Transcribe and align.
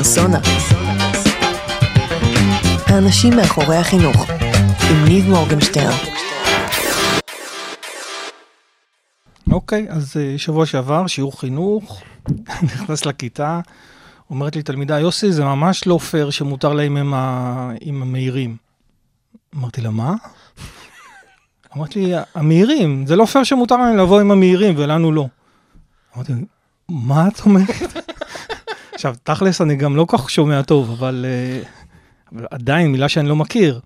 פרסונה. 0.00 0.38
האנשים 2.86 3.36
מאחורי 3.36 3.76
החינוך, 3.76 4.30
עם 4.90 5.04
ניב 5.04 5.28
מורגנשטרן. 5.28 5.96
אוקיי, 9.50 9.86
אז 9.90 10.16
אה, 10.16 10.38
שבוע 10.38 10.66
שעבר, 10.66 11.06
שיעור 11.06 11.40
חינוך, 11.40 12.02
נכנס 12.62 13.06
לכיתה, 13.06 13.60
אומרת 14.30 14.56
לי 14.56 14.62
תלמידה, 14.62 15.00
יוסי, 15.00 15.32
זה 15.32 15.44
ממש 15.44 15.86
לא 15.86 15.98
פייר 15.98 16.30
שמותר 16.30 16.72
להם 16.72 16.96
עם, 16.96 17.14
ה... 17.14 17.70
עם 17.80 18.02
המהירים. 18.02 18.56
אמרתי 19.56 19.80
לה, 19.80 19.90
מה? 19.90 20.14
אמרתי 21.76 22.06
לי, 22.06 22.12
המהירים, 22.34 23.06
זה 23.06 23.16
לא 23.16 23.24
פייר 23.24 23.44
שמותר 23.44 23.76
להם 23.76 23.96
לבוא 23.96 24.20
עם 24.20 24.30
המהירים 24.30 24.74
ולנו 24.76 25.12
לא. 25.12 25.26
אמרתי, 26.16 26.32
מה 26.88 27.28
את 27.28 27.40
אומרת? 27.40 28.10
עכשיו, 29.00 29.14
תכלס, 29.22 29.60
אני 29.60 29.76
גם 29.76 29.96
לא 29.96 30.04
כל 30.04 30.18
כך 30.18 30.30
שומע 30.30 30.62
טוב, 30.62 30.90
אבל, 30.90 31.26
אה, 31.28 31.62
אבל 32.32 32.46
עדיין, 32.50 32.92
מילה 32.92 33.08
שאני 33.08 33.28
לא 33.28 33.36
מכיר. 33.36 33.80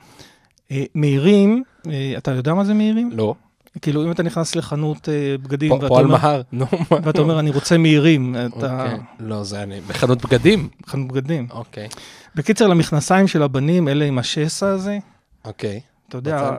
אה, 0.71 0.85
מהירים, 0.95 1.63
אה, 1.91 2.15
אתה 2.17 2.31
יודע 2.31 2.55
מה 2.55 2.65
זה 2.65 2.75
מהירים? 2.75 3.11
לא. 3.13 3.35
כאילו, 3.83 4.05
אם 4.05 4.11
אתה 4.11 4.23
נכנס 4.23 4.57
לחנות 4.57 5.09
בגדים, 5.43 5.71
פ- 5.71 5.73
ואתה 5.73 5.89
פועל 5.89 6.05
אומר, 6.05 6.19
מהר. 6.23 6.43
נו? 6.53 6.67
ואתה 7.05 7.21
אומר, 7.21 7.39
אני 7.41 7.51
רוצה 7.51 7.79
מהירים, 7.79 8.37
אתה... 8.47 8.83
אוקיי. 8.85 8.99
לא, 9.21 9.45
זה 9.45 9.63
אני... 9.63 9.81
בחנות 9.81 10.25
בגדים? 10.25 10.69
חנות 10.87 11.09
בגדים. 11.09 11.47
אוקיי. 11.51 11.89
בקיצר, 12.35 12.67
למכנסיים 12.67 13.29
של 13.29 13.43
הבנים, 13.43 13.89
אלה 13.89 14.05
עם 14.05 14.19
השסע 14.19 14.69
הזה, 14.69 14.99
אוקיי. 15.45 15.81
אתה 16.09 16.19
יודע, 16.19 16.51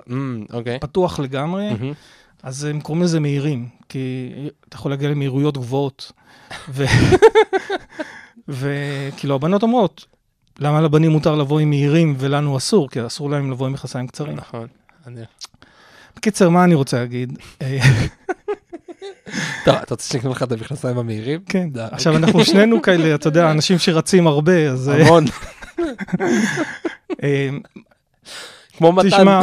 אוקיי. 0.53 0.79
פתוח 0.79 1.19
לגמרי. 1.19 1.69
אז 2.45 2.63
הם 2.63 2.81
קוראים 2.81 3.03
לזה 3.03 3.19
מהירים, 3.19 3.67
כי 3.89 4.31
אתה 4.69 4.75
יכול 4.75 4.91
להגיע 4.91 5.09
למהירויות 5.09 5.57
גבוהות. 5.57 6.11
ו- 6.69 6.85
וכאילו, 8.47 9.35
הבנות 9.35 9.63
אומרות, 9.63 10.05
למה 10.59 10.81
לבנים 10.81 11.11
מותר 11.11 11.35
לבוא 11.35 11.59
עם 11.59 11.69
מהירים 11.69 12.15
ולנו 12.19 12.57
אסור? 12.57 12.89
כי 12.89 13.05
אסור 13.05 13.29
להם 13.29 13.51
לבוא 13.51 13.67
עם 13.67 13.73
מכנסיים 13.73 14.07
קצרים. 14.07 14.35
נכון. 14.35 14.67
אני- 15.07 15.21
בקיצר, 16.17 16.49
מה 16.49 16.63
אני 16.63 16.75
רוצה 16.75 16.99
להגיד? 16.99 17.39
טוב, 19.65 19.75
אתה 19.75 19.93
רוצה 19.93 20.09
שנקנה 20.09 20.31
לך 20.31 20.43
את 20.43 20.51
המכנסיים 20.51 20.97
המהירים? 20.97 21.39
כן, 21.49 21.69
עכשיו 21.91 22.17
אנחנו 22.17 22.45
שנינו 22.45 22.81
כאלה, 22.81 23.15
אתה 23.15 23.27
יודע, 23.27 23.51
אנשים 23.51 23.79
שרצים 23.79 24.27
הרבה, 24.27 24.69
אז... 24.71 24.89
אה, 24.89 25.01
המון. 25.05 25.25
אה, 27.23 27.49
כמו 28.77 28.91
מתן. 28.93 29.09
תשמע, 29.09 29.41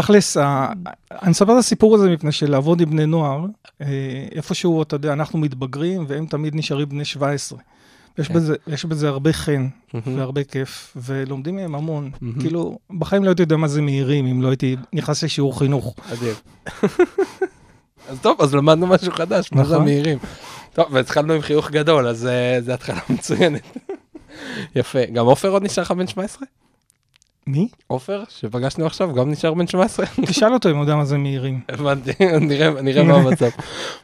תכלס, 0.00 0.36
אני 0.36 1.30
מספר 1.30 1.52
את 1.52 1.58
הסיפור 1.58 1.94
הזה 1.94 2.10
מפני 2.10 2.32
שלעבוד 2.32 2.80
עם 2.80 2.90
בני 2.90 3.06
נוער, 3.06 3.46
אה, 3.82 3.86
איפשהו, 4.32 4.82
אתה 4.82 4.96
יודע, 4.96 5.12
אנחנו 5.12 5.38
מתבגרים 5.38 6.04
והם 6.08 6.26
תמיד 6.26 6.54
נשארים 6.54 6.88
בני 6.88 7.04
17. 7.04 7.58
יש 8.18 8.28
כן. 8.28 8.34
בזה, 8.34 8.54
יש 8.66 8.84
בזה 8.84 9.08
הרבה 9.08 9.32
חן 9.32 9.68
מהמם. 9.94 10.18
והרבה 10.18 10.44
כיף, 10.44 10.96
ולומדים 10.96 11.56
מהם 11.56 11.74
המון. 11.74 12.10
מהמם. 12.20 12.40
כאילו, 12.40 12.78
בחיים 12.98 13.24
לא 13.24 13.28
הייתי 13.28 13.42
יודע 13.42 13.56
מה 13.56 13.68
זה 13.68 13.82
מהירים 13.82 14.26
אם 14.26 14.42
לא 14.42 14.48
הייתי 14.48 14.76
נכנס 14.92 15.24
לשיעור 15.24 15.58
חינוך. 15.58 15.94
מדהים. 16.12 16.34
אז 18.08 18.18
טוב, 18.20 18.40
אז 18.40 18.54
למדנו 18.54 18.86
משהו 18.86 19.12
חדש, 19.12 19.52
מה 19.52 19.64
זה 19.64 19.70
נכון. 19.70 19.82
המהירים. 19.82 20.18
טוב, 20.72 20.86
והתחלנו 20.90 21.32
עם 21.32 21.40
חיוך 21.40 21.70
גדול, 21.70 22.06
אז 22.06 22.26
אה, 22.26 22.58
זו 22.60 22.72
התחלה 22.72 23.00
מצוינת. 23.08 23.76
יפה. 24.76 25.06
גם 25.12 25.26
עופר 25.26 25.48
עוד 25.48 25.62
נשאר 25.62 25.82
לך 25.82 25.90
בן 25.90 26.06
17? 26.06 26.46
מי? 27.46 27.68
עופר, 27.86 28.22
שפגשנו 28.28 28.86
עכשיו, 28.86 29.14
גם 29.14 29.30
נשאר 29.30 29.54
בן 29.54 29.66
17? 29.66 30.06
תשאל 30.26 30.52
אותו 30.52 30.70
אם 30.70 30.74
הוא 30.74 30.82
יודע 30.82 30.96
מה 30.96 31.04
זה 31.04 31.18
מהירים. 31.18 31.60
הבנתי, 31.68 32.12
נראה 32.82 33.02
מה 33.02 33.14
המצב. 33.14 33.48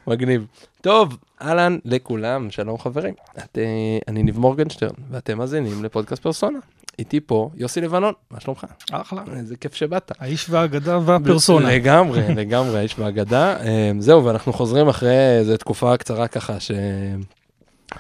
מגניב. 0.07 0.47
טוב, 0.81 1.17
אהלן 1.43 1.79
לכולם, 1.85 2.51
שלום 2.51 2.79
חברים. 2.79 3.15
את, 3.39 3.59
אה, 3.59 3.98
אני 4.09 4.23
ניב 4.23 4.39
מורגנשטרן, 4.39 4.95
ואתם 5.11 5.39
מאזינים 5.39 5.85
לפודקאסט 5.85 6.23
פרסונה. 6.23 6.59
איתי 6.98 7.20
פה 7.20 7.51
יוסי 7.57 7.81
לבנון, 7.81 8.13
מה 8.31 8.41
שלומך? 8.41 8.67
אחלה. 8.92 9.23
איזה 9.36 9.57
כיף 9.57 9.75
שבאת. 9.75 10.13
האיש 10.19 10.51
והאגדה 10.51 10.98
והפרסונה. 11.05 11.75
לגמרי, 11.75 12.35
לגמרי, 12.35 12.79
האיש 12.79 12.98
והאגדה. 12.98 13.57
אה, 13.61 13.92
זהו, 13.98 14.25
ואנחנו 14.25 14.52
חוזרים 14.52 14.89
אחרי 14.89 15.39
איזו 15.39 15.57
תקופה 15.57 15.97
קצרה 15.97 16.29
ככה, 16.29 16.61
שהעומס 16.61 17.42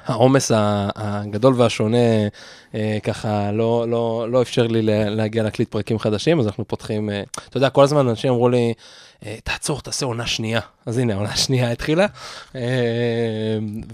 ה- 0.06 0.90
הגדול 0.94 1.54
והשונה 1.56 1.96
אה, 2.74 2.98
ככה 3.02 3.52
לא, 3.52 3.86
לא, 3.88 4.26
לא 4.30 4.42
אפשר 4.42 4.66
לי 4.66 4.82
לה- 4.82 5.10
להגיע 5.10 5.42
להקליט 5.42 5.70
פרקים 5.70 5.98
חדשים, 5.98 6.40
אז 6.40 6.46
אנחנו 6.46 6.68
פותחים, 6.68 7.10
אה, 7.10 7.22
אתה 7.48 7.56
יודע, 7.56 7.70
כל 7.70 7.84
הזמן 7.84 8.08
אנשים 8.08 8.32
אמרו 8.32 8.48
לי, 8.48 8.72
אה, 9.26 9.36
תעצור, 9.44 9.80
תעשה 9.80 10.06
עונה 10.06 10.26
שנייה. 10.26 10.60
אז 10.86 10.98
הנה, 10.98 11.12
העונה 11.14 11.30
השנייה 11.30 11.70
התחילה, 11.70 12.06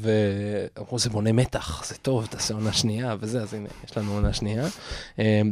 ואמרו, 0.01 0.99
זה 0.99 1.11
בונה 1.11 1.33
מתח, 1.33 1.85
זה 1.87 1.95
טוב, 2.03 2.27
תעשה 2.27 2.55
עונה 2.55 2.73
שנייה 2.73 3.17
וזה, 3.21 3.41
אז 3.43 3.55
הנה, 3.55 3.69
יש 3.91 3.97
לנו 3.99 4.13
עונה 4.15 4.33
שנייה. 4.33 4.65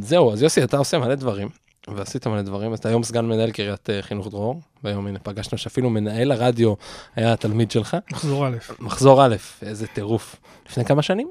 זהו, 0.01 0.33
אז 0.33 0.41
יוסי, 0.41 0.63
אתה 0.63 0.77
עושה 0.77 0.97
מלא 0.99 1.15
דברים. 1.15 1.49
ועשית 1.95 2.27
מלא 2.27 2.41
דברים, 2.41 2.73
אז 2.73 2.79
אתה 2.79 2.89
היום 2.89 3.03
סגן 3.03 3.25
מנהל 3.25 3.51
קריית 3.51 3.89
אה, 3.89 4.01
חינוך 4.01 4.27
דרור, 4.27 4.61
והיום 4.83 5.07
הנה 5.07 5.19
פגשנו 5.19 5.57
שאפילו 5.57 5.89
מנהל 5.89 6.31
הרדיו 6.31 6.73
היה 7.15 7.33
התלמיד 7.33 7.71
שלך. 7.71 7.97
מחזור 8.11 8.47
א'. 8.47 8.57
מחזור 8.79 9.25
א', 9.25 9.35
איזה 9.61 9.87
טירוף. 9.87 10.35
לפני 10.69 10.85
כמה 10.85 11.01
שנים? 11.01 11.27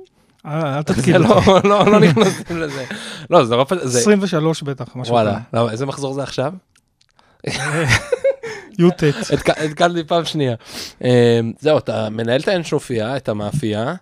אה, 0.47 0.77
אל 0.77 0.83
תתקיל 0.83 1.17
לא, 1.17 1.29
אותי. 1.29 1.69
לא, 1.69 1.87
לא 1.87 2.01
נכנסים 2.01 2.57
לזה. 2.57 2.85
לא, 3.31 3.45
זה 3.45 3.57
לא... 3.57 3.67
זה... 3.83 3.99
23 3.99 4.63
בטח, 4.63 4.97
משהו 4.97 5.15
וואלה, 5.15 5.39
לא, 5.53 5.71
איזה 5.71 5.87
מחזור 5.87 6.15
זה 6.15 6.23
עכשיו? 6.23 6.53
י"ט. 8.79 9.03
התק- 9.33 9.59
התקלתי 9.65 10.05
פעם 10.05 10.25
שנייה. 10.25 10.55
אה, 11.05 11.41
זהו, 11.61 11.79
אתה 11.79 12.09
מנהל 12.11 12.41
את 12.41 12.49
האנשופיה, 12.49 13.17
את 13.17 13.29
המאפייה, 13.29 13.95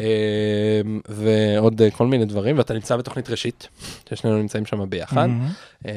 אה, 0.00 0.80
ועוד 1.08 1.82
אה, 1.82 1.90
כל 1.90 2.06
מיני 2.06 2.24
דברים, 2.24 2.58
ואתה 2.58 2.74
נמצא 2.74 2.96
בתוכנית 2.96 3.30
ראשית, 3.30 3.68
ששנינו 4.10 4.38
נמצאים 4.38 4.66
שם 4.66 4.90
ביחד. 4.90 5.28
אה, 5.86 5.92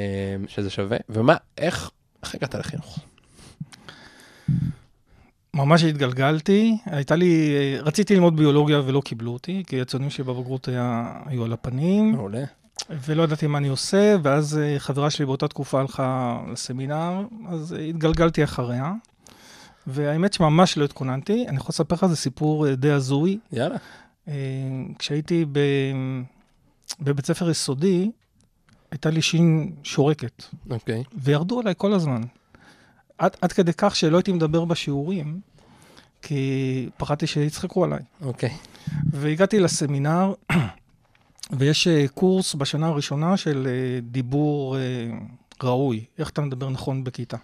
שזה 0.47 0.69
שווה. 0.69 0.97
ומה, 1.09 1.35
איך, 1.57 1.89
איך 2.23 2.35
הגעת 2.35 2.55
לחינוך? 2.55 2.99
ממש 5.53 5.83
התגלגלתי, 5.83 6.77
הייתה 6.85 7.15
לי, 7.15 7.51
רציתי 7.79 8.13
ללמוד 8.15 8.35
ביולוגיה 8.37 8.81
ולא 8.85 9.01
קיבלו 9.05 9.31
אותי, 9.33 9.63
כי 9.67 9.81
הציונים 9.81 10.09
שלי 10.09 10.23
בבגרות 10.23 10.67
היה, 10.67 11.13
היו 11.25 11.45
על 11.45 11.53
הפנים, 11.53 12.11
מעולה. 12.11 12.43
ולא 12.89 13.23
ידעתי 13.23 13.47
מה 13.47 13.57
אני 13.57 13.67
עושה, 13.67 14.15
ואז 14.23 14.57
אה, 14.57 14.79
חברה 14.79 15.09
שלי 15.09 15.25
באותה 15.25 15.47
תקופה 15.47 15.79
הלכה 15.79 16.39
לסמינר, 16.51 17.21
אז 17.49 17.73
אה, 17.73 17.79
התגלגלתי 17.79 18.43
אחריה. 18.43 18.93
והאמת 19.87 20.33
שממש 20.33 20.77
לא 20.77 20.85
התכוננתי, 20.85 21.45
אני 21.47 21.57
יכול 21.57 21.69
לספר 21.69 21.95
לך 21.95 22.03
איזה 22.03 22.15
סיפור 22.15 22.67
אה, 22.67 22.75
די 22.75 22.91
הזוי. 22.91 23.39
יאללה. 23.51 23.77
כשהייתי 24.99 25.45
ב... 25.51 25.59
בבית 27.01 27.25
ספר 27.25 27.49
יסודי, 27.49 28.11
הייתה 28.91 29.09
לי 29.09 29.21
שין 29.21 29.75
שורקת, 29.83 30.43
אוקיי. 30.69 31.03
וירדו 31.13 31.59
עליי 31.59 31.73
כל 31.77 31.93
הזמן. 31.93 32.21
עד, 33.17 33.35
עד 33.41 33.51
כדי 33.51 33.71
כך 33.77 33.95
שלא 33.95 34.17
הייתי 34.17 34.31
מדבר 34.31 34.65
בשיעורים, 34.65 35.39
כי 36.21 36.89
פחדתי 36.97 37.27
שיצחקו 37.27 37.83
עליי. 37.83 37.99
אוקיי. 38.21 38.49
והגעתי 39.11 39.59
לסמינר, 39.59 40.33
ויש 41.51 41.87
אה, 41.87 42.05
קורס 42.13 42.55
בשנה 42.55 42.87
הראשונה 42.87 43.37
של 43.37 43.67
אה, 43.69 43.99
דיבור 44.01 44.77
אה, 44.77 44.81
ראוי, 45.63 46.03
איך 46.19 46.29
אתה 46.29 46.41
מדבר 46.41 46.69
נכון 46.69 47.03
בכיתה. 47.03 47.37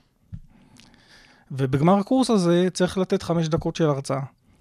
ובגמר 1.52 1.98
הקורס 1.98 2.30
הזה 2.30 2.68
צריך 2.74 2.98
לתת 2.98 3.24
חמש 3.24 3.48
דקות 3.48 3.76
של 3.76 3.86
הרצאה. 3.90 4.20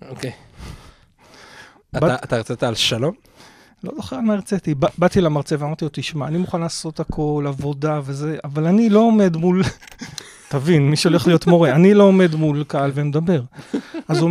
אוקיי. 0.09 0.33
בת- 1.93 2.03
אתה- 2.03 2.15
אתה 2.25 2.37
הרצית 2.37 2.63
על 2.63 2.75
שלום? 2.75 3.15
לא 3.85 3.93
זוכר 3.97 4.17
על 4.17 4.23
מה 4.23 4.35
הרציתי. 4.35 4.75
באתי 4.99 5.21
למרצה 5.21 5.57
ואמרתי 5.59 5.85
לו, 5.85 5.91
תשמע, 5.95 6.27
אני 6.29 6.39
מוכן 6.39 6.61
לעשות 6.61 7.01
הכל, 7.01 7.45
עבודה 7.49 8.01
וזה, 8.05 8.39
אבל 8.45 8.67
אני 8.67 8.89
לא 8.91 8.99
עומד 9.01 9.37
מול... 9.37 9.63
תבין, 10.49 10.91
מי 10.91 10.97
שהולך 10.97 11.27
להיות 11.27 11.47
מורה, 11.47 11.71
אני 11.71 11.95
לא 11.95 12.05
עומד 12.05 12.35
מול 12.35 12.65
קהל 12.65 12.91
ומדבר. 12.95 13.43
אז 14.09 14.19
הוא 14.19 14.31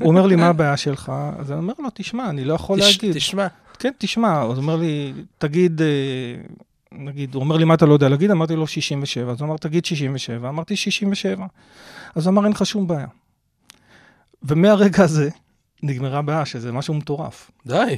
אומר 0.00 0.26
לי, 0.26 0.36
מה 0.36 0.46
הבעיה 0.46 0.76
שלך? 0.76 1.12
אז 1.38 1.50
אני 1.52 1.58
אומר 1.60 1.74
לו, 1.78 1.88
תשמע, 1.94 2.30
אני 2.30 2.44
לא 2.44 2.54
יכול 2.54 2.78
להגיד. 2.78 3.14
תשמע. 3.14 3.46
כן, 3.80 3.90
תשמע, 3.98 4.42
אז 4.42 4.48
הוא 4.48 4.56
אומר 4.56 4.76
לי, 4.76 5.12
תגיד, 5.38 5.82
אה, 5.82 5.86
נגיד, 6.92 7.34
הוא 7.34 7.42
אומר 7.42 7.56
לי, 7.56 7.64
מה 7.64 7.74
אתה 7.74 7.86
לא 7.86 7.92
יודע 7.92 8.08
להגיד? 8.08 8.30
אמרתי 8.30 8.56
לו, 8.56 8.66
67. 8.66 9.32
אז 9.32 9.40
הוא 9.40 9.48
אמר, 9.48 9.56
תגיד 9.56 9.84
67. 9.84 10.48
אמרתי, 10.48 10.76
67. 10.76 11.46
אז 12.14 12.26
הוא 12.26 12.32
אמר, 12.32 12.44
אין 12.44 12.52
לך 12.52 12.66
שום 12.66 12.86
בעיה. 12.86 13.06
ומהרגע 14.42 15.04
הזה 15.04 15.30
נגמרה 15.82 16.18
הבעיה, 16.18 16.44
שזה 16.44 16.72
משהו 16.72 16.94
מטורף. 16.94 17.50
די. 17.66 17.96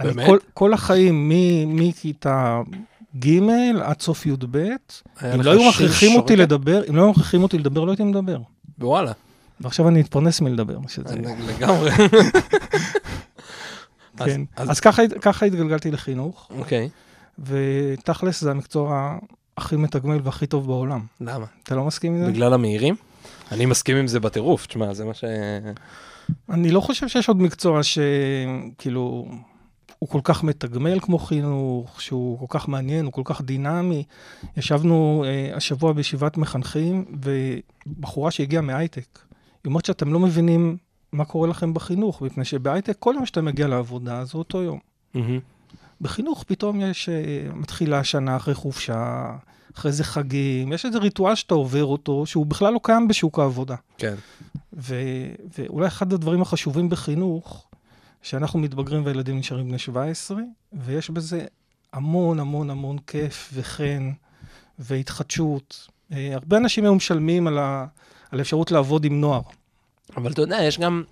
באמת? 0.00 0.26
כל, 0.26 0.38
כל 0.54 0.72
החיים, 0.72 1.32
מכיתה 1.66 2.60
ג' 3.18 3.38
עד 3.82 4.00
סוף 4.00 4.26
י"ב, 4.26 4.56
אם 5.34 5.40
לא 5.40 5.50
היו 5.50 5.68
מכריחים 5.68 6.16
אותי 6.16 6.32
שורקת? 6.36 6.42
לדבר, 6.42 6.82
אם 6.88 6.96
לא 6.96 7.02
היו 7.02 7.10
מכריחים 7.10 7.42
אותי 7.42 7.58
לדבר, 7.58 7.84
לא 7.84 7.90
הייתי 7.90 8.04
מדבר. 8.04 8.38
וואלה. 8.78 9.12
ועכשיו 9.60 9.88
אני 9.88 10.00
אתפרנס 10.00 10.40
מלדבר, 10.40 10.78
שזה... 10.88 11.16
לגמרי. 11.48 11.90
אז- 14.22 14.28
כן. 14.28 14.40
אז- 14.56 14.70
אז 14.70 14.80
ככה 14.80 15.02
ככה 15.20 15.46
התגלגלתי 15.46 15.90
לחינוך, 15.90 16.50
אוקיי. 16.58 16.88
ותכלס 17.38 18.40
זה 18.40 18.50
המקצוע 18.50 19.18
הכי 19.56 19.76
מתגמל 19.76 20.20
והכי 20.22 20.46
טוב 20.46 20.66
בעולם. 20.66 21.00
למה? 21.20 21.46
אתה 21.62 21.74
לא 21.74 21.84
מסכים 21.84 22.14
עם 22.14 22.24
זה? 22.24 22.30
בגלל 22.30 22.52
המהירים? 22.54 22.94
אני 23.52 23.66
מסכים 23.66 23.96
עם 23.96 24.06
זה 24.06 24.20
בטירוף, 24.20 24.66
תשמע, 24.66 24.94
זה 24.94 25.04
מה 25.04 25.14
ש... 25.14 25.24
אני 26.50 26.70
לא 26.70 26.80
חושב 26.80 27.08
שיש 27.08 27.28
עוד 27.28 27.42
מקצוע 27.42 27.80
שכאילו, 27.82 29.26
הוא 29.98 30.08
כל 30.08 30.20
כך 30.24 30.44
מתגמל 30.44 31.00
כמו 31.00 31.18
חינוך, 31.18 32.00
שהוא 32.02 32.38
כל 32.38 32.58
כך 32.58 32.68
מעניין, 32.68 33.04
הוא 33.04 33.12
כל 33.12 33.22
כך 33.24 33.40
דינמי. 33.42 34.04
ישבנו 34.56 35.24
אה, 35.26 35.56
השבוע 35.56 35.92
בישיבת 35.92 36.36
מחנכים, 36.36 37.04
ובחורה 37.22 38.30
שהגיעה 38.30 38.62
מהייטק, 38.62 39.18
היא 39.64 39.70
אומרת 39.70 39.84
שאתם 39.84 40.12
לא 40.12 40.20
מבינים 40.20 40.76
מה 41.12 41.24
קורה 41.24 41.48
לכם 41.48 41.74
בחינוך, 41.74 42.22
מפני 42.22 42.44
שבהייטק 42.44 42.96
כל 42.98 43.14
יום 43.16 43.26
שאתה 43.26 43.42
מגיע 43.42 43.68
לעבודה 43.68 44.24
זה 44.24 44.38
אותו 44.38 44.62
יום. 44.62 44.78
בחינוך 46.00 46.44
פתאום 46.46 46.80
יש, 46.80 47.08
אה, 47.08 47.52
מתחילה 47.54 47.98
השנה 47.98 48.36
אחרי 48.36 48.54
חופשה, 48.54 49.32
אחרי 49.74 49.92
זה 49.92 50.04
חגים, 50.04 50.72
יש 50.72 50.86
איזה 50.86 50.98
ריטואל 50.98 51.34
שאתה 51.34 51.54
עובר 51.54 51.84
אותו, 51.84 52.26
שהוא 52.26 52.46
בכלל 52.46 52.72
לא 52.72 52.80
קיים 52.82 53.08
בשוק 53.08 53.38
העבודה. 53.38 53.76
כן. 53.98 54.14
ו, 54.72 54.94
ואולי 55.58 55.86
אחד 55.86 56.12
הדברים 56.12 56.42
החשובים 56.42 56.88
בחינוך, 56.88 57.66
שאנחנו 58.22 58.58
מתבגרים 58.58 59.04
והילדים 59.04 59.38
נשארים 59.38 59.68
בני 59.68 59.78
17, 59.78 60.38
ויש 60.72 61.10
בזה 61.10 61.44
המון 61.92 62.40
המון 62.40 62.70
המון 62.70 62.98
כיף 63.06 63.50
וחן 63.54 64.10
והתחדשות. 64.78 65.88
אה, 66.12 66.34
הרבה 66.34 66.56
אנשים 66.56 66.84
היום 66.84 66.96
משלמים 66.96 67.46
על, 67.46 67.58
ה, 67.58 67.86
על 68.30 68.38
האפשרות 68.38 68.70
לעבוד 68.70 69.04
עם 69.04 69.20
נוער. 69.20 69.42
אבל 70.16 70.32
אתה 70.32 70.42
יודע, 70.42 70.62
יש 70.62 70.78
גם... 70.78 71.02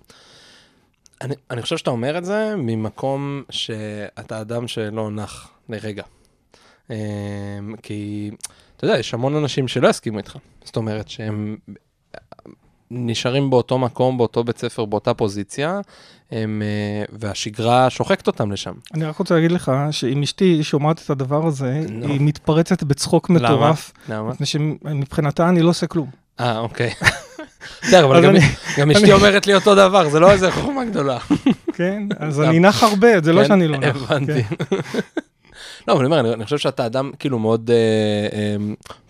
אני, 1.21 1.35
אני 1.51 1.61
חושב 1.61 1.77
שאתה 1.77 1.89
אומר 1.89 2.17
את 2.17 2.25
זה 2.25 2.55
ממקום 2.57 3.43
שאתה 3.49 4.41
אדם 4.41 4.67
שלא 4.67 5.11
נח 5.11 5.49
לרגע. 5.69 6.03
אמ, 6.89 6.95
כי, 7.83 8.31
אתה 8.77 8.85
יודע, 8.85 8.99
יש 8.99 9.13
המון 9.13 9.35
אנשים 9.35 9.67
שלא 9.67 9.87
יסכימו 9.87 10.17
איתך. 10.17 10.37
זאת 10.63 10.75
אומרת 10.75 11.09
שהם 11.09 11.57
נשארים 12.91 13.49
באותו 13.49 13.77
מקום, 13.77 14.17
באותו 14.17 14.43
בית 14.43 14.57
ספר, 14.57 14.85
באותה 14.85 15.13
פוזיציה, 15.13 15.81
הם, 16.31 16.61
אה, 16.65 17.05
והשגרה 17.19 17.89
שוחקת 17.89 18.27
אותם 18.27 18.51
לשם. 18.51 18.73
אני 18.93 19.05
רק 19.05 19.17
רוצה 19.17 19.35
להגיד 19.35 19.51
לך 19.51 19.71
שאם 19.91 20.23
אשתי 20.23 20.63
שומעת 20.63 21.01
את 21.05 21.09
הדבר 21.09 21.47
הזה, 21.47 21.81
נו. 21.89 22.07
היא 22.07 22.21
מתפרצת 22.21 22.83
בצחוק 22.83 23.29
מטורף. 23.29 23.91
למה? 24.09 24.29
מפני 24.29 24.45
שמבחינתה 24.45 25.49
אני 25.49 25.61
לא 25.61 25.69
עושה 25.69 25.87
כלום. 25.87 26.09
אה, 26.39 26.59
אוקיי. 26.59 26.93
בסדר, 27.83 28.05
אבל 28.05 28.23
גם- 28.23 28.35
אשתי 28.97 29.11
אומרת 29.13 29.47
לי 29.47 29.55
אותו 29.55 29.75
דבר, 29.75 30.09
זה 30.09 30.19
לא 30.19 30.31
איזה 30.31 30.51
חוכמה 30.51 30.85
גדולה. 30.85 31.17
כן? 31.73 32.03
אז 32.19 32.41
אני 32.41 32.59
נח 32.59 32.83
הרבה, 32.83 33.21
זה 33.23 33.33
לא 33.33 33.41
כן, 33.41 33.47
שאני 33.47 33.67
לא 33.67 33.77
נח. 33.77 33.95
הבנתי. 34.11 34.43
כן. 34.43 34.55
לא, 35.87 35.93
אבל 35.93 36.05
אני 36.05 36.15
אומר, 36.19 36.33
אני- 36.33 36.43
חושב 36.43 36.57
שאתה 36.57 36.85
אדם 36.85 37.11
כאילו 37.19 37.39
מאוד 37.39 37.71
אה, 37.71 37.77
אה, 38.37 38.55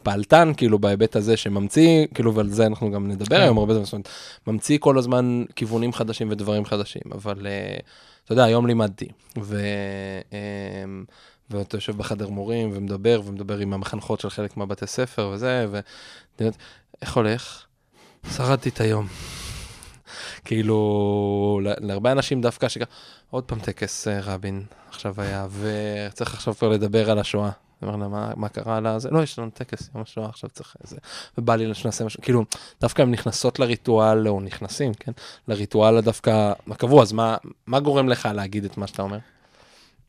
פעלתן, 0.04 0.52
כאילו 0.58 0.80
בהיבט 0.80 1.16
הזה 1.16 1.38
שממציא, 1.38 2.06
כאילו 2.14 2.36
ועל 2.36 2.50
זה 2.50 2.66
אנחנו 2.66 2.92
גם 2.92 3.08
נדבר 3.08 3.36
כן. 3.36 3.42
היום 3.42 3.58
הרבה 3.58 3.74
זמן, 3.74 3.84
זאת 3.84 3.94
אומרת, 3.94 4.10
ממציא 4.48 4.78
כל 4.82 4.98
הזמן 4.98 5.44
כיוונים 5.56 5.94
חדשים 5.94 6.28
ודברים 6.32 6.66
חדשים, 6.66 7.02
אבל 7.12 7.48
אה, 7.48 7.78
אתה 8.26 8.34
יודע, 8.34 8.44
היום 8.44 8.68
לימדתי, 8.68 9.08
ו... 9.42 9.60
אה, 10.34 10.40
ואתה 11.50 11.78
יושב 11.78 11.98
בחדר 11.98 12.30
מורים 12.30 12.70
ומדבר, 12.74 13.22
ומדבר 13.26 13.58
עם 13.58 13.74
המחנכות 13.74 14.20
של 14.20 14.30
חלק 14.30 14.58
מהבתי 14.58 14.88
ספר 14.88 15.30
וזה, 15.34 15.66
ואתה 15.72 15.84
יודע, 16.44 16.58
איך 17.02 17.16
הולך? 17.18 17.64
שרדתי 18.30 18.70
את 18.70 18.82
היום. 18.82 19.08
כאילו, 20.46 21.60
להרבה 21.64 22.12
אנשים 22.12 22.42
דווקא 22.42 22.68
שככה, 22.68 22.86
עוד 23.30 23.44
פעם 23.44 23.60
טקס 23.60 24.08
אה, 24.08 24.20
רבין 24.22 24.64
עכשיו 24.90 25.14
היה, 25.18 25.48
וצריך 25.60 26.34
עכשיו 26.34 26.56
כבר 26.56 26.70
לדבר 26.70 27.12
על 27.12 27.20
השואה. 27.20 27.50
אני 27.82 27.92
אומר 27.92 28.04
לה, 28.04 28.08
מה, 28.08 28.32
מה 28.36 28.50
קרה 28.50 28.78
על 28.78 28.88
הזה? 28.88 29.10
לא, 29.12 29.24
יש 29.24 29.40
לנו 29.40 29.50
טקס 29.50 29.90
יום 29.96 30.04
השואה, 30.04 30.30
עכשיו 30.30 30.50
צריך 30.50 30.76
איזה... 30.84 30.96
ובא 31.38 31.56
לי 31.56 31.74
שנעשה 31.74 32.06
משהו, 32.06 32.22
כאילו, 32.22 32.44
דווקא 32.82 33.02
הן 33.02 33.12
נכנסות 33.12 33.60
לריטואל, 33.60 34.28
או 34.28 34.42
נכנסים, 34.42 34.94
כן? 34.94 35.12
לריטואל 35.48 35.98
הדווקא 35.98 36.54
הקבוע, 36.68 37.02
אז 37.02 37.12
מה, 37.12 37.38
מה 37.68 37.80
גורם 37.80 38.10
לך 38.10 38.30
להגיד 38.34 38.66
את 38.66 38.78
מה 38.78 38.88
שאתה 38.88 39.02
אומר? 39.02 39.18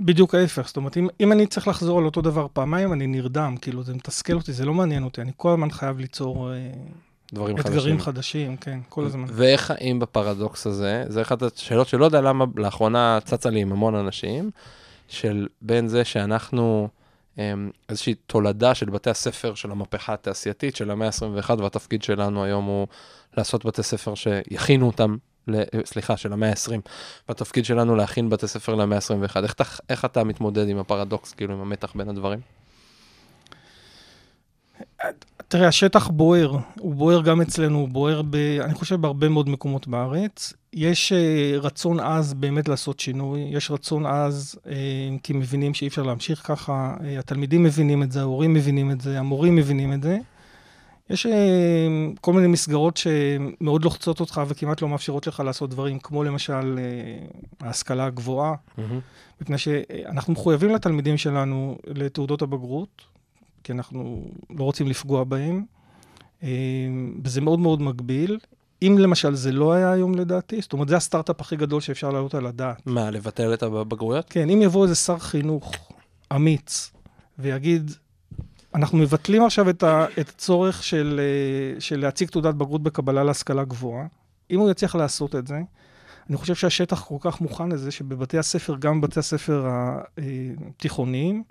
בדיוק 0.00 0.34
ההפך, 0.34 0.66
זאת 0.66 0.76
אומרת, 0.76 0.96
אם, 0.96 1.08
אם 1.20 1.32
אני 1.32 1.46
צריך 1.46 1.68
לחזור 1.68 1.98
על 1.98 2.04
אותו 2.04 2.22
דבר 2.22 2.46
פעמיים, 2.52 2.92
אני 2.92 3.06
נרדם, 3.06 3.56
כאילו, 3.60 3.82
זה 3.82 3.94
מתסכל 3.94 4.32
אותי, 4.32 4.52
זה 4.52 4.64
לא 4.64 4.74
מעניין 4.74 5.04
אותי, 5.04 5.20
אני 5.20 5.32
כל 5.36 5.52
הזמן 5.52 5.70
חייב 5.70 5.98
ליצור 5.98 6.52
אה, 6.52 6.56
דברים 7.32 7.56
אתגרים 7.58 7.74
חדשים. 7.78 8.00
חדשים, 8.00 8.56
כן, 8.56 8.78
כל 8.88 9.04
הזמן. 9.06 9.24
ואיך 9.28 9.60
חיים 9.60 9.98
בפרדוקס 9.98 10.66
הזה? 10.66 11.04
זה 11.08 11.22
אחת 11.22 11.42
השאלות 11.42 11.88
שלא 11.88 12.04
יודע 12.04 12.20
למה 12.20 12.44
לאחרונה 12.56 13.18
צצה 13.24 13.50
לי 13.50 13.60
עם 13.60 13.72
המון 13.72 13.94
אנשים, 13.94 14.50
של 15.08 15.46
בין 15.62 15.88
זה 15.88 16.04
שאנחנו 16.04 16.88
אמ, 17.38 17.70
איזושהי 17.88 18.14
תולדה 18.14 18.74
של 18.74 18.90
בתי 18.90 19.10
הספר 19.10 19.54
של 19.54 19.70
המהפכה 19.70 20.12
התעשייתית 20.14 20.76
של 20.76 20.90
המאה 20.90 21.08
ה-21, 21.08 21.50
והתפקיד 21.58 22.02
שלנו 22.02 22.44
היום 22.44 22.64
הוא 22.64 22.86
לעשות 23.36 23.64
בתי 23.64 23.82
ספר 23.82 24.14
שיכינו 24.14 24.86
אותם, 24.86 25.16
ל- 25.48 25.62
סליחה, 25.84 26.16
של 26.16 26.32
המאה 26.32 26.48
ה-20, 26.50 26.80
והתפקיד 27.28 27.64
שלנו 27.64 27.96
להכין 27.96 28.28
בתי 28.30 28.46
ספר 28.48 28.74
למאה 28.74 28.98
ה-21. 28.98 29.42
איך, 29.42 29.52
אתה- 29.52 29.64
איך 29.88 30.04
אתה 30.04 30.24
מתמודד 30.24 30.68
עם 30.68 30.78
הפרדוקס, 30.78 31.32
כאילו 31.32 31.54
עם 31.54 31.60
המתח 31.60 31.92
בין 31.94 32.08
הדברים? 32.08 32.40
תראה, 35.52 35.68
השטח 35.68 36.08
בוער, 36.08 36.56
הוא 36.78 36.94
בוער 36.94 37.22
גם 37.22 37.40
אצלנו, 37.40 37.78
הוא 37.78 37.88
בוער, 37.88 38.22
ב, 38.30 38.36
אני 38.60 38.74
חושב, 38.74 39.00
בהרבה 39.00 39.28
מאוד 39.28 39.48
מקומות 39.48 39.88
בארץ. 39.88 40.52
יש 40.72 41.12
uh, 41.12 41.60
רצון 41.60 42.00
עז 42.00 42.34
באמת 42.34 42.68
לעשות 42.68 43.00
שינוי, 43.00 43.40
יש 43.40 43.70
רצון 43.70 44.06
עז 44.06 44.58
uh, 44.64 44.68
כי 45.22 45.32
מבינים 45.32 45.74
שאי 45.74 45.88
אפשר 45.88 46.02
להמשיך 46.02 46.42
ככה, 46.46 46.94
uh, 46.98 47.02
התלמידים 47.18 47.62
מבינים 47.62 48.02
את 48.02 48.12
זה, 48.12 48.20
ההורים 48.20 48.54
מבינים 48.54 48.90
את 48.90 49.00
זה, 49.00 49.18
המורים 49.18 49.56
מבינים 49.56 49.92
את 49.92 50.02
זה. 50.02 50.18
יש 51.10 51.26
uh, 51.26 51.30
כל 52.20 52.32
מיני 52.32 52.46
מסגרות 52.46 52.96
שמאוד 52.96 53.84
לוחצות 53.84 54.20
אותך 54.20 54.40
וכמעט 54.48 54.82
לא 54.82 54.88
מאפשרות 54.88 55.26
לך 55.26 55.40
לעשות 55.40 55.70
דברים, 55.70 55.98
כמו 55.98 56.24
למשל 56.24 56.78
uh, 56.78 57.64
ההשכלה 57.66 58.04
הגבוהה, 58.04 58.54
מפני 59.40 59.58
שאנחנו 59.58 60.32
מחויבים 60.32 60.74
לתלמידים 60.74 61.18
שלנו 61.18 61.78
לתעודות 61.86 62.42
הבגרות, 62.42 63.12
כי 63.64 63.72
אנחנו 63.72 64.30
לא 64.50 64.64
רוצים 64.64 64.88
לפגוע 64.88 65.24
בהם, 65.24 65.64
אה, 66.42 66.48
וזה 67.24 67.40
מאוד 67.40 67.58
מאוד 67.58 67.82
מגביל. 67.82 68.38
אם 68.82 68.96
למשל 68.98 69.34
זה 69.34 69.52
לא 69.52 69.72
היה 69.72 69.92
היום 69.92 70.14
לדעתי, 70.14 70.60
זאת 70.60 70.72
אומרת, 70.72 70.88
זה 70.88 70.96
הסטארט-אפ 70.96 71.40
הכי 71.40 71.56
גדול 71.56 71.80
שאפשר 71.80 72.10
להעלות 72.10 72.34
על 72.34 72.46
הדעת. 72.46 72.86
מה, 72.86 73.10
לבטל 73.10 73.54
את 73.54 73.62
הבגרויות? 73.62 74.26
כן, 74.30 74.50
אם 74.50 74.62
יבוא 74.62 74.84
איזה 74.84 74.94
שר 74.94 75.18
חינוך 75.18 75.72
אמיץ 76.34 76.92
ויגיד, 77.38 77.90
אנחנו 78.74 78.98
מבטלים 78.98 79.44
עכשיו 79.44 79.70
את, 79.70 79.82
ה, 79.82 80.06
את 80.20 80.28
הצורך 80.28 80.82
של, 80.82 81.20
אה, 81.22 81.80
של 81.80 82.00
להציג 82.00 82.28
תעודת 82.28 82.54
בגרות 82.54 82.82
בקבלה 82.82 83.24
להשכלה 83.24 83.64
גבוהה, 83.64 84.06
אם 84.50 84.60
הוא 84.60 84.70
יצליח 84.70 84.94
לעשות 84.94 85.34
את 85.36 85.46
זה, 85.46 85.60
אני 86.28 86.36
חושב 86.36 86.54
שהשטח 86.54 87.04
כל 87.04 87.16
כך 87.20 87.40
מוכן 87.40 87.68
לזה 87.68 87.90
שבבתי 87.90 88.38
הספר, 88.38 88.76
גם 88.78 89.00
בבתי 89.00 89.18
הספר 89.20 89.68
התיכוניים, 90.18 91.42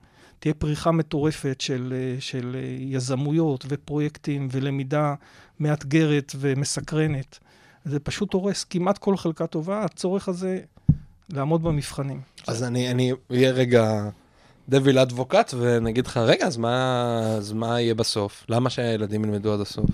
תהיה 0.42 0.54
פריחה 0.54 0.92
מטורפת 0.92 1.62
של, 1.62 1.94
אה, 1.96 2.22
של 2.22 2.56
אה, 2.56 2.76
יזמויות 2.80 3.66
ופרויקטים 3.70 4.48
ולמידה 4.52 5.16
מאתגרת 5.60 6.32
ומסקרנת. 6.40 7.40
זה 7.86 8.00
פשוט 8.00 8.34
הורס 8.34 8.64
כמעט 8.64 8.98
כל 8.98 9.18
חלקה 9.18 9.48
טובה, 9.48 9.84
הצורך 9.84 10.30
הזה 10.30 10.60
לעמוד 11.30 11.64
במבחנים. 11.64 12.22
אז 12.48 12.64
אני, 12.64 12.92
אני 12.92 13.12
אהיה 13.32 13.52
רגע 13.52 14.10
דביל 14.70 15.00
אדבוקט 15.00 15.54
ונגיד 15.58 16.08
לך, 16.08 16.18
רגע, 16.18 16.48
אז 16.48 16.58
מה, 16.58 17.20
אז 17.38 17.54
מה 17.54 17.82
יהיה 17.82 17.96
בסוף? 17.96 18.46
למה 18.50 18.70
שהילדים 18.70 19.24
ילמדו 19.26 19.54
עד 19.54 19.60
הסוף? 19.60 19.90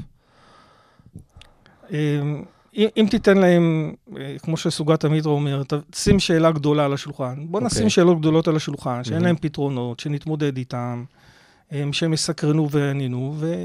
אם, 2.77 2.87
אם 2.97 3.05
תיתן 3.09 3.37
להם, 3.37 3.93
אה, 4.17 4.35
כמו 4.39 4.57
שסוגת 4.57 5.03
המיטרו 5.03 5.33
אומרת, 5.33 5.73
שים 5.95 6.19
שאלה 6.19 6.51
גדולה 6.51 6.85
על 6.85 6.93
השולחן. 6.93 7.35
בוא 7.47 7.61
נשים 7.61 7.77
אוקיי. 7.77 7.89
שאלות 7.89 8.19
גדולות 8.19 8.47
על 8.47 8.55
השולחן, 8.55 9.03
שאין 9.03 9.13
מהמם. 9.13 9.25
להם 9.25 9.35
פתרונות, 9.35 9.99
שנתמודד 9.99 10.57
איתם, 10.57 11.03
שהם 11.91 12.13
יסקרנו 12.13 12.71
ויעניינו, 12.71 13.35
ו... 13.37 13.55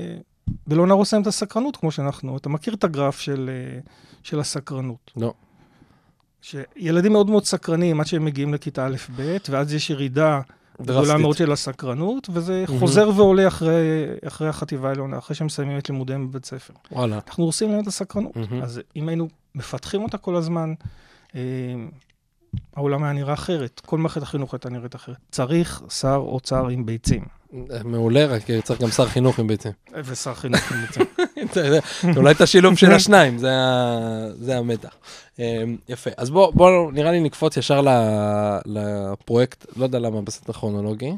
ולא 0.67 0.87
נהרוס 0.87 1.13
להם 1.13 1.23
את 1.23 1.27
הסקרנות 1.27 1.77
כמו 1.77 1.91
שאנחנו. 1.91 2.37
אתה 2.37 2.49
מכיר 2.49 2.75
את 2.75 2.85
הגרף 2.85 3.21
של, 3.21 3.51
אה, 3.53 3.81
של 4.23 4.41
הסקרנות. 4.41 5.11
לא. 5.17 5.33
שילדים 6.43 7.13
מאוד 7.13 7.31
מאוד 7.31 7.45
סקרנים 7.45 8.01
עד 8.01 8.07
שהם 8.07 8.25
מגיעים 8.25 8.55
לכיתה 8.55 8.87
א'-ב', 8.87 9.37
ואז 9.51 9.75
יש 9.75 9.91
ירידה 9.91 10.41
גדולה. 10.83 11.17
מאוד 11.17 11.37
של 11.37 11.53
הסקרנות, 11.53 12.29
וזה 12.33 12.65
מהמם. 12.69 12.81
חוזר 12.81 13.11
ועולה 13.17 13.49
אחרי, 13.49 14.07
אחרי 14.27 14.49
החטיבה 14.49 14.89
העליונה, 14.89 15.19
אחרי 15.19 15.37
שהם 15.37 15.47
מסיימים 15.47 15.79
את 15.79 15.91
לימודיהם 15.91 16.29
בבית 16.31 16.45
ספר. 16.45 16.75
וואלה. 16.93 17.17
אנחנו 17.17 17.45
הורסים 17.45 17.73
להם 17.73 17.83
את 17.83 17.87
הסקרנות. 17.87 18.37
מהמם. 18.37 18.63
אז 18.63 18.81
אם 18.97 19.09
היינו 19.09 19.29
מפתחים 19.55 20.03
אותה 20.03 20.19
כל 20.19 20.37
הזמן, 20.37 20.75
אה, 21.35 21.41
העולם 22.77 23.05
היה 23.05 23.13
נראה 23.13 23.35
אחרת, 23.35 23.81
כל 23.87 23.99
מערכת 23.99 24.23
החינוך 24.23 24.55
הייתה 24.55 24.71
נראית 24.71 24.95
אחרת. 24.95 25.17
צריך 25.31 25.83
שר 25.89 26.23
אוצר 26.27 26.69
עם 26.69 26.87
ביצים, 26.87 27.25
מעולה, 27.85 28.27
רק 28.27 28.43
צריך 28.63 28.81
גם 28.81 28.91
שר 28.91 29.07
חינוך 29.07 29.39
עם 29.39 29.47
ביצים. 29.47 29.73
ושר 30.05 30.35
חינוך 30.35 30.73
עם 30.73 30.81
ביצים. 30.81 31.03
אולי 32.17 32.31
את 32.31 32.41
השילוב 32.41 32.77
של 32.77 32.93
השניים, 32.99 33.39
זה 33.39 34.57
המתח. 34.59 34.95
אה, 35.41 35.63
יפה, 35.89 36.11
אז 36.17 36.31
בואו, 36.31 36.53
בוא, 36.53 36.93
נראה 36.93 37.11
לי 37.13 37.21
נקפוץ 37.21 37.57
ישר 37.57 37.81
לפרויקט, 38.67 39.67
לא 39.77 39.85
יודע 39.85 39.99
למה 39.99 40.23
בסדר 40.23 40.53
כרונולוגי, 40.53 41.13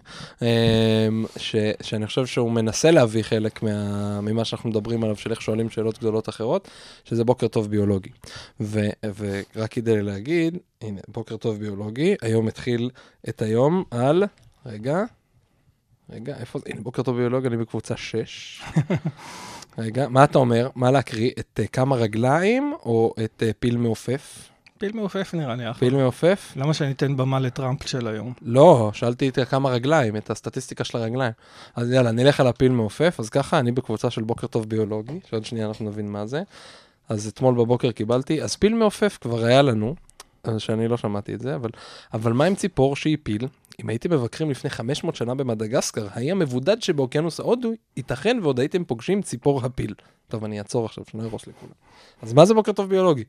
ש- 1.37 1.55
שאני 1.83 2.07
חושב 2.07 2.27
שהוא 2.27 2.51
מנסה 2.53 2.91
להביא 2.91 3.23
חלק 3.23 3.63
מה- 3.63 4.21
ממה 4.21 4.45
שאנחנו 4.45 4.71
מדברים 4.71 5.05
עליו, 5.05 5.17
של 5.17 5.31
איך 5.31 5.43
שואלים 5.43 5.71
שאלות 5.71 5.99
גדולות 5.99 6.29
אחרות, 6.29 6.69
שזה 7.05 7.25
בוקר 7.25 7.49
טוב 7.49 7.71
ביולוגי. 7.71 8.11
ורק 8.61 9.71
כדי 9.71 10.03
להגיד, 10.03 10.59
הנה, 10.83 11.01
בוקר 11.09 11.37
טוב 11.37 11.59
ביולוגי, 11.59 12.15
היום 12.23 12.49
התחיל 12.49 12.91
את 13.29 13.43
היום 13.43 13.85
על, 13.91 14.25
רגע, 14.67 15.03
רגע, 16.11 16.37
איפה 16.41 16.59
זה? 16.59 16.65
הנה, 16.71 16.81
בוקר 16.81 17.03
טוב 17.03 17.17
ביולוגי, 17.17 17.47
אני 17.49 17.57
בקבוצה 17.57 17.97
6. 17.97 18.63
רגע, 19.79 20.09
מה 20.09 20.25
אתה 20.25 20.39
אומר? 20.39 20.69
מה 20.75 20.91
להקריא? 20.91 21.31
את 21.39 21.61
uh, 21.63 21.67
כמה 21.67 21.97
רגליים 21.97 22.75
או 22.85 23.15
את 23.25 23.43
uh, 23.43 23.53
פיל 23.59 23.77
מעופף? 23.77 24.49
פיל 24.79 24.97
מעופף 24.97 25.35
נראה 25.35 25.55
לי 25.55 25.71
אחלה. 25.71 25.81
פיל 25.81 25.97
מעופף? 25.97 26.53
למה 26.57 26.75
שאני 26.75 26.93
אתן 26.93 27.17
במה 27.17 27.41
לטראמפ 27.41 27.89
של 27.89 28.09
היום? 28.09 28.33
לא, 28.43 28.91
שאלתי 28.95 29.29
את 29.29 29.39
כמה 29.39 29.71
רגליים, 29.71 30.17
את 30.17 30.31
הסטטיסטיקה 30.31 30.85
של 30.85 30.99
הרגליים. 30.99 31.33
אז 31.77 31.91
יאללה, 31.91 32.11
נלך 32.11 32.41
על 32.41 32.47
הפיל 32.47 32.73
מעופף. 32.73 33.17
אז 33.19 33.29
ככה, 33.29 33.59
אני 33.59 33.73
בקבוצה 33.73 34.11
של 34.11 34.23
בוקר 34.23 34.47
טוב 34.47 34.69
ביולוגי, 34.69 35.21
שעוד 35.31 35.45
שנייה 35.45 35.67
אנחנו 35.67 35.91
נבין 35.91 36.13
מה 36.13 36.27
זה. 36.27 36.43
אז 37.09 37.27
אתמול 37.27 37.55
בבוקר 37.55 37.93
קיבלתי, 37.93 38.43
אז 38.43 38.57
פיל 38.57 38.75
מעופף 38.75 39.19
כבר 39.21 39.45
היה 39.45 39.63
לנו, 39.63 39.95
שאני 40.59 40.89
לא 40.89 40.97
שמעתי 40.97 41.35
את 41.35 41.41
זה, 41.41 41.55
אבל, 41.55 41.71
אבל 42.15 42.33
מה 42.33 42.45
עם 42.45 42.55
ציפור 42.55 42.97
שהיא 42.97 43.17
פיל? 43.23 43.49
אם 43.83 43.89
הייתם 43.89 44.11
מבקרים 44.11 44.51
לפני 44.51 44.71
500 44.71 45.17
שנה 45.17 45.35
במדגסקר, 45.35 46.07
האי 46.11 46.31
המבודד 46.31 46.83
שבאוקיינוס 46.83 47.41
ההודו, 47.41 47.73
ייתכן 47.97 48.39
ועוד 48.43 48.61
הייתם 48.61 48.85
פוגשים 48.85 49.23
ציפור 49.23 49.65
הפיל. 49.65 49.95
טוב, 50.29 50.45
אני 50.45 50.59
אעצור 50.59 50.87
עכשיו, 50.87 51.05
שלא 51.11 51.23
ירוס 51.23 51.47
לכולם. 51.47 51.73
אז 52.23 52.33
מה 52.33 52.45
זה 52.45 52.55
בוקר 52.55 52.73
טוב 52.73 52.89
ביולוגי? 52.89 53.25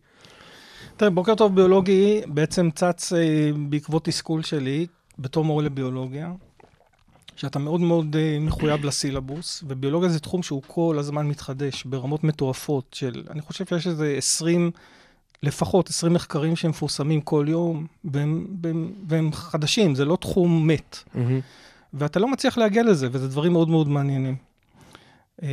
תראה, 0.97 1.11
בוקר 1.11 1.35
טוב 1.35 1.55
ביולוגי 1.55 2.21
בעצם 2.27 2.69
צץ 2.75 3.13
אה, 3.13 3.51
בעקבות 3.69 4.05
תסכול 4.05 4.43
שלי 4.43 4.87
בתור 5.19 5.45
מורה 5.45 5.63
לביולוגיה, 5.63 6.31
שאתה 7.35 7.59
מאוד 7.59 7.81
מאוד 7.81 8.15
אה, 8.15 8.37
מחויב 8.41 8.85
לסילבוס, 8.85 9.63
וביולוגיה 9.67 10.09
זה 10.09 10.19
תחום 10.19 10.43
שהוא 10.43 10.61
כל 10.67 10.95
הזמן 10.99 11.27
מתחדש 11.27 11.83
ברמות 11.83 12.23
מטורפות 12.23 12.93
של, 12.93 13.23
אני 13.29 13.41
חושב 13.41 13.65
שיש 13.65 13.87
איזה 13.87 14.15
20, 14.17 14.71
לפחות 15.45 15.89
20 15.89 16.13
מחקרים 16.13 16.55
שמפורסמים 16.55 17.21
כל 17.21 17.45
יום, 17.49 17.87
והם, 18.05 18.47
והם, 18.61 18.91
והם 19.07 19.31
חדשים, 19.33 19.95
זה 19.95 20.05
לא 20.05 20.15
תחום 20.21 20.67
מת. 20.67 20.97
ואתה 21.93 22.19
לא 22.19 22.27
מצליח 22.27 22.57
להגיע 22.57 22.83
לזה, 22.83 23.07
וזה 23.11 23.27
דברים 23.27 23.53
מאוד 23.53 23.69
מאוד 23.69 23.87
מעניינים. 23.87 24.35
אה, 25.43 25.47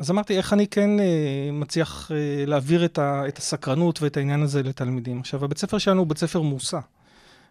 אז 0.00 0.10
אמרתי, 0.10 0.36
איך 0.36 0.52
אני 0.52 0.66
כן 0.66 1.00
אה, 1.00 1.50
מצליח 1.52 2.10
אה, 2.12 2.44
להעביר 2.46 2.84
את, 2.84 2.98
ה, 2.98 3.28
את 3.28 3.38
הסקרנות 3.38 4.02
ואת 4.02 4.16
העניין 4.16 4.42
הזה 4.42 4.62
לתלמידים. 4.62 5.20
עכשיו, 5.20 5.44
הבית 5.44 5.58
ספר 5.58 5.78
שלנו 5.78 6.00
הוא 6.00 6.08
בית 6.08 6.18
ספר 6.18 6.40
מוסע. 6.40 6.80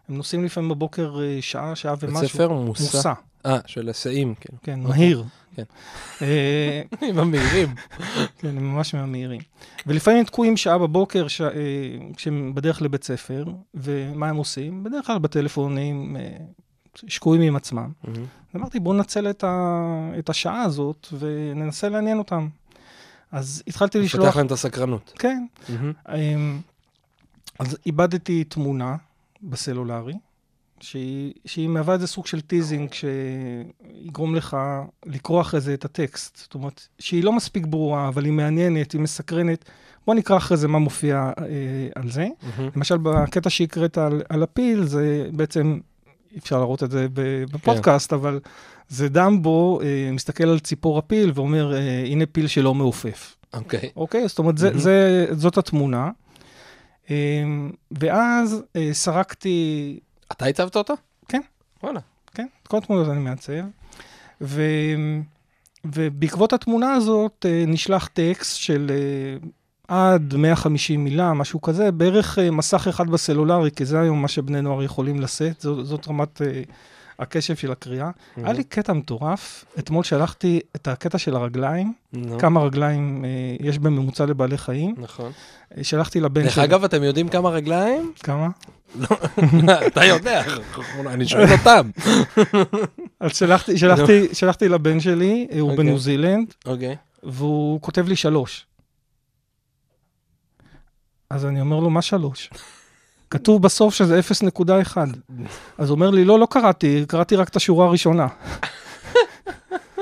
הם 0.08 0.16
נוסעים 0.16 0.44
לפעמים 0.44 0.70
בבוקר 0.70 1.20
אה, 1.22 1.38
שעה, 1.40 1.76
שעה 1.76 1.94
ומשהו. 2.00 2.20
בית 2.20 2.30
ספר 2.30 2.52
מוסע? 2.52 3.12
אה, 3.46 3.58
של 3.66 3.88
היסעים, 3.88 4.34
כן. 4.40 4.56
כן, 4.62 4.80
אוקיי. 4.84 4.98
מהיר. 4.98 5.24
כן. 5.58 5.62
אה, 6.22 6.82
עם 7.08 7.18
המהירים. 7.18 7.74
כן, 8.38 8.48
הם 8.48 8.74
ממש 8.74 8.94
מהמהירים. 8.94 9.40
ולפעמים 9.86 10.18
הם 10.18 10.24
תקועים 10.24 10.56
שעה 10.56 10.78
בבוקר. 10.78 11.26
אה, 11.40 11.48
כשהם 12.16 12.54
בדרך 12.54 12.82
לבית 12.82 13.04
ספר, 13.04 13.44
ומה 13.74 14.28
הם 14.28 14.36
עושים? 14.36 14.84
בדרך 14.84 15.06
כלל 15.06 15.18
בטלפונים, 15.18 16.16
אה, 16.16 16.36
שקועים 17.06 17.42
עם 17.42 17.56
עצמם. 17.56 17.90
אמרתי, 18.56 18.80
בואו 18.80 18.94
ננצל 18.94 19.30
את, 19.30 20.28
השעה 20.28 20.62
הזאת 20.62 21.06
וננסה 21.18 21.88
לעניין 21.88 22.18
אותם. 22.18 22.48
אז 23.32 23.62
התחלתי 23.66 24.00
לשלוח... 24.00 24.24
לפתח 24.24 24.36
להם 24.36 24.46
את 24.46 24.52
הסקרנות. 24.52 25.12
כן. 25.18 25.46
אמ, 26.14 26.60
אז 27.58 27.76
עיבדתי 27.86 28.44
תמונה 28.44 28.96
בסלולרי, 29.42 30.14
שהיא, 30.80 31.32
שהיא 31.44 31.68
מהווה 31.68 31.94
איזה 31.94 32.06
סוג 32.06 32.26
של 32.26 32.40
טיזינג 32.40 32.90
שיגרום 32.92 34.34
לך 34.34 34.56
לקרוא 35.06 35.40
אחרי 35.40 35.60
זה 35.60 35.74
את 35.74 35.84
הטקסט. 35.84 36.36
זאת 36.36 36.54
אומרת, 36.54 36.88
שהיא 36.98 37.24
לא 37.24 37.32
מספיק 37.32 37.66
ברורה, 37.66 38.08
אבל 38.08 38.24
היא 38.24 38.32
מעניינת, 38.32 38.92
היא 38.92 39.00
מסקרנת. 39.00 39.64
בוא 40.06 40.14
נקרא 40.14 40.36
אחרי 40.36 40.56
זה 40.56 40.68
מה 40.68 40.78
מופיע 40.78 41.32
אה, 41.38 41.44
על 41.94 42.10
זה. 42.10 42.28
למשל, 42.76 42.96
בקטע 42.96 43.50
שהקראת 43.50 43.98
על, 43.98 44.22
על 44.28 44.42
הפיל, 44.42 44.84
זה 44.84 45.28
בעצם, 45.32 45.78
אפשר 46.38 46.58
להראות 46.58 46.82
את 46.82 46.90
זה 46.90 47.06
בפודקאסט, 47.52 48.12
אבל 48.12 48.40
זה 48.88 49.08
דמבו 49.08 49.80
אה, 49.82 50.10
מסתכל 50.12 50.48
על 50.48 50.58
ציפור 50.58 50.98
הפיל 50.98 51.32
ואומר, 51.34 51.74
אה, 51.74 52.04
הנה 52.06 52.26
פיל 52.26 52.46
שלא 52.46 52.74
מעופף. 52.74 53.36
אוקיי. 53.54 53.90
אוקיי? 53.96 54.28
זאת 54.28 54.38
אומרת, 54.38 54.58
זה, 54.58 54.68
מהמם. 54.68 54.80
זה, 54.80 55.26
זאת 55.32 55.58
התמונה. 55.58 56.10
אמ, 57.10 57.70
ואז 57.90 58.62
אה, 58.76 58.88
סרקתי, 58.92 59.98
אתה 60.32 60.46
הצבת 60.46 60.76
אותה? 60.76 60.92
כן. 61.28 61.40
וואלה. 61.82 62.00
כן, 62.34 62.46
את 62.62 62.68
כל 62.68 62.78
התמונות 62.78 63.08
אני 63.08 63.20
מעצב. 63.20 63.52
ו... 64.40 64.62
ובעקבות 65.84 66.52
התמונה 66.52 66.92
הזאת 66.92 67.46
אה, 67.48 67.64
נשלח 67.66 68.06
טקסט 68.06 68.56
של 68.56 68.90
אה, 68.90 69.48
עד 69.88 70.34
150 70.34 71.04
מילה, 71.04 71.32
משהו 71.32 71.60
כזה, 71.60 71.90
בערך 71.90 72.38
מסך 72.52 72.88
אחד 72.88 73.10
בסלולרי, 73.10 73.70
כי 73.70 73.84
זה 73.84 74.00
היום 74.00 74.22
מה 74.22 74.28
שבני 74.28 74.62
נוער 74.62 74.82
יכולים 74.82 75.20
לשאת, 75.20 75.60
זאת, 75.60 75.86
זאת 75.86 76.08
רמת 76.08 76.40
הקשב 77.18 77.56
של 77.56 77.72
הקריאה. 77.72 78.10
היה 78.36 78.52
לי 78.52 78.64
קטע 78.64 78.92
מטורף, 78.92 79.64
אתמול 79.78 80.04
שלחתי 80.04 80.60
את 80.76 80.88
הקטע 80.88 81.18
של 81.18 81.36
הרגליים, 81.36 81.92
נו, 82.12 82.38
כמה 82.38 82.60
רגליים 82.60 83.24
אה, 83.24 83.66
יש 83.66 83.78
בממוצע 83.78 84.26
לבעלי 84.26 84.58
חיים. 84.58 84.94
נכון. 84.98 85.32
אה, 85.78 85.84
שלחתי 85.84 86.20
לבן 86.20 86.42
דרך 86.42 86.54
שלי. 86.54 86.64
אגב, 86.64 86.84
אתם 86.84 87.02
יודעים 87.02 87.28
כמה 87.28 87.50
רגליים? 87.50 88.12
כמה? 88.22 88.48
אתה 89.86 90.04
יודע, 90.04 90.42
אני 91.06 91.28
שואל 91.28 91.46
אותם. 91.52 91.90
אז 93.20 93.36
שלחתי, 93.36 93.78
שלחתי, 93.78 94.34
שלחתי 94.34 94.68
לבן 94.68 95.00
שלי, 95.00 95.46
אה, 95.52 95.60
הוא 95.60 95.70
אוקיי. 95.70 95.84
בניו 95.84 95.98
זילנד, 95.98 96.54
אוקיי. 96.66 96.96
והוא 97.22 97.80
כותב 97.80 98.08
לי 98.08 98.16
שלוש. 98.16 98.66
אז 101.30 101.46
אני 101.46 101.60
אומר 101.60 101.80
לו, 101.80 101.90
מה 101.90 102.02
שלוש? 102.02 102.50
כתוב 103.30 103.62
בסוף 103.62 103.94
שזה 103.94 104.20
0.1. 104.20 104.96
אז 105.78 105.88
הוא 105.90 105.94
אומר 105.94 106.10
לי, 106.10 106.24
לא, 106.24 106.38
לא 106.38 106.46
קראתי, 106.50 107.04
קראתי 107.08 107.36
רק 107.36 107.48
את 107.48 107.56
השורה 107.56 107.86
הראשונה. 107.86 108.26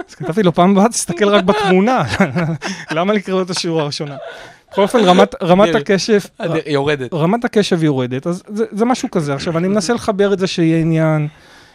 אז 0.08 0.14
כתבתי 0.14 0.42
לו, 0.42 0.52
פעם 0.52 0.70
הבאה 0.70 0.88
תסתכל 0.88 1.28
רק 1.28 1.44
בתמונה. 1.44 2.02
למה 2.90 3.12
לקרוא 3.12 3.42
את 3.42 3.50
השורה 3.50 3.82
הראשונה? 3.82 4.16
בכל 4.72 4.82
אופן, 4.82 4.98
רמת, 4.98 5.34
רמת. 5.42 5.74
הקשב... 5.74 6.18
אני- 6.40 6.58
יורדת. 6.66 7.14
רמת 7.14 7.44
הקשב 7.44 7.82
יורדת, 7.82 8.26
אז 8.26 8.42
זה, 8.48 8.64
זה 8.72 8.84
משהו 8.84 9.10
כזה. 9.10 9.34
עכשיו, 9.34 9.58
אני 9.58 9.68
מנסה 9.68 9.92
לחבר 9.94 10.32
את 10.32 10.38
זה 10.38 10.46
שיהיה 10.46 10.80
עניין 10.80 11.28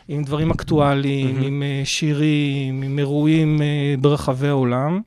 עם 0.08 0.24
דברים 0.24 0.51
אקטואליים. 0.51 1.41
עם 1.41 1.63
uh, 1.84 1.86
שירים, 1.88 2.81
עם 2.81 3.00
אירועים 3.00 3.60
uh, 3.60 4.01
ברחבי 4.01 4.48
העולם, 4.48 5.01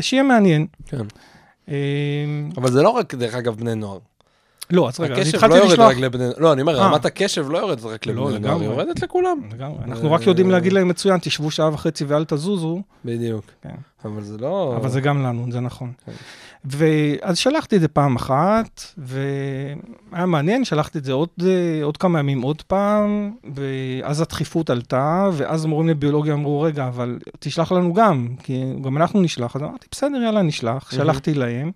שיהיה 0.00 0.22
מעניין. 0.22 0.66
כן. 0.86 1.04
אבל 2.56 2.70
זה 2.70 2.82
לא 2.82 2.88
רק, 2.88 3.14
דרך 3.14 3.34
אגב, 3.34 3.56
בני 3.56 3.74
נוער. 3.74 3.98
לא, 4.72 4.88
אז 4.88 5.00
רגע, 5.00 5.14
הקשב 5.14 5.34
התחלתי 5.34 5.58
לא 5.58 5.64
לשלוח... 5.66 5.90
רק 5.90 5.96
לבני. 5.96 6.24
לא, 6.38 6.52
אני 6.52 6.60
אומר, 6.60 6.80
אה. 6.80 6.86
רמת 6.86 7.04
הקשב 7.04 7.50
לא 7.50 7.58
יורדת 7.58 7.84
רק 7.84 8.06
לא, 8.06 8.30
לבני 8.30 8.38
נוער, 8.38 8.60
היא. 8.60 8.68
יורדת 8.68 9.02
לכולם. 9.02 9.38
לגמרי, 9.52 9.78
אנחנו 9.84 10.12
רק 10.12 10.26
יודעים 10.26 10.50
להגיד 10.50 10.72
להם 10.72 10.88
מצוין, 10.88 11.18
תשבו 11.18 11.50
שעה 11.50 11.74
וחצי 11.74 12.04
ואל 12.04 12.24
תזוזו, 12.24 12.82
בדיוק. 13.04 13.44
כן. 13.62 13.74
אבל 14.04 14.22
זה 14.22 14.38
לא... 14.38 14.74
אבל 14.76 14.88
זה 14.88 15.00
גם 15.00 15.22
לנו, 15.22 15.46
זה 15.50 15.60
נכון. 15.60 15.92
כן. 16.06 16.12
ואז 16.64 17.38
שלחתי 17.38 17.76
את 17.76 17.80
זה 17.80 17.88
פעם 17.88 18.16
אחת, 18.16 18.82
והיה 18.98 20.26
מעניין, 20.26 20.64
שלחתי 20.64 20.98
את 20.98 21.04
זה 21.04 21.12
עוד, 21.12 21.28
אה, 21.42 21.84
עוד 21.84 21.96
כמה 21.96 22.18
ימים 22.18 22.42
עוד 22.42 22.62
פעם, 22.62 23.32
ואז 23.54 24.20
הדחיפות 24.20 24.70
עלתה, 24.70 25.28
ואז 25.32 25.66
מורים 25.66 25.88
לביולוגיה 25.88 26.34
אמרו, 26.34 26.60
רגע, 26.60 26.86
אבל 26.86 27.18
תשלח 27.38 27.72
לנו 27.72 27.94
גם, 27.94 28.28
כי 28.42 28.62
גם 28.82 28.96
אנחנו 28.96 29.20
נשלח. 29.20 29.56
אז 29.56 29.62
אמרתי, 29.62 29.86
בסדר, 29.90 30.22
יאללה, 30.24 30.42
נשלח. 30.42 30.90
שלחתי 30.90 31.34
להם. 31.34 31.70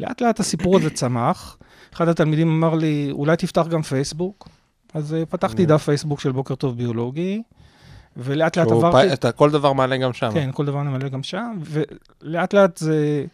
לאט 0.00 0.20
לאט 0.20 0.40
הסיפור 0.40 0.76
הזה 0.76 0.90
צמח. 0.90 1.58
אחד 1.94 2.08
התלמידים 2.08 2.48
אמר 2.48 2.74
לי, 2.74 3.08
אולי 3.12 3.36
תפתח 3.36 3.66
גם 3.66 3.82
פייסבוק. 3.82 4.48
אז 4.94 5.14
אה, 5.14 5.26
פתחתי 5.26 5.62
מהמם. 5.62 5.74
דף 5.74 5.84
פייסבוק 5.84 6.20
של 6.20 6.32
בוקר 6.32 6.54
טוב 6.54 6.76
ביולוגי, 6.76 7.42
ולאט 8.16 8.58
לאט 8.58 8.70
עברתי... 8.70 9.08
פ- 9.08 9.12
אתה 9.12 9.32
כל 9.32 9.50
דבר 9.50 9.72
מעלה 9.72 9.96
גם 9.96 10.12
שם. 10.12 10.30
כן, 10.34 10.50
כל 10.52 10.66
דבר 10.66 10.82
נמלא 10.82 11.08
גם 11.08 11.22
שם, 11.22 11.58
ולאט 11.64 12.54
לאט 12.54 12.76
זה 12.76 13.24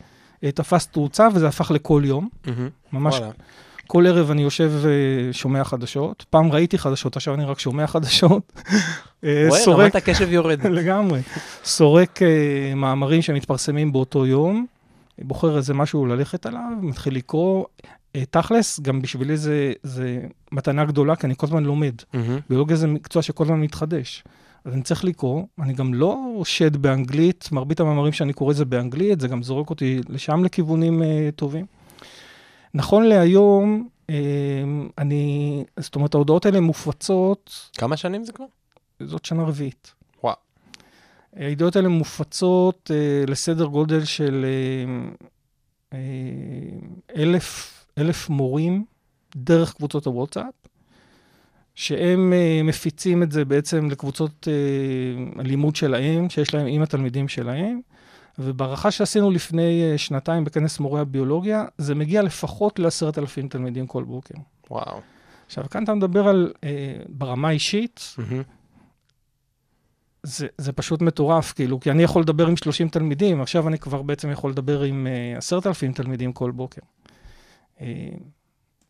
אה, 0.44 0.52
תפס 0.52 0.86
תאוצה 0.86 1.28
וזה 1.34 1.48
הפך 1.48 1.70
לכל 1.70 2.02
יום. 2.04 2.28
ממש. 2.92 3.20
כל 3.86 4.06
ערב 4.06 4.30
אני 4.30 4.42
יושב 4.42 4.72
ושומע 4.80 5.64
חדשות. 5.64 6.24
פעם 6.30 6.52
ראיתי 6.52 6.78
חדשות, 6.78 7.16
עכשיו 7.16 7.34
אני 7.34 7.44
רק 7.44 7.58
שומע 7.58 7.86
חדשות. 7.86 8.52
אה, 9.24 9.46
רואה, 9.48 9.64
רמת 9.66 9.94
הקשב 9.96 10.32
יורדת. 10.32 10.64
לגמרי. 10.78 11.20
סורק 11.64 12.22
אה, 12.22 12.74
מאמרים 12.76 13.22
שמתפרסמים 13.22 13.92
באותו 13.92 14.26
יום, 14.26 14.66
בוחר 15.18 15.56
איזה 15.56 15.74
משהו 15.74 16.06
ללכת 16.06 16.46
עליו, 16.46 16.70
מתחיל 16.82 17.16
לקרוא. 17.16 17.64
אה, 18.16 18.24
תכלס, 18.30 18.80
גם 18.80 19.02
בשבילי 19.02 19.36
זה, 19.36 19.72
זה 19.82 20.20
מתנה 20.52 20.84
גדולה, 20.84 21.16
כי 21.16 21.26
אני 21.26 21.34
כל 21.36 21.46
הזמן 21.46 21.64
לומד. 21.64 21.94
מהמם. 22.14 22.38
ביולוגיה 22.50 22.76
זה 22.76 22.86
מקצוע 22.86 23.22
שכל 23.22 23.44
הזמן 23.44 23.60
מתחדש. 23.60 24.24
אז 24.64 24.74
אני 24.74 24.82
צריך 24.82 25.04
לקרוא, 25.04 25.44
אני 25.58 25.72
גם 25.72 25.94
לא 25.94 26.42
שד 26.44 26.76
באנגלית, 26.76 27.48
מרבית 27.52 27.80
המאמרים 27.80 28.12
שאני 28.12 28.32
קורא 28.32 28.54
זה 28.54 28.64
באנגלית, 28.64 29.20
זה 29.20 29.28
גם 29.28 29.42
זורק 29.42 29.70
אותי 29.70 30.00
לשם 30.08 30.44
לכיוונים 30.44 31.02
uh, 31.02 31.04
טובים. 31.36 31.66
נכון 32.74 33.04
להיום, 33.04 33.88
uh, 34.06 34.12
אני, 34.98 35.64
זאת 35.76 35.94
אומרת, 35.94 36.14
ההודעות 36.14 36.46
האלה 36.46 36.60
מופצות, 36.60 37.70
כמה 37.78 37.96
שנים 37.96 38.24
זה 38.24 38.32
כבר? 38.32 38.44
זאת 39.02 39.24
שנה 39.24 39.42
רביעית. 39.42 39.92
הידיעות 41.34 41.76
האלה 41.76 41.88
מופצות 41.88 42.90
uh, 42.90 43.30
לסדר 43.30 43.64
גודל 43.64 44.04
של 44.04 44.44
uh, 44.44 45.24
uh, 45.90 45.96
אלף, 47.16 47.78
אלף 47.98 48.28
מורים 48.28 48.84
דרך 49.36 49.74
קבוצות 49.74 50.06
הוואטסאפ. 50.06 50.54
שהם 51.74 52.32
uh, 52.32 52.66
מפיצים 52.66 53.22
את 53.22 53.32
זה 53.32 53.44
בעצם 53.44 53.90
לקבוצות 53.90 54.48
uh, 54.48 55.40
הלימוד 55.40 55.76
שלהם, 55.76 56.30
שיש 56.30 56.54
להם 56.54 56.66
עם 56.66 56.82
התלמידים 56.82 57.28
שלהם, 57.28 57.80
ובהערכה 58.38 58.90
שעשינו 58.90 59.30
לפני 59.30 59.92
uh, 59.94 59.98
שנתיים 59.98 60.44
בכנס 60.44 60.78
מורי 60.78 61.00
הביולוגיה, 61.00 61.64
זה 61.78 61.94
מגיע 61.94 62.22
לפחות 62.22 62.78
לעשרת 62.78 63.18
אלפים 63.18 63.48
תלמידים 63.48 63.86
כל 63.86 64.04
בוקר. 64.04 64.34
וואו. 64.70 65.00
עכשיו, 65.46 65.64
כאן 65.70 65.84
אתה 65.84 65.94
מדבר 65.94 66.28
על, 66.28 66.52
uh, 66.54 66.66
ברמה 67.08 67.50
אישית, 67.50 68.14
מהמם. 68.18 68.42
זה, 70.24 70.46
זה 70.58 70.72
פשוט 70.72 71.02
מטורף, 71.02 71.52
כאילו, 71.52 71.80
כי 71.80 71.90
אני 71.90 72.02
יכול 72.02 72.22
לדבר 72.22 72.46
עם 72.46 72.56
30 72.56 72.88
תלמידים, 72.88 73.40
עכשיו 73.40 73.68
אני 73.68 73.78
כבר 73.78 74.02
בעצם 74.02 74.30
יכול 74.30 74.50
לדבר 74.50 74.82
עם 74.82 75.06
עשרת 75.36 75.66
אלפים 75.66 75.92
תלמידים 75.92 76.32
כל 76.32 76.50
בוקר. 76.50 76.80
Uh, 77.78 77.82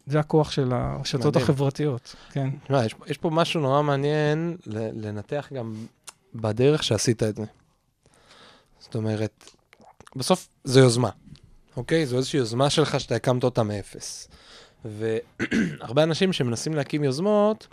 זה 0.06 0.20
הכוח 0.20 0.50
של 0.50 0.72
הרשתות 0.72 1.26
מדהים. 1.26 1.44
החברתיות, 1.44 2.16
כן. 2.32 2.50
תשמע, 2.64 2.84
יש, 2.84 2.94
יש 3.06 3.18
פה 3.18 3.30
משהו 3.30 3.60
נורא 3.60 3.82
מעניין 3.82 4.56
לנתח 4.66 5.48
גם 5.54 5.74
בדרך 6.34 6.82
שעשית 6.82 7.22
את 7.22 7.36
זה. 7.36 7.44
זאת 8.80 8.94
אומרת, 8.94 9.50
בסוף 10.16 10.48
זו 10.64 10.80
יוזמה, 10.80 11.10
אוקיי? 11.76 12.06
זו 12.06 12.16
איזושהי 12.16 12.38
יוזמה 12.38 12.70
שלך 12.70 13.00
שאתה 13.00 13.14
הקמת 13.14 13.44
אותה 13.44 13.62
מאפס. 13.62 14.28
והרבה 14.84 16.02
אנשים 16.02 16.32
שמנסים 16.32 16.74
להקים 16.74 17.04
יוזמות, 17.04 17.66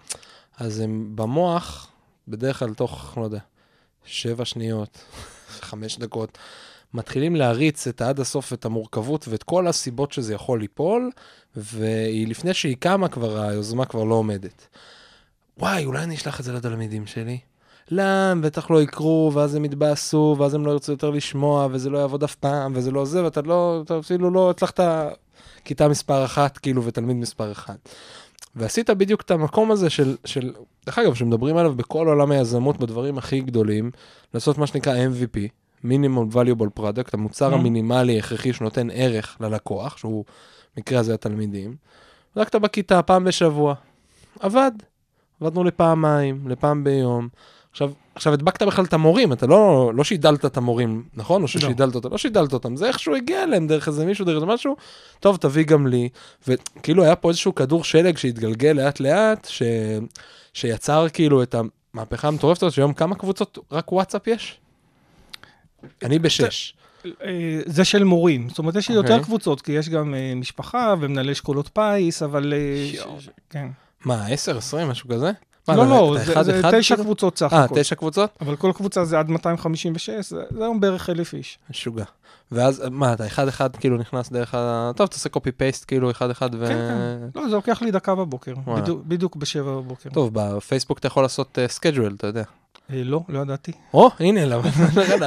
אז 0.58 0.80
הם 0.80 1.12
במוח, 1.16 1.92
בדרך 2.28 2.60
כלל 2.60 2.74
תוך, 2.74 3.14
לא 3.18 3.24
יודע, 3.24 3.40
שבע 4.06 4.46
שניות, 4.46 4.98
חמש 5.48 5.98
דקות, 5.98 6.38
מתחילים 6.94 7.36
להריץ 7.36 7.88
את 7.88 8.02
עד 8.02 8.20
הסוף 8.20 8.54
את 8.54 8.66
המורכבות 8.66 9.28
ואת 9.28 9.44
כל 9.44 9.68
הסיבות 9.68 10.12
שזה 10.12 10.34
יכול 10.34 10.60
ליפול, 10.60 11.12
ולפני 11.56 12.54
שהיא 12.54 12.78
קמה 12.80 13.08
כבר, 13.08 13.42
היוזמה 13.42 13.86
כבר 13.86 14.04
לא 14.04 14.16
עומדת. 14.16 14.68
וואי, 15.58 15.86
אולי 15.86 16.04
אני 16.04 16.16
אשלח 16.16 16.40
את 16.40 16.46
זה 16.46 16.54
לתלמידים 16.54 17.08
שלי? 17.08 17.40
לא, 17.92 18.34
בטח 18.42 18.72
לא 18.72 18.82
יקרו, 18.82 19.32
ואז 19.34 19.56
הם 19.56 19.66
יתבאסו, 19.66 20.36
ואז 20.40 20.54
הם 20.54 20.66
לא 20.66 20.72
ירצו 20.72 20.92
יותר 20.92 21.10
לשמוע, 21.10 21.68
וזה 21.72 21.90
לא 21.90 21.98
יעבוד 21.98 22.24
אף 22.24 22.36
פעם, 22.36 22.72
וזה 22.76 22.92
לא 22.92 23.06
זה, 23.06 23.24
ואתה 23.24 23.42
לא, 23.42 23.82
אתה 23.86 24.00
אפילו 24.00 24.32
לא 24.32 24.50
הצלחת 24.50 24.80
כיתה 25.66 25.88
מספר 25.88 26.26
אחת, 26.26 26.58
כאילו, 26.58 26.84
ותלמיד 26.86 27.16
מספר 27.18 27.52
אחד. 27.52 27.76
ועשית 28.56 28.90
בדיוק 28.90 29.22
את 29.22 29.32
המקום 29.32 29.72
הזה 29.72 29.90
של, 29.90 30.16
של, 30.26 30.54
דרך 30.86 31.00
אגב, 31.00 31.14
שמדברים 31.14 31.58
עליו 31.58 31.74
בכל 31.76 32.08
עולם 32.08 32.32
היזמות, 32.32 32.78
בדברים 32.78 33.18
הכי 33.18 33.42
גדולים, 33.42 33.92
לעשות 34.34 34.58
מה 34.58 34.68
שנקרא 34.68 34.94
MVP, 34.96 35.38
מינימום 35.84 36.30
valuable 36.34 36.80
product, 36.80 37.10
המוצר 37.14 37.52
Mhm. 37.52 37.56
המינימלי 37.56 38.20
הכרחי 38.20 38.54
שנותן 38.54 38.88
ערך 38.94 39.38
ללקוח, 39.40 39.98
שהוא, 39.98 40.26
במקרה 40.78 41.00
הזה 41.00 41.14
התלמידים. 41.14 41.76
בדקת 42.36 42.56
בכיתה 42.56 43.02
פעם 43.02 43.24
בשבוע, 43.24 43.74
עבד. 44.40 44.72
עבדנו 45.42 45.64
לפעמיים, 45.64 46.48
לפעם 46.48 46.84
ביום. 46.84 47.30
עכשיו, 47.72 47.92
עכשיו 48.16 48.34
הדבקת 48.34 48.64
בכלל 48.64 48.86
את 48.86 48.94
המורים, 48.94 49.34
אתה 49.34 49.48
לא, 49.48 49.92
לא 49.96 50.04
שידלת 50.04 50.46
את 50.46 50.58
המורים, 50.58 51.04
נכון? 51.14 51.44
או 51.44 51.48
ששידלת 51.48 51.96
אותם, 51.96 52.12
לא 52.12 52.18
שידלת 52.18 52.54
אותם, 52.54 52.76
זה 52.76 52.88
איכשהו 52.88 53.16
הגיע 53.16 53.44
אליהם 53.44 53.68
דרך 53.68 53.88
איזה 53.88 54.06
מישהו, 54.06 54.26
דרך 54.26 54.36
איזה 54.36 54.46
משהו, 54.46 54.76
טוב, 55.20 55.38
תביא 55.38 55.64
גם 55.64 55.88
לי. 55.88 56.10
וכאילו 56.48 57.04
היה 57.04 57.16
פה 57.16 57.30
איזשהו 57.30 57.56
כדור 57.56 57.84
שלג 57.84 58.18
שהתגלגל 58.18 58.72
לאט 58.72 59.00
לאט, 59.00 59.48
ש... 59.52 59.62
שיצר 60.54 61.08
כאילו 61.14 61.44
את 61.44 61.56
המהפכה 61.94 62.28
המטורפת 62.28 62.64
הזאת, 62.64 62.74
שהיום 62.74 62.94
כמה 62.94 63.16
קבוצות 63.16 63.58
רק 63.72 63.92
וואטסאפ 63.92 64.28
יש? 64.28 64.60
אני 66.04 66.20
בשש. 66.20 66.74
אה, 67.06 67.60
זה 67.66 67.86
של 67.86 68.04
מורים, 68.04 68.50
זאת 68.50 68.60
אומרת, 68.60 68.76
יש 68.76 68.90
לי 68.90 68.96
יותר 68.96 69.14
אוקיי. 69.14 69.24
קבוצות, 69.26 69.62
כי 69.62 69.72
יש 69.72 69.90
גם 69.90 70.14
אה, 70.14 70.34
משפחה 70.36 70.96
ומנהלי 71.00 71.32
אשכולות 71.32 71.70
פיס, 71.74 72.24
אבל... 72.24 72.54
אה, 72.54 72.88
ש- 73.20 73.30
כן. 73.50 73.68
מה, 74.06 74.28
עשר, 74.28 74.58
עשרים, 74.58 74.88
משהו 74.88 75.10
כזה? 75.10 75.32
לא, 75.68 75.86
לא, 75.88 76.16
אתה 76.16 76.44
זה- 76.44 76.52
זה 76.54 76.60
אחד 76.60 76.80
תשע 76.80 76.96
כאילו? 76.96 77.06
קבוצות 77.06 77.38
סך 77.38 77.54
אה, 77.54 77.64
הכל. 77.64 77.76
תשע 77.80 77.96
קבוצות? 77.96 78.30
אבל 78.42 78.56
כל 78.56 78.72
קבוצה 78.76 79.06
זה 79.06 79.20
עד 79.20 79.30
256, 79.30 80.10
זה 80.30 80.66
היום 80.66 80.80
בערך 80.80 81.10
אלף 81.10 81.34
איש. 81.34 81.60
משוגע. 81.70 82.04
ואז, 82.52 82.84
מה, 82.92 83.14
אתה 83.14 83.28
אחד 83.28 83.48
אחד 83.48 83.76
כאילו 83.76 83.98
נכנס 83.98 84.30
דרך 84.32 84.56
ה... 84.56 84.92
טוב, 84.96 85.08
תעשה 85.08 85.30
paste 85.52 85.86
כאילו 85.88 86.12
אחד 86.12 86.30
אחד 86.30 86.50
ו... 86.60 86.68
כן, 86.68 86.74
כן. 87.34 87.40
לא, 87.42 87.50
זה 87.50 87.56
לוקח 87.56 87.82
לי 87.82 87.92
דקה 87.92 88.16
בבוקר. 88.16 88.54
בדיוק- 88.78 89.02
בשבע 89.36 89.72
בבוקר. 89.72 90.10
טוב, 90.10 90.30
בפייסבוק 90.34 91.00
אתה 91.00 91.08
יכול 91.08 91.24
לעשות 91.24 91.58
schedule, 91.68 92.14
אתה 92.18 92.28
יודע. 92.28 92.44
אה, 92.92 93.04
לא, 93.04 93.22
לא 93.30 93.40
ידעתי. 93.40 93.72
או, 93.94 94.10
הנה, 94.20 94.56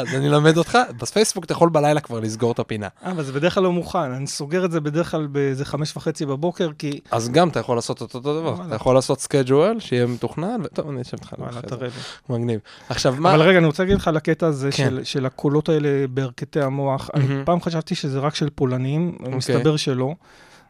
אז 0.00 0.14
אני 0.14 0.28
אלמד 0.28 0.56
אותך. 0.56 0.78
בפייסבוק 1.00 1.44
אתה 1.44 1.52
יכול 1.52 1.68
בלילה 1.68 2.00
כבר 2.00 2.20
לסגור 2.20 2.52
את 2.52 2.58
הפינה. 2.58 2.88
אה, 3.04 3.10
אבל 3.10 3.22
זה 3.22 3.32
בדרך 3.32 3.54
כלל 3.54 3.62
לא 3.62 3.72
מוכן, 3.72 3.98
אני 3.98 4.26
סוגר 4.26 4.64
את 4.64 4.70
זה 4.70 4.80
בדרך 4.80 5.10
כלל 5.10 5.26
באיזה 5.26 5.64
חמש 5.64 5.96
וחצי 5.96 6.26
בבוקר, 6.26 6.70
כי... 6.78 7.00
אז 7.10 7.28
גם 7.28 7.48
אתה 7.48 7.60
יכול 7.60 7.76
לעשות 7.76 7.96
את 7.96 8.02
אותו 8.02 8.40
דבר. 8.40 8.66
אתה 8.66 8.74
יכול 8.74 8.94
לעשות 8.94 9.20
schedule, 9.20 9.80
שיהיה 9.80 10.06
מתוכנן, 10.06 10.60
וטוב, 10.64 10.88
אני 10.88 11.02
אשב 11.02 11.16
איתך. 11.16 11.34
וואלה, 11.38 11.62
תראה. 11.62 11.88
לי. 11.88 12.36
מגניב. 12.36 12.60
עכשיו, 12.88 13.14
מה... 13.18 13.34
אבל 13.34 13.42
רגע, 13.42 13.58
אני 13.58 13.66
רוצה 13.66 13.82
להגיד 13.82 13.96
לך 13.96 14.08
על 14.08 14.16
הקטע 14.16 14.46
הזה 14.46 14.70
כן. 14.72 15.04
של, 15.04 15.26
הקולות 15.26 15.68
האלה 15.68 16.06
בירכתי 16.10 16.60
המוח. 16.60 17.10
פעם 17.44 17.60
חשבתי 17.60 17.94
שזה 17.94 18.18
רק 18.18 18.34
של 18.34 18.50
פולנים, 18.54 19.16
אוקיי. 19.20 19.34
מסתבר 19.34 19.76
שלא. 19.76 20.14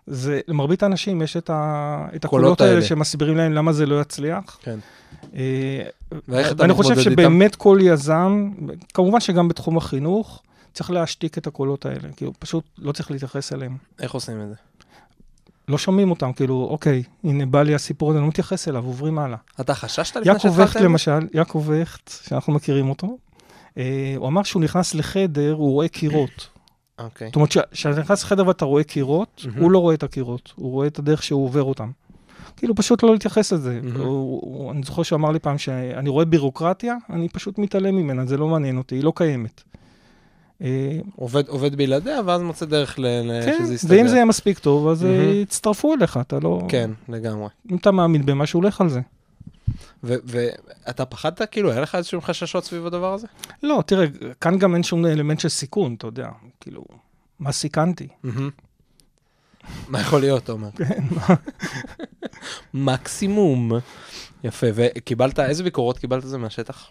זה, 0.07 0.41
למרבית 0.49 0.83
האנשים 0.83 1.23
יש 1.23 1.37
את, 1.37 1.51
ה, 1.51 2.07
את 2.17 2.25
הקולות 2.25 2.61
האלה 2.61 2.73
האלה. 2.73 2.83
שמסבירים 2.83 3.37
להם 3.37 3.53
למה 3.53 3.73
זה 3.73 3.87
לא 3.87 4.01
יצליח. 4.01 4.59
כן. 4.63 4.79
אה, 5.37 5.83
ואני 6.29 6.73
חושב 6.73 6.91
מתמודד 6.91 7.09
איתם? 7.09 7.11
שבאמת 7.11 7.57
כל 7.57 7.79
יזם, 7.83 8.51
כמובן 8.95 9.21
שגם 9.21 9.49
בתחום 9.49 9.77
החינוך, 9.77 10.43
צריך 10.73 10.91
להשתיק 10.91 11.39
את 11.39 11.47
הקולות 11.47 11.87
האלה, 11.87 12.09
כאילו 12.17 12.33
פשוט 12.39 12.65
לא 12.79 12.93
צריך 12.93 13.11
להתייחס 13.11 13.53
אליהם. 13.53 13.77
איך 14.01 14.13
עושים 14.13 14.43
את 14.43 14.49
זה? 14.49 14.55
לא 15.69 15.79
שומעים 15.79 16.11
אותם, 16.11 16.33
כאילו, 16.33 16.69
אוקיי, 16.71 17.03
הנה 17.25 17.47
בא 17.47 17.63
לי 17.63 17.75
הסיפור 17.75 18.11
הזה, 18.11 18.19
אני 18.19 18.23
לא 18.25 18.29
מתייחס 18.29 18.69
אליו, 18.69 18.85
עוברים 18.85 19.19
הלאה. 19.19 19.39
אתה 19.61 19.75
חששת 19.75 20.17
לפני 20.17 20.33
יעקב 20.33 20.49
שהתחלת 20.49 20.69
וכט? 20.69 20.81
למשל, 20.81 21.29
יעקב 21.35 21.65
וכט, 21.67 22.13
שאנחנו 22.29 22.53
מכירים 22.53 22.89
אותו, 22.89 23.19
אה, 23.79 24.15
הוא 24.17 24.29
אמר 24.29 24.43
שהוא 24.43 24.63
נכנס 24.63 24.95
לחדר, 24.95 25.53
הוא 25.53 25.73
רואה 25.73 25.89
קירות. 25.89 26.49
אוקיי. 26.99 27.27
זאת 27.27 27.37
אומרת, 27.37 27.49
כשאתה 27.73 28.01
נכנס 28.01 28.23
לחדר 28.23 28.47
ואתה 28.47 28.65
רואה 28.65 28.85
קירות, 28.85 29.43
מהמם. 29.47 29.63
הוא 29.63 29.71
לא 29.71 29.79
רואה 29.79 29.95
את 29.95 30.03
הקירות, 30.03 30.53
הוא 30.57 30.71
רואה 30.71 30.87
את 30.87 30.99
הדרך 30.99 31.23
שהוא 31.23 31.45
עובר 31.45 31.63
אותם. 31.63 31.91
כאילו, 32.57 32.75
פשוט 32.75 33.03
לא 33.03 33.13
להתייחס 33.13 33.53
לזה. 33.53 33.81
מהמם. 33.83 34.01
הוא- 34.01 34.41
הוא- 34.43 34.71
אני 34.73 34.83
זוכר 34.83 35.03
שהוא 35.03 35.17
אמר 35.17 35.31
לי 35.31 35.39
פעם 35.39 35.59
שאני 35.59 36.09
רואה 36.09 36.25
בירוקרטיה, 36.25 36.97
אני 37.11 37.29
פשוט 37.29 37.59
מתעלם 37.59 37.97
ממנה, 37.97 38.27
זה 38.27 38.37
לא 38.37 38.49
מעניין 38.49 38.79
אותי, 38.79 38.95
היא 38.95 39.05
לא 39.05 39.13
קיימת. 39.17 39.63
אה, 40.63 40.99
עובד- 41.17 41.49
עובד 41.49 41.75
בלעדיה, 41.77 42.21
ואז 42.25 42.43
מוצא 42.43 42.67
דרך 42.67 42.99
ל- 42.99 43.41
כן, 43.45 43.55
שזה 43.65 43.75
יסתדר. 43.75 43.95
ואם 43.97 44.09
זה 44.09 44.15
יהיה 44.15 44.25
מספיק 44.25 44.59
טוב, 44.59 44.89
אז 44.89 45.03
מהמם. 45.05 45.31
יצטרפו 45.43 45.95
אליך, 45.95 46.17
אתה 46.17 46.39
לא... 46.41 46.61
כן, 46.69 46.91
לגמרי. 47.09 47.49
אם 47.71 47.77
אתה 47.77 47.91
מאמין 47.91 48.27
במשהו, 48.27 48.63
לך 48.63 48.81
על 48.81 48.89
זה. 48.89 49.01
ואתה 50.05 51.05
פחדת, 51.05 51.43
כאילו, 51.51 51.71
היה 51.71 51.81
לך 51.81 51.95
איזשהם 51.95 52.21
חששות 52.21 52.65
סביב 52.65 52.87
הדבר 52.87 53.15
הזה? 53.15 53.27
לא, 53.63 53.83
תראה, 53.87 54.07
כאן 54.41 54.59
גם 54.59 54.75
אין 54.75 54.83
שום 54.83 55.07
אלמנט 55.07 55.41
של 55.41 55.49
סיכון, 55.49 55.95
אתה 55.95 56.07
יודע, 56.07 56.29
כאילו, 56.61 56.85
מה 57.39 57.53
סיכנתי? 57.53 58.09
מה 59.89 60.01
יכול 60.01 60.21
להיות, 60.21 60.45
אתה 60.45 60.53
אומר? 60.53 60.71
כן, 60.79 61.05
מקסימום. 62.75 63.73
יפה, 64.45 64.67
וקיבלת, 64.75 65.41
איזה 65.41 65.63
ביקורות 65.63 65.99
קיבלת 65.99 66.23
זה 66.23 66.39
מהשטח? 66.39 66.89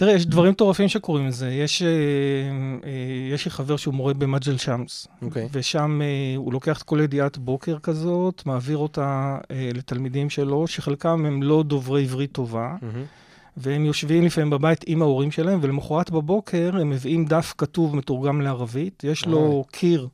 תראה, 0.00 0.12
יש 0.12 0.26
דברים 0.26 0.50
מטורפים 0.52 0.88
שקורים 0.88 1.26
לזה. 1.26 1.50
יש, 1.50 1.82
אה, 1.82 1.88
אה, 1.88 3.34
יש 3.34 3.44
לי 3.44 3.50
חבר 3.50 3.76
שהוא 3.76 3.94
מורה 3.94 4.14
במג'ל 4.14 4.56
שמס, 4.56 5.08
אוקיי. 5.22 5.48
ושם 5.52 6.00
אה, 6.02 6.36
הוא 6.36 6.52
לוקח 6.52 6.78
את 6.78 6.82
כל 6.82 7.00
ידיעת 7.02 7.38
בוקר 7.38 7.78
כזאת, 7.78 8.46
מעביר 8.46 8.76
אותה 8.76 9.38
לתלמידים 9.74 10.30
שלו, 10.30 10.66
שחלקם 10.66 11.24
הם 11.26 11.42
לא 11.42 11.62
דוברי 11.62 12.02
עברית 12.02 12.32
טובה, 12.32 12.76
מהמם. 12.82 13.04
והם 13.56 13.84
יושבים 13.84 14.24
לפעמים 14.24 14.50
בבית 14.50 14.84
עם 14.86 15.02
ההורים 15.02 15.30
שלהם, 15.30 15.58
ולמחרת 15.62 16.10
בבוקר 16.10 16.70
הם 16.80 16.90
מביאים 16.90 17.24
דף 17.24 17.54
כתוב 17.58 17.96
מתורגם 17.96 18.40
לערבית. 18.40 19.04
יש 19.04 19.26
לו 19.26 19.38
אוי. 19.38 19.62
קיר 19.72 20.08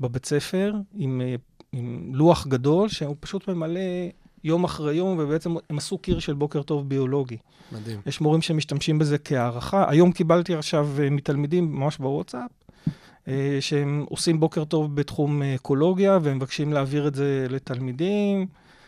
בבית 0.00 0.26
ספר 0.26 0.74
עם, 0.94 1.22
עם 1.72 2.10
לוח 2.14 2.46
גדול, 2.46 2.88
שהוא 2.88 3.16
פשוט 3.20 3.48
ממלא 3.48 3.80
יום 4.46 4.64
אחרי 4.64 4.94
יום, 4.94 5.18
ובעצם 5.18 5.54
הם 5.70 5.78
עשו 5.78 5.98
קיר 5.98 6.18
של 6.18 6.34
בוקר 6.34 6.62
טוב 6.62 6.88
ביולוגי. 6.88 7.36
מדהים. 7.72 8.00
יש 8.06 8.20
מורים 8.20 8.42
שמשתמשים 8.42 8.98
בזה 8.98 9.18
כהערכה. 9.18 9.84
היום 9.88 10.12
קיבלתי 10.12 10.54
עכשיו 10.54 10.88
אה, 10.98 11.10
מתלמידים, 11.10 11.72
ממש 11.72 11.98
בוואטסאפ, 11.98 12.50
אה, 13.28 13.58
שהם 13.60 14.04
עושים 14.08 14.40
בוקר 14.40 14.64
טוב 14.64 14.96
בתחום 14.96 15.42
אה, 15.42 15.54
אקולוגיה, 15.54 16.18
והם 16.22 16.36
מבקשים 16.36 16.72
להעביר 16.72 17.08
את 17.08 17.14
זה 17.14 17.46
לתלמידים. 17.50 18.46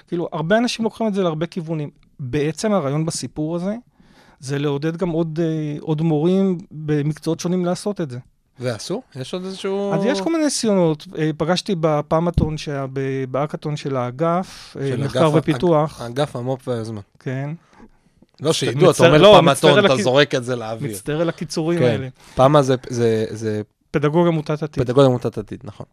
כאילו, 0.09 0.29
הרבה 0.33 0.59
אנשים 0.59 0.85
לוקחים 0.85 1.07
את 1.07 1.15
זה 1.15 1.23
להרבה 1.23 1.47
כיוונים. 1.47 1.91
בעצם 2.21 2.73
הרעיון 2.73 3.07
בסיפור 3.07 3.57
הזה, 3.57 3.77
זה 4.41 4.59
לעודד 4.59 4.97
גם 4.97 5.11
עוד, 5.11 5.39
עוד 5.81 6.03
מורים 6.03 6.59
במקצועות 6.71 7.41
שונים 7.41 7.65
לעשות 7.65 8.01
את 8.01 8.11
זה. 8.11 8.19
ועשו? 8.61 9.03
יש 9.17 9.35
עוד 9.35 9.45
איזשהו... 9.45 9.95
אז 9.95 10.05
יש 10.05 10.21
כל 10.21 10.33
מיני 10.33 10.45
ניסיונות. 10.45 11.07
אה, 11.19 11.31
פגשתי 11.37 11.75
בפעמטון, 11.81 12.59
שהיה 12.59 12.87
בהאקתון 13.31 13.77
של 13.77 13.97
האגף, 13.97 14.77
אה, 14.81 14.89
של 14.89 15.05
מחקר 15.05 15.27
אגף- 15.29 15.35
ופיתוח, 15.35 16.01
אגף 16.03 16.37
המו"פ 16.37 16.69
והיוזמה. 16.69 17.01
כן. 17.19 17.51
לא, 18.41 18.53
שידעו, 18.53 18.91
אתה 18.91 19.07
אומר 19.07 19.19
לא, 19.23 19.39
על 19.39 19.49
אתה 19.53 19.93
הכי- 19.93 20.03
זורק 20.03 20.35
את 20.35 20.45
זה 20.45 20.57
לאוויר. 20.57 20.91
מצטער 20.91 21.21
על 21.21 21.29
הקיצורים 21.29 21.79
כן. 21.79 21.85
האלה. 21.85 22.09
פעמה 22.35 22.63
זה- 22.63 22.75
זה- 22.89 23.27
זה 23.31 23.63
פדגוג 23.91 24.27
עמותת 24.27 24.63
עתיד. 24.63 24.83
פדגוגיה 24.85 25.07
עמותת 25.09 25.39
עתיד, 25.39 25.61
נכון. 25.65 25.87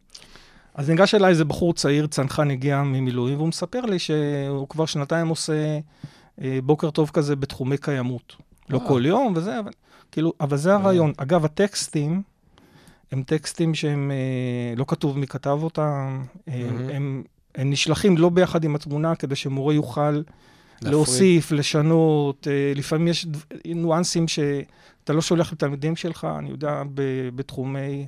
אז 0.75 0.89
ניגש 0.89 1.15
אליי 1.15 1.29
איזה 1.29 1.45
בחור 1.45 1.73
צעיר, 1.73 2.07
צנחן, 2.07 2.51
הגיע 2.51 2.81
ממילואים, 2.83 3.37
והוא 3.37 3.47
מספר 3.47 3.81
לי 3.81 3.99
שהוא 3.99 4.67
כבר 4.69 4.85
שנתיים 4.85 5.27
עושה 5.27 5.79
אה, 6.41 6.59
בוקר 6.63 6.89
טוב 6.89 7.09
כזה 7.13 7.35
בתחומי 7.35 7.77
קיימות. 7.77 8.35
לא. 8.69 8.79
כל 8.87 9.01
יום 9.05 9.33
וזה, 9.35 9.59
אבל 9.59 9.71
כאילו, 10.11 10.33
אבל 10.41 10.57
זה 10.57 10.73
הרעיון. 10.73 11.13
אגב, 11.17 11.45
הטקסטים 11.45 12.21
הם 13.11 13.23
טקסטים 13.23 13.75
שהם, 13.75 14.11
אה, 14.11 14.75
לא 14.77 14.85
כתוב 14.87 15.17
מי 15.17 15.27
כתב 15.27 15.59
אותם, 15.63 16.23
אה, 16.49 16.63
מהמם. 16.71 16.89
הם, 16.89 17.23
הם 17.55 17.69
נשלחים 17.69 18.17
לא 18.17 18.29
ביחד 18.29 18.63
עם 18.63 18.75
התמונה, 18.75 19.15
כדי 19.15 19.35
שמורה 19.35 19.73
יוכל 19.73 20.11
להפריד. 20.11 20.25
להוסיף, 20.81 21.51
לשנות. 21.51 22.47
אה, 22.47 22.71
לפעמים 22.75 23.07
יש 23.07 23.27
ניואנסים 23.65 24.27
שאתה 24.27 25.13
לא 25.13 25.21
שולח 25.21 25.51
לתלמידים 25.51 25.95
שלך, 25.95 26.27
אני 26.39 26.49
יודע, 26.49 26.83
ב- 26.93 27.29
בתחומי... 27.35 28.05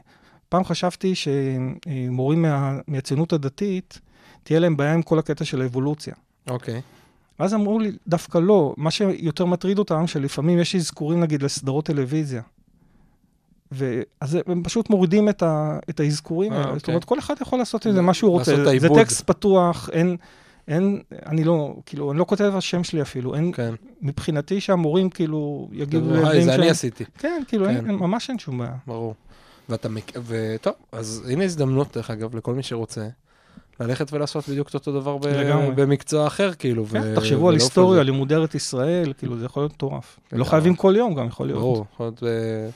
פעם 0.49 0.63
חשבתי 0.63 1.13
שמורים 1.15 2.41
מה, 2.41 2.79
מהציונות 2.87 3.33
הדתית, 3.33 3.99
תהיה 4.43 4.59
להם 4.59 4.77
בעיה 4.77 4.93
עם 4.93 5.01
כל 5.01 5.19
הקטע 5.19 5.45
של 5.45 5.61
האבולוציה. 5.61 6.13
אוקיי. 6.49 6.81
ואז 7.39 7.53
אמרו 7.53 7.79
לי, 7.79 7.91
דווקא 8.07 8.37
לא, 8.37 8.73
מה 8.77 8.91
שיותר 8.91 9.45
מטריד 9.45 9.79
אותם, 9.79 10.07
שלפעמים 10.07 10.59
יש 10.59 10.75
אזכורים, 10.75 11.19
נגיד, 11.19 11.43
לסדרות 11.43 11.85
טלוויזיה. 11.85 12.41
ואז 13.71 14.37
הם 14.47 14.63
פשוט 14.63 14.89
מורידים 14.89 15.29
את, 15.29 15.43
ה, 15.43 15.79
את 15.89 15.99
האזכורים 15.99 16.53
אה, 16.53 16.57
האלה. 16.57 16.67
זאת 16.73 16.81
אוקיי. 16.81 16.91
אומרת, 16.93 17.03
כל 17.03 17.19
אחד 17.19 17.33
יכול 17.41 17.59
לעשות 17.59 17.87
איזה 17.87 18.01
מה 18.01 18.13
שהוא 18.13 18.31
רוצה. 18.31 18.51
לעשות 18.57 18.75
את 18.75 18.81
זה. 18.81 18.89
טקסט 18.89 19.27
פתוח, 19.27 19.89
אין, 19.93 20.17
אין, 20.67 21.01
אני 21.25 21.43
לא, 21.43 21.75
כאילו, 21.85 22.11
אני 22.11 22.19
לא 22.19 22.25
כותב 22.25 22.51
השם 22.55 22.83
שלי 22.83 23.01
אפילו. 23.01 23.35
אין, 23.35 23.51
כן. 23.51 23.73
מבחינתי 24.01 24.61
שהמורים 24.61 25.09
כאילו 25.09 25.69
יגידו 25.71 26.13
היי, 26.13 26.23
לילדים 26.23 26.41
זה 26.43 26.53
אני 26.55 26.61
שהם- 26.63 26.71
עשיתי. 26.71 27.03
כן, 27.17 27.41
כאילו, 27.47 27.65
כן. 27.65 27.75
אין, 27.75 27.95
ממש 27.95 28.29
אין 28.29 28.39
שום 28.39 28.57
בעיה. 28.57 28.75
ברור. 28.87 29.13
ואתה 29.69 29.89
מק... 29.89 30.11
וטוב, 30.27 30.73
אז 30.91 31.23
הנה 31.29 31.43
הזדמנות, 31.43 31.87
דרך 31.97 32.09
אגב, 32.11 32.35
לכל 32.35 32.53
מי 32.53 32.63
שרוצה, 32.63 33.07
ללכת 33.79 34.13
ולעשות 34.13 34.49
בדיוק 34.49 34.69
את 34.69 34.73
אותו 34.73 34.91
דבר 34.91 35.17
ב... 35.17 35.27
לגמרי. 35.27 35.71
במקצוע 35.75 36.27
אחר, 36.27 36.53
כאילו. 36.53 36.85
כן, 36.85 37.01
ו... 37.03 37.15
תחשבו 37.15 37.49
על 37.49 37.53
היסטוריה, 37.53 37.99
זה. 37.99 38.03
לימודי 38.03 38.35
ארץ 38.35 38.55
ישראל, 38.55 39.13
כאילו, 39.17 39.37
זה 39.37 39.45
יכול 39.45 39.63
להיות 39.63 39.73
מטורף. 39.73 40.19
לא. 40.31 40.43
חייבים 40.43 40.75
כל 40.75 40.93
יום 40.97 41.13
גם, 41.15 41.27
יכול 41.27 41.47
להיות. 41.47 41.59
ברור, 41.59 41.85
יכול 41.93 42.05
להיות 42.05 42.23
אה. 42.23 42.69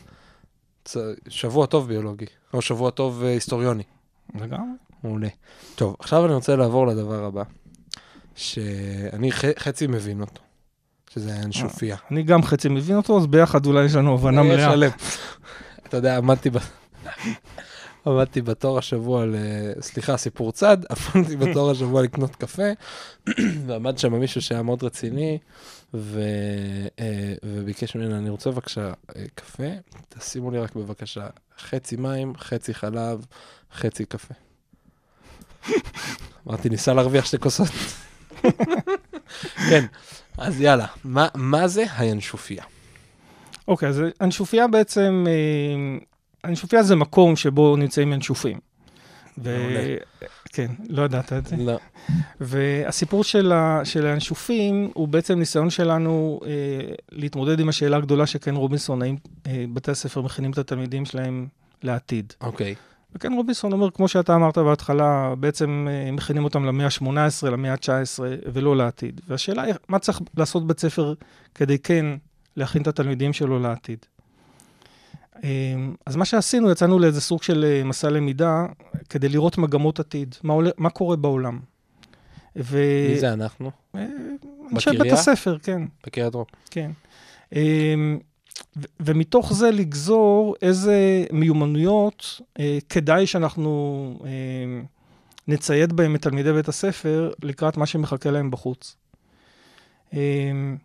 שבוע 1.27 1.65
טוב 1.65 1.87
ביולוגי, 1.87 2.25
או 2.53 2.61
שבוע 2.61 2.89
טוב 2.89 3.23
אה, 3.23 3.29
היסטוריוני. 3.29 3.83
לגמרי. 4.35 4.77
מעולה. 5.03 5.27
טוב, 5.75 5.95
עכשיו 5.99 6.25
אני 6.25 6.33
רוצה 6.33 6.55
לעבור 6.55 6.87
לדבר 6.87 7.25
הבא, 7.25 7.43
שאני 8.35 9.31
ח... 9.31 9.45
חצי 9.59 9.87
מבין 9.87 10.21
אותו, 10.21 10.41
שזה 11.09 11.33
האנשופיה. 11.33 11.97
אני 12.11 12.23
גם 12.23 12.43
חצי 12.43 12.69
מבין 12.69 12.95
אותו, 12.95 13.17
אז 13.17 13.27
ביחד 13.27 13.65
אולי 13.65 13.85
יש 13.85 13.95
לנו 13.95 14.13
הבנה 14.13 14.45
יש 14.45 14.63
מלאה. 14.63 14.89
אתה 15.87 15.97
יודע, 15.97 16.17
עמדתי 16.17 16.49
ב... 16.49 16.57
עמדתי 18.07 18.41
בתור 18.41 18.77
השבוע 18.77 19.25
ל... 19.25 19.35
סליחה, 19.81 20.17
סיפור 20.17 20.51
צד, 20.51 20.77
עמדתי 21.15 21.35
בתור 21.35 21.71
השבוע 21.71 22.01
לקנות 22.01 22.35
קפה, 22.35 22.71
ועמד 23.65 23.97
שם 23.97 24.13
מישהו 24.13 24.41
שהיה 24.41 24.61
מאוד 24.61 24.83
רציני, 24.83 25.37
ו... 25.93 26.21
אה, 26.99 27.33
וביקש 27.43 27.95
ממנו, 27.95 28.17
אני 28.17 28.29
רוצה 28.29 28.51
בבקשה 28.51 28.93
אה, 29.15 29.23
קפה, 29.35 29.63
תשימו 30.09 30.51
לי 30.51 30.59
רק 30.59 30.75
בבקשה 30.75 31.27
חצי 31.59 31.95
מים, 31.95 32.33
חצי 32.37 32.73
חלב, 32.73 33.25
חצי 33.73 34.05
קפה. 34.05 34.33
אמרתי, 36.47 36.69
ניסה 36.69 36.93
להרוויח 36.93 37.25
שתי 37.25 37.39
כוסות. 37.39 37.67
כן, 39.69 39.85
אז 40.37 40.61
יאללה, 40.61 40.85
מה, 41.03 41.27
מה 41.35 41.67
זה 41.67 41.85
הינשופיה? 41.97 42.63
אוקיי, 43.67 43.89
אז 43.89 44.01
אנשופיה 44.21 44.67
בעצם, 44.67 45.25
אה, 45.27 45.97
אנשופיה 46.45 46.83
זה 46.83 46.95
מקום 46.95 47.35
שבו 47.35 47.75
נמצאים 47.75 48.13
ינשופים. 48.13 48.59
ו... 49.43 49.67
כן, 50.53 50.67
לא 50.89 51.01
ידעת 51.03 51.33
את 51.33 51.47
זה. 51.47 51.55
לא. 51.59 51.77
והסיפור 52.41 53.23
של, 53.23 53.51
ה... 53.51 53.81
של 53.83 54.05
האנשופים 54.05 54.91
הוא 54.93 55.07
בעצם 55.07 55.39
ניסיון 55.39 55.69
שלנו 55.69 56.39
אה, 56.45 56.49
להתמודד 57.11 57.59
עם 57.59 57.69
השאלה 57.69 57.97
הגדולה 57.97 58.25
שכן 58.25 58.55
רובינסון, 58.55 59.01
האם 59.01 59.15
אה, 59.47 59.65
בתי 59.73 59.91
הספר 59.91 60.21
מכינים 60.21 60.51
את 60.51 60.57
התלמידים 60.57 61.05
שלהם 61.05 61.47
לעתיד. 61.83 62.33
אוקיי. 62.41 62.75
וכן 63.15 63.33
רובינסון 63.33 63.73
אומר, 63.73 63.91
כמו 63.91 64.07
שאתה 64.07 64.35
אמרת 64.35 64.57
בהתחלה, 64.57 65.33
בעצם 65.39 65.87
אה, 65.89 66.11
מכינים 66.11 66.43
אותם 66.43 66.65
למאה 66.65 66.85
ה-18, 66.85 67.49
למאה 67.49 67.71
ה-19 67.71 68.19
ולא 68.53 68.77
לעתיד. 68.77 69.21
והשאלה 69.27 69.61
היא, 69.61 69.73
מה 69.89 69.99
צריך 69.99 70.19
לעשות 70.37 70.67
בית 70.67 70.79
ספר 70.79 71.13
כדי 71.55 71.79
כן 71.79 72.05
להכין 72.57 72.81
את 72.81 72.87
התלמידים 72.87 73.33
שלו 73.33 73.59
לעתיד. 73.59 74.05
אה, 75.43 75.49
אז 76.05 76.15
מה 76.15 76.25
שעשינו, 76.25 76.71
יצאנו 76.71 76.99
לאיזה 76.99 77.21
סוג 77.21 77.43
של 77.43 77.65
אה, 77.67 77.83
מסע 77.83 78.09
למידה 78.09 78.65
כדי 79.09 79.29
לראות 79.29 79.57
מגמות 79.57 79.99
עתיד, 79.99 80.35
מה, 80.43 80.53
עולה, 80.53 80.69
מה 80.77 80.89
קורה 80.89 81.15
בעולם. 81.15 81.59
ו... 82.55 82.77
מי 83.09 83.19
זה 83.19 83.33
אנחנו? 83.33 83.71
אה, 83.95 84.05
אנשי 84.73 84.89
בית? 84.99 85.11
הספר, 85.11 85.57
כן. 85.63 85.81
בקריית 86.05 86.35
רום. 86.35 86.45
כן. 86.71 86.91
אמ, 87.55 88.19
ו- 88.77 88.85
ומתוך 88.99 89.53
זה 89.53 89.71
לגזור 89.71 90.55
איזה 90.61 91.25
מיומנויות 91.31 92.41
אה, 92.59 92.77
כדאי 92.89 93.27
שאנחנו 93.27 94.19
אה, 94.25 94.81
נצייד 95.47 95.93
בהם 95.93 96.15
את 96.15 96.21
תלמידי 96.21 96.53
בית 96.53 96.67
הספר 96.67 97.31
לקראת 97.43 97.77
מה 97.77 97.85
שמחכה 97.85 98.31
להם 98.31 98.51
בחוץ. 98.51 98.95
אמ, 100.13 100.77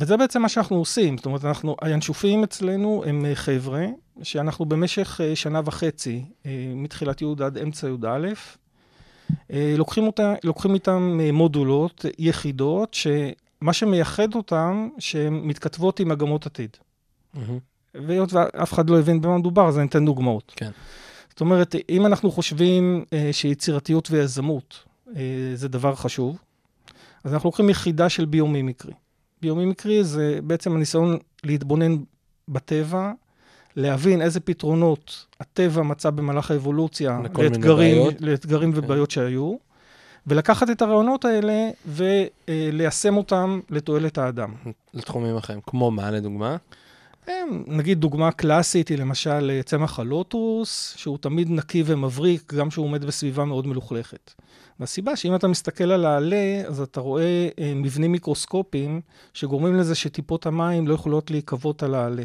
וזה 0.00 0.16
בעצם 0.16 0.42
מה 0.42 0.48
שאנחנו 0.48 0.76
עושים. 0.76 1.16
זאת 1.16 1.26
אומרת, 1.26 1.44
אנחנו, 1.44 1.76
הינשופים 1.82 2.44
אצלנו 2.44 3.04
הם 3.06 3.24
אה, 3.24 3.34
חבר'ה 3.34 3.86
שאנחנו 4.22 4.66
במשך 4.66 5.20
אה, 5.24 5.36
שנה 5.36 5.60
וחצי, 5.64 6.24
אה, 6.46 6.72
מתחילת 6.74 7.22
י' 7.22 7.26
עד 7.44 7.58
אמצע 7.58 7.88
י"א, 7.88 8.28
לוקחים, 9.76 10.06
אותה, 10.06 10.34
לוקחים 10.44 10.74
איתם 10.74 11.20
מודולות, 11.32 12.04
יחידות, 12.18 12.94
שמה 12.94 13.72
שמייחד 13.72 14.34
אותם, 14.34 14.88
שהן 14.98 15.34
מתכתבות 15.34 16.00
עם 16.00 16.08
מגמות 16.08 16.46
עתיד. 16.46 16.76
והיות 17.94 18.32
ואף 18.32 18.72
אחד 18.72 18.90
לא 18.90 18.98
הבין 18.98 19.20
במה 19.20 19.38
מדובר, 19.38 19.68
אז 19.68 19.78
אני 19.78 19.86
אתן 19.86 20.04
דוגמאות. 20.04 20.52
כן. 20.56 20.70
זאת 21.30 21.40
אומרת, 21.40 21.74
אם 21.88 22.06
אנחנו 22.06 22.30
חושבים 22.30 23.04
שיצירתיות 23.32 24.10
ויזמות 24.10 24.84
זה 25.54 25.68
דבר 25.68 25.94
חשוב, 25.94 26.38
אז 27.24 27.34
אנחנו 27.34 27.48
לוקחים 27.48 27.70
יחידה 27.70 28.08
של 28.08 28.24
ביומימיקרי. 28.24 28.92
ביומימיקרי 29.42 30.04
זה 30.04 30.38
בעצם 30.44 30.72
הניסיון 30.72 31.18
להתבונן 31.44 31.96
בטבע, 32.48 33.12
להבין 33.76 34.22
איזה 34.22 34.40
פתרונות 34.40 35.26
הטבע 35.40 35.82
מצא 35.82 36.10
במהלך 36.10 36.50
האבולוציה 36.50 37.18
מיני 37.18 37.28
לאתגרים, 37.38 37.96
בעיות. 37.96 38.20
לאתגרים 38.20 38.72
כן. 38.72 38.78
ובעיות 38.78 39.10
שהיו, 39.10 39.56
ולקחת 40.26 40.70
את 40.70 40.82
הרעיונות 40.82 41.24
האלה 41.24 41.70
וליישם 41.86 43.16
אותם 43.16 43.60
לתועלת 43.70 44.18
האדם. 44.18 44.54
לתחומים 44.94 45.36
אחרים. 45.36 45.60
כמו 45.66 45.90
מה, 45.90 46.10
לדוגמה? 46.10 46.56
הם, 47.28 47.64
נגיד 47.66 48.00
דוגמה 48.00 48.32
קלאסית 48.32 48.88
היא 48.88 48.98
למשל 48.98 49.50
אה, 49.54 49.62
צמח 49.62 49.98
הלוטוס, 49.98 50.94
שהוא 50.96 51.18
תמיד 51.18 51.50
נקי 51.50 51.82
ומבריק, 51.86 52.54
גם 52.54 52.70
שהוא 52.70 52.84
עומד 52.84 53.04
בסביבה 53.04 53.44
מאוד 53.44 53.66
מלוכלכת. 53.66 54.34
והסיבה 54.80 55.16
שאם 55.16 55.34
אתה 55.34 55.48
מסתכל 55.48 55.90
על 55.92 56.04
העלה, 56.04 56.62
אז 56.66 56.80
אתה 56.80 57.00
רואה 57.00 57.48
אה, 57.58 57.72
מבנים 57.76 58.12
מיקרוסקופיים 58.12 59.00
שגורמים 59.34 59.76
לזה 59.76 59.94
שטיפות 59.94 60.46
המים 60.46 60.88
לא 60.88 60.94
יכולות 60.94 61.30
להיקוות 61.30 61.82
על 61.82 61.94
העלה. 61.94 62.22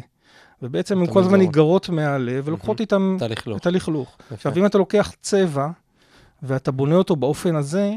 ובעצם 0.62 0.98
הן 0.98 1.06
כל 1.12 1.20
הזמן. 1.20 1.38
ניגרות 1.38 1.88
מהעלה 1.88 2.40
ולוקחות 2.44 2.80
איתן. 2.80 3.16
את 3.56 3.66
הלכלוך. 3.66 4.16
עכשיו, 4.30 4.52
אם 4.56 4.66
אתה 4.66 4.78
לוקח 4.78 5.12
צבע 5.20 5.68
ואתה 6.42 6.70
בונה 6.70 6.94
אותו 6.94 7.16
באופן 7.16 7.56
הזה, 7.56 7.92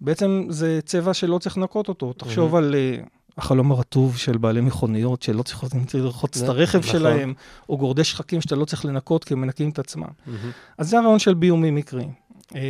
בעצם 0.00 0.46
זה 0.48 0.80
צבע 0.84 1.14
שלא 1.14 1.38
צריך 1.38 1.58
לנקות 1.58 1.88
אותו. 1.88 2.12
תחשוב 2.12 2.56
על 2.56 2.74
uh, 2.74 3.08
החלום 3.38 3.72
הרטוב 3.72 4.16
של 4.16 4.38
בעלי 4.38 4.60
מכוניות, 4.60 5.22
שלא 5.22 5.42
צריכות 5.42 5.72
לרחוץ 5.94 6.42
את 6.42 6.48
הרכב 6.48 6.78
נכון. 6.78 6.92
שלהם, 6.92 7.34
או 7.68 7.78
גורדי 7.78 8.04
שחקים 8.04 8.40
שאתה 8.40 8.54
לא 8.56 8.64
צריך 8.64 8.84
לנקות 8.84 9.24
כי 9.24 9.34
הם 9.34 9.40
מנקים 9.40 9.70
את 9.70 9.78
עצמם. 9.78 10.06
מהמם. 10.26 10.50
אז 10.78 10.88
זה 10.90 10.98
הרעיון 10.98 11.18
של 11.18 11.34
ביומימיקרי. 11.34 12.08
אה, 12.54 12.60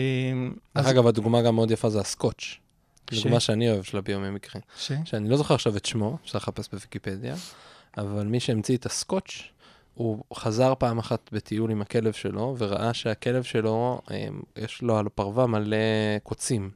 דרך 0.77 0.87
אז- 0.87 0.91
אגב, 0.91 1.07
הדוגמה 1.07 1.43
גם 1.43 1.55
מאוד 1.55 1.71
יפה 1.71 1.91
זה 1.91 2.01
הסקוץ'. 2.01 2.41
ש- 3.11 3.23
דוגמה 3.25 3.41
שאני 3.41 3.71
אוהב 3.71 3.83
של 3.83 3.99
הביוממיקרי. 3.99 4.61
ש... 4.79 4.93
שאני 5.05 5.29
לא 5.29 5.37
זוכר 5.37 5.55
עכשיו 5.55 5.77
את 5.77 5.85
שמו, 5.85 6.19
אפשר 6.25 6.39
לחפש 6.39 6.69
בוויקיפדיה, 6.73 7.35
אבל 7.99 8.27
מי 8.27 8.41
שהמציא 8.41 8.77
את 8.77 8.87
הסקוץ', 8.87 9.43
הוא 9.95 10.23
חזר 10.35 10.75
פעם 10.79 10.99
אחת 10.99 11.31
בטיול 11.33 11.71
עם 11.71 11.83
הכלב 11.83 12.13
שלו, 12.13 12.55
וראה 12.59 12.95
שהכלב 12.95 13.43
שלו, 13.43 14.01
אה, 14.11 14.27
יש 14.57 14.83
לו 14.83 14.99
על 14.99 15.07
הפרווה 15.07 15.47
מלא 15.47 15.77
קוצים. 16.23 16.71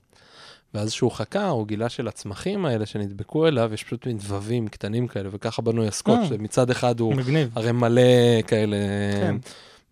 ואז 0.77 0.93
שהוא 0.93 1.13
חקר, 1.13 1.49
הוא 1.49 1.67
גילה 1.67 1.89
שלצמחים 1.89 2.67
האלה 2.67 2.87
שנדבקו 2.87 3.47
אליו, 3.47 3.71
יש 3.75 3.85
פשוט 3.85 4.07
מין 4.07 4.19
דבבים 4.19 4.69
קטנים 4.69 5.07
כאלה, 5.07 5.29
וככה 5.33 5.63
בנוי 5.63 5.89
הסקוץ', 5.89 6.19
אה. 6.19 6.27
שמצד 6.27 6.71
אחד 6.71 7.01
הוא 7.01 7.15
מגניב. 7.15 7.51
הרי 7.55 7.73
מלא 7.73 8.03
כאלה, 8.47 8.77
כן. 9.21 9.37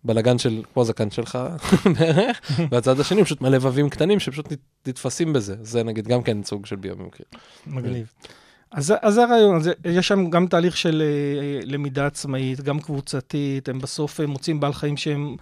בלאגן 0.03 0.37
של, 0.37 0.61
כמו 0.73 0.81
הזקן 0.81 1.11
שלך 1.11 1.39
בערך, 1.99 2.41
והצד 2.71 2.99
השני 2.99 3.23
פשוט 3.23 3.41
מלא 3.41 3.57
ווים 3.57 3.89
קטנים 3.89 4.19
שפשוט 4.19 4.51
נת- 4.51 4.87
נתפסים 4.87 5.33
בזה. 5.33 5.55
זה 5.61 5.83
נגיד 5.83 6.07
גם 6.07 6.23
כן 6.23 6.43
סוג 6.43 6.65
של 6.65 6.75
ביומימקרי. 6.75 7.25
מגניב. 7.67 8.11
אז, 8.71 8.93
אז 9.01 9.13
זה 9.13 9.23
הרעיון, 9.23 9.55
אז 9.55 9.69
יש 9.85 10.07
שם 10.07 10.29
גם 10.29 10.47
תהליך 10.47 10.77
של 10.77 11.01
אה, 11.05 11.59
למידה 11.65 12.05
עצמאית, 12.05 12.61
גם 12.61 12.79
קבוצתית, 12.79 13.69
הם 13.69 13.79
בסוף 13.79 14.19
אה, 14.21 14.27
מוצאים 14.27 14.59
בעל 14.59 14.73
חיים 14.73 14.97
שהם 14.97 15.35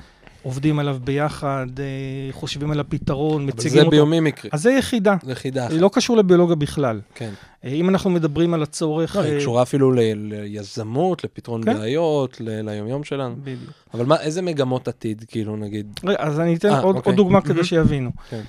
עובדים 0.44 0.80
עליו 0.80 0.98
ביחד, 1.04 1.68
אה, 1.80 1.86
חושבים 2.32 2.72
על 2.72 2.80
הפתרון, 2.80 3.42
אבל 3.42 3.52
מציגים 3.52 3.72
זה 3.72 3.80
אותו. 3.80 3.92
ביומימיקרי, 3.92 4.50
אז 4.54 4.62
זה 4.62 4.72
יחידה, 4.72 5.16
זה 5.24 5.36
חידה 5.36 5.64
אחת. 5.64 5.72
היא 5.72 5.82
לא 5.82 5.90
קשור 5.94 6.18
לביולוגיה 6.18 6.56
בכלל. 6.56 7.02
כן. 7.16 7.30
אה, 7.64 7.70
אם 7.70 7.90
אנחנו 7.90 8.10
מדברים 8.10 8.54
על 8.54 8.64
הצורך... 8.64 9.16
לא, 9.16 9.22
היא 9.22 9.34
אה, 9.34 9.40
קשורה 9.40 9.62
אפילו 9.62 9.92
ל- 9.92 10.00
ליזמות, 10.16 11.24
לפתרון 11.24 11.64
כן. 11.64 11.74
בעיות, 11.74 12.42
ל- 12.42 12.70
ליומיום 12.70 13.04
שלנו. 13.04 13.36
בדיוק. 13.44 13.72
אבל 13.94 14.06
מה, 14.06 14.22
איזה 14.22 14.42
מגמות 14.42 14.88
עתיד, 14.88 15.26
כאילו, 15.28 15.56
נגיד? 15.56 16.00
אז 16.20 16.40
אני 16.40 16.56
אתן 16.56 16.70
אה, 16.70 16.80
עוד, 16.80 16.96
אוקיי. 16.96 17.10
עוד 17.10 17.18
דוגמה. 17.18 17.42
כדי 17.42 17.64
שיבינו. 17.64 18.12
כן. 18.30 18.42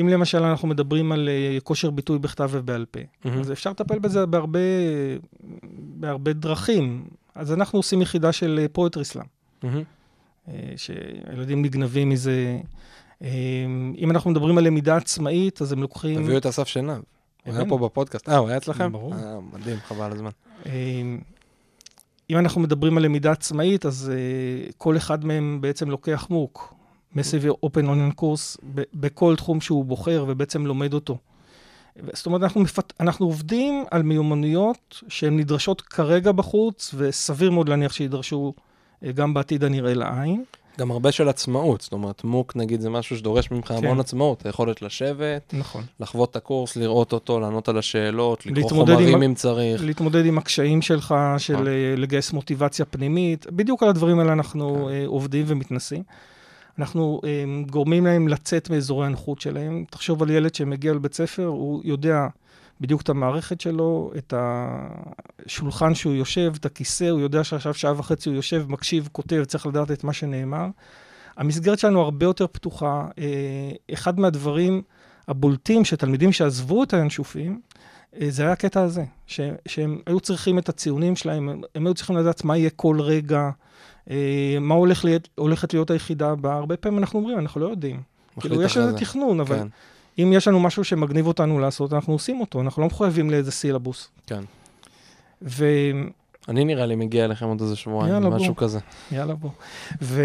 אם 0.00 0.08
למשל 0.08 0.42
אנחנו 0.42 0.68
מדברים 0.68 1.12
על 1.12 1.28
כושר 1.62 1.90
ביטוי 1.90 2.18
בכתב 2.18 2.48
ובעל 2.52 2.84
פה. 2.90 3.00
אז 3.40 3.52
אפשר 3.52 3.70
לטפל 3.70 3.98
בזה 3.98 4.26
בהרבה, 4.26 4.58
בהרבה 5.72 6.32
דרכים. 6.32 7.04
אז 7.34 7.52
אנחנו 7.52 7.78
עושים 7.78 8.02
יחידה 8.02 8.32
של 8.32 8.66
פואטרי 8.72 9.04
סלאם, 9.04 9.24
מהמם. 9.62 9.82
שהילדים 10.76 11.62
נגנבים 11.62 12.08
מזה. 12.08 12.58
אה, 13.22 13.28
אם 13.98 14.10
אנחנו 14.10 14.30
מדברים 14.30 14.58
על 14.58 14.64
למידה 14.64 14.96
עצמאית, 14.96 15.62
אז 15.62 15.72
הם 15.72 15.82
לוקחים... 15.82 16.22
תביאו 16.22 16.38
את 16.38 16.46
אסף 16.46 16.68
שנהב. 16.68 16.96
הוא 16.96 17.02
היה 17.52 17.60
הבאנו. 17.60 17.78
פה 17.78 17.88
בפודקאסט. 17.88 18.28
אה, 18.28 18.36
הוא 18.36 18.48
היה 18.48 18.56
אצלכם? 18.56 18.92
ברור. 18.92 19.14
אה, 19.14 19.38
מדהים, 19.52 19.76
חבל 19.86 20.12
הזמן. 20.12 20.30
אה, 20.66 20.72
אם 22.30 22.38
אנחנו 22.38 22.60
מדברים 22.60 22.96
על 22.96 23.04
למידה 23.04 23.32
עצמאית, 23.32 23.86
אז 23.86 24.12
אה, 24.14 24.70
כל 24.78 24.96
אחד 24.96 25.24
מהם 25.24 25.58
בעצם 25.60 25.90
לוקח 25.90 26.26
מוק, 26.30 26.74
Massive 27.14 27.66
Open 27.66 27.84
Online 27.84 28.20
Course, 28.20 28.58
ב- 28.74 28.82
בכל 28.94 29.36
תחום 29.36 29.60
שהוא 29.60 29.84
בוחר 29.84 30.24
ובעצם 30.28 30.66
לומד 30.66 30.94
אותו. 30.94 31.18
זאת 32.12 32.26
אומרת, 32.26 32.42
אנחנו, 32.42 32.60
מפת... 32.60 32.92
אנחנו 33.00 33.26
עובדים 33.26 33.84
על 33.90 34.02
מיומנויות 34.02 35.02
שהן 35.08 35.36
נדרשות 35.36 35.80
כרגע 35.80 36.32
בחוץ, 36.32 36.94
וסביר 36.96 37.50
מאוד 37.50 37.68
להניח 37.68 37.92
שידרשו 37.92 38.52
אה, 38.58 38.62
גם 39.14 39.34
בעתיד 39.34 39.64
הנראה 39.64 39.94
לעין. 39.94 40.44
גם 40.78 40.90
הרבה 40.90 41.12
של 41.12 41.28
עצמאות, 41.28 41.80
זאת 41.80 41.92
אומרת, 41.92 42.24
מוק 42.24 42.56
נגיד 42.56 42.80
זה 42.80 42.90
משהו 42.90 43.16
שדורש 43.16 43.50
ממך 43.50 43.68
כן. 43.68 43.74
המון 43.74 44.00
עצמאות, 44.00 44.46
היכולת 44.46 44.82
לשבת, 44.82 45.54
נכון. 45.58 45.82
לחוות 46.00 46.30
את 46.30 46.36
הקורס, 46.36 46.76
לראות 46.76 47.12
אותו, 47.12 47.40
לענות 47.40 47.68
על 47.68 47.78
השאלות, 47.78 48.46
לקרוא 48.46 48.70
חומרים 48.70 49.08
עם- 49.16 49.22
אם 49.22 49.34
צריך. 49.34 49.84
להתמודד 49.84 50.26
עם 50.26 50.38
הקשיים 50.38 50.82
שלך, 50.82 51.14
של 51.38 51.52
נכון. 51.52 51.66
אה, 51.66 51.94
לגייס 51.96 52.32
מוטיבציה 52.32 52.84
פנימית, 52.84 53.46
בדיוק 53.50 53.82
על 53.82 53.88
הדברים 53.88 54.18
האלה 54.18 54.32
אנחנו 54.32 54.74
כן. 54.74 54.92
אה, 54.94 55.02
עובדים 55.06 55.44
ומתנסים. 55.48 56.02
אנחנו 56.78 57.20
אה, 57.24 57.44
גורמים 57.70 58.06
להם 58.06 58.28
לצאת 58.28 58.70
מאזורי 58.70 59.06
הנוחות 59.06 59.40
שלהם. 59.40 59.84
תחשוב 59.90 60.22
על 60.22 60.30
ילד 60.30 60.54
שמגיע 60.54 60.92
לבית 60.92 61.14
ספר, 61.14 61.44
הוא 61.44 61.80
יודע 61.84 62.26
בדיוק 62.80 63.02
את 63.02 63.08
המערכת 63.08 63.60
שלו, 63.60 64.12
את 64.18 64.34
השולחן 64.36 65.94
שהוא 65.94 66.14
יושב, 66.14 66.52
את 66.56 66.66
הכיסא, 66.66 67.04
הוא 67.04 67.20
יודע 67.20 67.44
שעכשיו 67.44 67.74
שעה 67.74 67.98
וחצי 67.98 68.28
הוא 68.28 68.36
יושב, 68.36 68.66
מקשיב, 68.68 69.08
כותב, 69.12 69.44
צריך 69.46 69.66
לדעת 69.66 69.90
את 69.90 70.04
מה 70.04 70.12
שנאמר. 70.12 70.66
המסגרת 71.36 71.78
שלנו 71.78 72.00
הרבה 72.00 72.26
יותר 72.26 72.46
פתוחה. 72.46 73.06
אה, 73.18 73.70
אחד 73.92 74.20
מהדברים 74.20 74.82
הבולטים 75.28 75.84
שתלמידים 75.84 76.32
שעזבו 76.32 76.82
את 76.82 76.94
הינשופים, 76.94 77.60
אה, 78.20 78.26
זה 78.30 78.42
היה 78.42 78.52
הקטע 78.52 78.82
הזה, 78.82 79.04
ש, 79.26 79.40
שהם 79.66 80.00
היו 80.06 80.20
צריכים 80.20 80.58
את 80.58 80.68
הציונים 80.68 81.16
שלהם, 81.16 81.48
הם, 81.48 81.60
הם 81.74 81.86
היו 81.86 81.94
צריכים 81.94 82.16
לדעת 82.16 82.44
מה 82.44 82.56
יהיה 82.56 82.70
כל 82.70 83.00
רגע, 83.00 83.50
אה, 84.10 84.56
מה 84.60 84.74
הולך 84.74 85.04
להיות, 85.04 85.28
הולכת 85.34 85.74
להיות 85.74 85.90
היחידה 85.90 86.30
הבאה. 86.30 86.54
הרבה 86.54 86.76
פעמים 86.76 86.98
אנחנו 86.98 87.18
אומרים, 87.18 87.38
אנחנו 87.38 87.60
לא 87.60 87.66
יודעים. 87.66 88.02
כאילו, 88.40 88.62
יש 88.62 88.76
איזה 88.76 88.90
זה. 88.90 88.98
תכנון, 88.98 89.40
אבל 89.40 89.58
כן, 89.58 89.66
אם 90.18 90.32
יש 90.34 90.48
לנו 90.48 90.60
משהו 90.60 90.84
שמגניב 90.84 91.26
אותנו 91.26 91.58
לעשות, 91.58 91.92
אנחנו 91.92 92.12
עושים 92.12 92.40
אותו, 92.40 92.60
אנחנו 92.60 92.82
לא 92.82 92.88
מחויבים 92.88 93.30
לאיזה 93.30 93.52
סילבוס. 93.52 94.08
כן. 94.26 94.44
ויאללה 95.42 96.10
אני 96.48 96.64
נראה 96.64 96.86
לי 96.86 96.96
מגיע 96.96 97.24
אליכם 97.24 97.46
עוד 97.46 97.60
איזה 97.60 97.76
שבועיים, 97.76 98.14
יאללה, 98.14 98.30
משהו 98.30 98.54
בוא. 98.54 98.60
כזה. 98.62 98.78
בוא. 99.34 99.50
ו, 100.02 100.22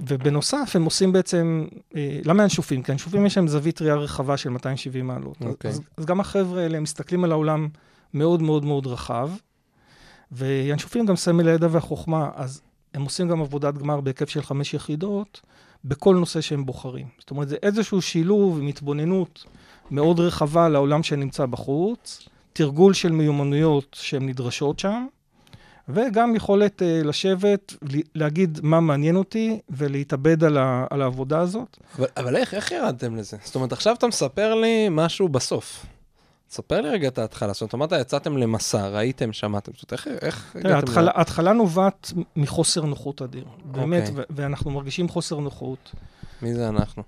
ובנוסף, 0.00 0.70
הם 0.74 0.84
עושים 0.84 1.12
בעצם, 1.12 1.66
אה, 1.96 2.20
למה 2.24 2.42
ינשופים? 2.42 2.82
כי 2.82 2.92
ינשופים 2.92 3.26
יש 3.26 3.36
להם 3.36 3.48
זווית 3.48 3.82
ראייה 3.82 3.94
רחבה 3.94 4.36
של 4.36 4.50
270 4.50 5.06
מעלות. 5.06 5.36
אז- 5.42 5.46
אוקיי. 5.48 5.70
אז, 5.70 5.80
אז 5.96 6.04
גם 6.04 6.20
החבר'ה 6.20 6.62
האלה, 6.62 6.80
מסתכלים 6.80 7.24
על 7.24 7.32
העולם 7.32 7.68
מאוד 8.14 8.42
מאוד 8.42 8.64
מאוד 8.64 8.86
רחב, 8.86 9.30
וינשופים 10.32 11.06
גם 11.06 11.16
סמל 11.16 11.48
הידע 11.48 11.66
והחוכמה, 11.70 12.30
אז 12.34 12.60
הם 12.94 13.02
עושים 13.02 13.28
גם 13.28 13.40
עבודת 13.40 13.74
גמר 13.78 14.00
בהיקף 14.00 14.28
של 14.28 14.42
חמש 14.42 14.74
יחידות, 14.74 15.40
בכל 15.84 16.14
נושא 16.14 16.40
שהם 16.40 16.66
בוחרים. 16.66 17.06
זאת 17.18 17.30
אומרת, 17.30 17.48
זה 17.48 17.56
איזשהו 17.62 18.02
שילוב 18.02 18.58
עם 18.58 18.66
התבוננות 18.66 19.44
מאוד 19.90 20.20
רחבה 20.20 20.68
לעולם 20.68 21.02
שנמצא 21.02 21.46
בחוץ, 21.46 22.28
תרגול 22.52 22.94
של 22.94 23.12
מיומנויות 23.12 23.96
שהן 24.00 24.28
נדרשות 24.28 24.78
שם, 24.78 25.06
וגם 25.88 26.36
יכולת 26.36 26.82
uh, 26.82 27.06
לשבת, 27.06 27.74
להגיד 28.14 28.58
מה 28.62 28.80
מעניין 28.80 29.16
אותי 29.16 29.58
ולהתאבד 29.70 30.44
על, 30.44 30.56
ה- 30.58 30.86
על 30.90 31.02
העבודה 31.02 31.38
הזאת. 31.40 31.78
אבל, 31.98 32.06
אבל 32.16 32.36
איך, 32.36 32.54
איך 32.54 32.72
ירדתם 32.72 33.16
לזה? 33.16 33.36
זאת 33.44 33.54
אומרת, 33.54 33.72
עכשיו 33.72 33.94
אתה 33.94 34.06
מספר 34.06 34.54
לי 34.54 34.86
משהו 34.90 35.28
בסוף. 35.28 35.86
ספר 36.50 36.80
לי 36.80 36.88
רגע 36.88 37.08
את 37.08 37.18
ההתחלה. 37.18 37.52
זאת 37.52 37.72
אומרת, 37.72 37.92
יצאתם 37.92 38.36
למסע, 38.36 38.88
ראיתם, 38.88 39.32
שמעתם. 39.32 39.72
זאת 39.76 39.92
אומרת, 39.92 40.22
איך, 40.22 40.56
הגעתם 40.56 40.92
ההתחלה, 41.14 41.52
נובעת 41.52 42.12
מחוסר 42.36 42.84
נוחות 42.84 43.22
אדיר. 43.22 43.44
באמת, 43.64 44.08
אוקיי. 44.08 44.24
ואנחנו 44.30 44.70
מרגישים 44.70 45.08
חוסר 45.08 45.40
נוחות. 45.40 45.94
מי 46.42 46.54
זה 46.54 46.68
אנחנו? 46.68 47.02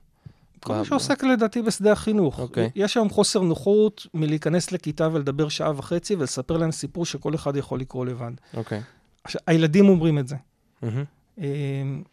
כל 0.60 0.74
מי 0.74 0.80
ב- 0.80 0.84
שעוסק 0.84 1.24
לדעתי 1.24 1.62
בשדה 1.62 1.92
החינוך. 1.92 2.38
אוקיי. 2.38 2.70
יש 2.74 2.96
היום 2.96 3.10
חוסר 3.10 3.40
נוחות 3.40 4.06
מלהיכנס 4.14 4.72
לכיתה 4.72 5.08
ולדבר 5.12 5.48
שעה 5.48 5.72
וחצי 5.76 6.14
ולספר 6.14 6.56
להם 6.56 6.72
סיפור 6.72 7.06
שכל 7.06 7.34
אחד 7.34 7.56
יכול 7.56 7.80
לקרוא 7.80 8.06
לבד. 8.06 8.32
אוקיי. 8.54 8.82
עכשיו, 9.24 9.40
הילדים 9.46 9.88
אומרים 9.88 10.18
את 10.18 10.28
זה. 10.28 10.36
מהמם. 10.82 11.04
אה, 11.40 11.46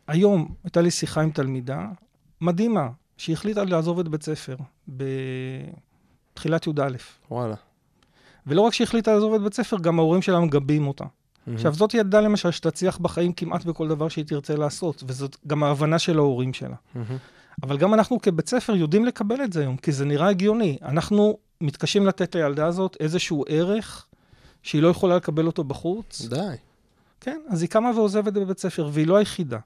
היום 0.07 0.55
הייתה 0.63 0.81
לי 0.81 0.91
שיחה 0.91 1.21
עם 1.21 1.31
תלמידה 1.31 1.85
מדהימה, 2.41 2.89
שהחליטה 3.17 3.63
לעזוב 3.63 3.99
את 3.99 4.07
בית 4.07 4.23
ספר 4.23 4.55
בתחילת 6.37 6.67
י"א. 6.67 6.97
וואלה. 7.31 7.55
ולא 8.47 8.61
רק 8.61 8.73
שהחליטה 8.73 9.13
לעזוב 9.13 9.33
את 9.33 9.41
בית 9.41 9.53
ספר, 9.53 9.77
גם 9.77 9.99
ההורים 9.99 10.21
שלה 10.21 10.39
מגבים 10.39 10.87
אותה. 10.87 11.05
עכשיו, 11.53 11.73
זאת 11.73 11.93
ילדה 11.93 12.21
למשל 12.21 12.51
שתצליח 12.51 12.97
בחיים 12.97 13.33
כמעט 13.33 13.65
בכל 13.65 13.87
דבר 13.87 14.09
שהיא 14.09 14.25
תרצה 14.25 14.55
לעשות, 14.55 15.03
וזאת 15.07 15.37
גם 15.47 15.63
ההבנה 15.63 15.99
של 15.99 16.17
ההורים 16.17 16.53
שלה. 16.53 16.75
אבל 17.63 17.77
גם 17.77 17.93
אנחנו 17.93 18.21
כבית 18.21 18.49
ספר 18.49 18.75
יודעים 18.75 19.05
לקבל 19.05 19.43
את 19.43 19.53
זה 19.53 19.61
היום, 19.61 19.77
כי 19.77 19.91
זה 19.91 20.05
נראה 20.05 20.29
הגיוני. 20.29 20.77
אנחנו 20.81 21.37
מתקשים 21.61 22.07
לתת 22.07 22.35
לילדה 22.35 22.65
הזאת 22.65 22.97
איזשהו 22.99 23.43
ערך 23.47 24.05
שהיא 24.63 24.81
לא 24.81 24.87
יכולה 24.87 25.15
לקבל 25.15 25.47
אותו 25.47 25.63
בחוץ. 25.63 26.21
די. 26.21 26.55
כן, 27.21 27.39
אז 27.49 27.61
היא 27.61 27.69
קמה 27.69 27.91
ועוזבת 27.95 28.33
בבית 28.33 28.59
ספר, 28.59 28.89
והיא 28.91 29.07
לא 29.07 29.15
היחידה. 29.17 29.59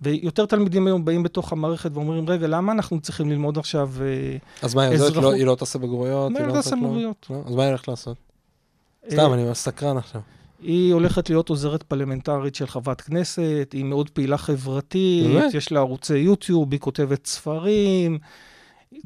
ויותר 0.00 0.46
תלמידים 0.46 0.86
היום 0.86 1.04
באים 1.04 1.22
בתוך 1.22 1.52
המערכת 1.52 1.90
ואומרים, 1.94 2.28
רגע, 2.28 2.46
למה 2.46 2.72
אנחנו 2.72 3.00
צריכים 3.00 3.30
ללמוד 3.30 3.58
עכשיו... 3.58 3.90
אה, 4.00 4.36
אז 4.62 4.74
מה, 4.74 4.82
היא? 4.82 4.94
אזרחות. 4.94 5.22
לא- 5.22 5.32
היא 5.32 5.46
לא 5.46 5.54
תעשה 5.54 5.78
בגרויות? 5.78 6.32
היא 6.32 6.40
לא 6.40 6.46
לא 6.46 6.52
תעשה? 6.52 6.76
בגרויות? 6.76 7.26
לא? 7.30 7.42
אז 7.46 7.54
מה 7.54 7.62
היא 7.62 7.68
הולכת 7.68 7.88
לעשות? 7.88 8.16
אה, 9.04 9.10
סתם, 9.10 9.32
אני 9.32 9.54
סקרן 9.54 9.96
עכשיו. 9.96 10.20
היא 10.62 10.92
הולכת 10.92 11.30
להיות 11.30 11.48
עוזרת 11.48 11.82
פרלמנטרית 11.82 12.54
של 12.54 12.66
חברת 12.66 13.00
כנסת, 13.00 13.68
היא 13.72 13.84
מאוד 13.84 14.10
פעילה 14.10 14.36
חברתית, 14.38 15.26
באמת? 15.26 15.54
יש 15.54 15.72
לה 15.72 15.80
ערוצי 15.80 16.16
יוטיוב, 16.18 16.72
היא 16.72 16.80
כותבת 16.80 17.26
ספרים. 17.26 18.18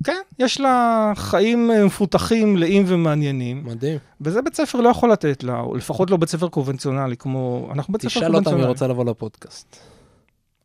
כן, 0.05 0.20
יש 0.38 0.61
לה 0.61 1.12
חיים 1.16 1.70
אה, 1.70 1.85
מפותחים, 1.87 2.55
מלאים 2.55 2.85
ומעניינים, 2.87 3.62
מדהים. 3.64 3.98
וזה 4.20 4.42
בית 4.42 4.55
ספר 4.55 4.81
לא 4.81 4.88
יכול 4.88 5.12
לתת 5.12 5.42
לה, 5.42 5.61
או 5.61 5.77
לפחות 5.77 6.11
לא 6.11 6.16
בית 6.16 6.29
ספר 6.29 6.48
קונבנציונלי, 6.48 7.16
כמו... 7.16 7.68
אנחנו 7.72 7.92
בית 7.92 8.03
ספר 8.03 8.11
תשאל 8.11 8.22
אותה 8.22 8.37
אם 8.37 8.37
היא 8.38 8.44
קונבנציונלי. 8.44 8.68
רוצה 8.72 8.87
לבוא 8.87 9.05
לפודקאסט. 9.05 9.77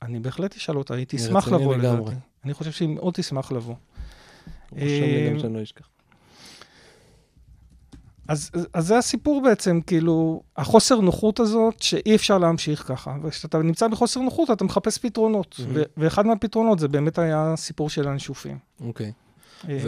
אני 0.06 0.20
בהחלט 0.20 0.56
אשאל 0.56 0.78
אותה, 0.78 0.94
היא 0.94 1.06
תשמח 1.10 1.48
לבוא. 1.48 1.76
לדעתי. 1.76 2.16
אני 2.46 2.54
חושב 2.54 2.72
שהיא 2.72 2.90
מאוד 2.90 3.14
תשמח 3.14 3.52
לבוא. 3.52 3.76
אה, 4.78 5.34
לא. 5.44 5.60
אז, 8.28 8.52
אז 8.74 8.88
זה 8.88 8.98
הסיפור 8.98 9.42
בעצם, 9.44 9.82
כאילו, 9.88 10.44
החוסר 10.58 11.00
נוחות 11.00 11.40
הזאת, 11.40 11.82
שאי 11.82 12.16
אפשר 12.16 12.38
להמשיך 12.38 12.84
ככה. 12.88 13.16
וכשאתה 13.24 13.58
נמצא 13.58 13.88
בחוסר 13.88 14.20
נוחות, 14.20 14.52
אתה 14.52 14.64
מחפש 14.64 14.98
פתרונות. 14.98 15.56
Mhm. 15.60 15.64
ו- 15.74 15.84
ואחד 15.98 16.26
מהפתרונות 16.26 16.80
זה 16.80 16.88
באמת 16.88 17.20
היה 17.20 17.54
הסיפור 17.54 17.90
של 17.90 18.08
הנשופים. 18.08 18.58
אוקיי. 18.82 19.12
אה, 19.70 19.80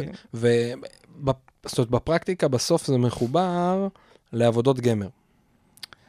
ובפרקטיקה 1.77 2.47
בסוף 2.47 2.85
זה 2.85 2.97
מחובר 2.97 3.87
לעבודות 4.33 4.79
גמר. 4.79 5.07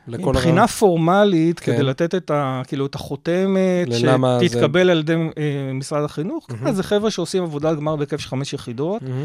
לכל 0.08 0.30
מבחינה 0.32 0.52
הרעיון. 0.52 0.66
פורמלית, 0.66 1.60
כן. 1.60 1.72
כדי 1.74 1.82
לתת 1.82 2.14
את, 2.14 2.30
ה, 2.30 2.62
כאילו, 2.66 2.86
את 2.86 2.94
החותמת, 2.94 3.88
ללמה 3.88 4.38
זה- 4.40 4.46
שתתקבל 4.48 4.90
על 4.90 4.98
ידי 4.98 5.14
אה, 5.14 5.72
משרד 5.74 6.04
החינוך, 6.04 6.46
Mhm. 6.50 6.68
אז 6.68 6.76
זה 6.76 6.82
חבר'ה 6.82 7.10
שעושים 7.10 7.42
עבודת 7.42 7.76
גמר 7.76 7.96
בהיקף 7.96 8.20
של 8.20 8.28
חמש 8.28 8.52
יחידות. 8.52 9.02
מהמם. 9.02 9.24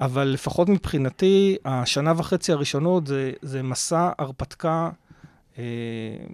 אבל 0.00 0.24
לפחות 0.24 0.68
מבחינתי, 0.68 1.56
השנה 1.64 2.12
וחצי 2.16 2.52
הראשונות 2.52 3.06
זה, 3.06 3.30
זה 3.42 3.62
מסע 3.62 4.10
הרפתקה 4.18 4.90
אה, 5.58 5.64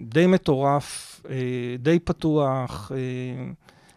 די 0.08 0.26
מטורף, 0.26 1.20
אה, 1.30 1.34
די 1.78 1.98
פתוח. 1.98 2.92
אה, 2.94 3.44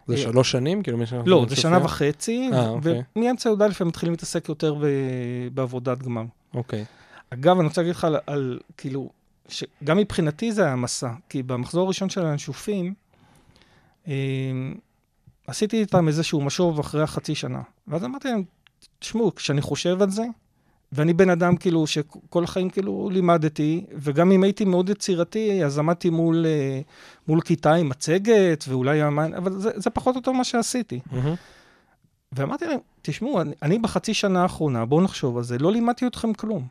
זה 0.06 0.14
אה, 0.14 0.18
שלוש 0.20 0.50
שנים? 0.50 0.82
כאילו 0.82 0.98
מי 0.98 1.06
שאנחנו 1.06 1.30
לא, 1.30 1.46
זה? 1.48 1.56
שנה 1.56 1.84
וחצי, 1.84 2.50
אה, 2.52 2.68
אוקיי. 2.68 3.02
ומאמצע 3.16 3.50
י"א 3.50 3.64
הם 3.80 3.88
מתחילים 3.88 4.12
להתעסק 4.12 4.48
יותר 4.48 4.74
בעבודת 5.54 5.98
גמר. 6.02 6.22
אוקיי. 6.54 6.84
אגב, 7.30 7.58
אני 7.58 7.68
רוצה 7.68 7.80
להגיד 7.80 7.94
לך 7.94 8.04
על, 8.04 8.16
על 8.26 8.58
כאילו, 8.76 9.10
שגם 9.52 9.96
מבחינתי 9.96 10.52
זה 10.52 10.64
היה 10.64 10.76
מסע, 10.76 11.10
כי 11.28 11.42
במחזור 11.42 11.84
הראשון 11.84 12.10
של 12.10 12.26
הינשופים, 12.26 12.94
אה, 14.08 14.12
עשיתי 15.46 15.80
איתם 15.80 16.08
איזשהו 16.08 16.40
משוב 16.40 16.78
אחרי 16.78 17.02
החצי 17.02 17.34
שנה. 17.34 17.62
ואז 17.88 18.04
אמרתי 18.04 18.28
להם, 18.28 18.42
תשמעו, 18.98 19.34
כשאני 19.34 19.60
חושב 19.60 20.02
על 20.02 20.10
זה, 20.10 20.24
ואני 20.92 21.12
בן 21.12 21.30
אדם 21.30 21.56
כאילו 21.56 21.86
שכל 21.86 22.44
החיים 22.44 22.70
כאילו 22.70 23.10
לימדתי, 23.12 23.84
וגם 23.94 24.32
אם 24.32 24.42
הייתי 24.42 24.64
מאוד 24.64 24.88
יצירתי, 24.88 25.64
אז 25.64 25.78
עמדתי 25.78 26.10
מול, 26.10 26.46
אה, 26.46 26.80
מול 27.28 27.40
כיתה 27.40 27.74
עם 27.74 27.88
מצגת, 27.88 28.64
ואולי 28.68 29.06
אבל 29.36 29.52
זה, 29.58 29.70
זה 29.76 29.90
פחות 29.90 30.14
או 30.14 30.18
יותר 30.18 30.32
מה 30.32 30.44
שעשיתי. 30.44 31.00
מהמם. 31.12 31.34
ואמרתי 32.32 32.64
להם, 32.66 32.78
תשמעו, 33.02 33.40
אני, 33.40 33.54
אני 33.62 33.78
בחצי 33.78 34.14
שנה 34.14 34.42
האחרונה, 34.42 34.84
בואו 34.84 35.00
נחשוב 35.00 35.36
על 35.36 35.42
זה, 35.42 35.58
לא 35.58 35.72
לימדתי 35.72 36.06
אתכם 36.06 36.32
כלום. 36.32 36.66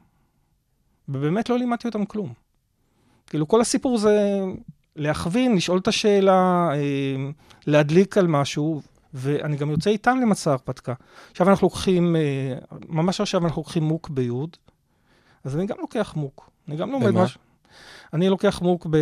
ובאמת 1.09 1.49
לא 1.49 1.57
לימדתי 1.57 1.87
אותם 1.87 2.05
כלום. 2.05 2.33
כאילו, 3.29 3.47
כל 3.47 3.61
הסיפור 3.61 3.97
זה 3.97 4.39
להכווין, 4.95 5.55
לשאול 5.55 5.79
את 5.79 5.87
השאלה, 5.87 6.69
אה, 6.73 6.77
להדליק 7.67 8.17
על 8.17 8.27
משהו, 8.27 8.81
ואני 9.13 9.57
גם 9.57 9.71
יוצא 9.71 9.89
איתם 9.89 10.17
למסע 10.21 10.51
הרפתקה. 10.51 10.93
עכשיו 11.31 11.49
אנחנו 11.49 11.65
לוקחים, 11.65 12.15
אה, 12.15 12.55
ממש 12.87 13.21
עכשיו 13.21 13.45
אנחנו 13.45 13.61
לוקחים 13.61 13.83
מוק 13.83 14.09
ביוד, 14.09 14.57
אז 15.43 15.55
אני 15.55 15.65
גם 15.65 15.77
לוקח 15.79 16.13
מוק. 16.15 16.49
אני 16.67 16.75
גם 16.75 16.91
לומד 16.91 17.07
במה? 17.07 17.23
משהו. 17.23 17.39
אני 18.13 18.29
לוקח 18.29 18.61
מוק, 18.61 18.87
ב... 18.89 18.97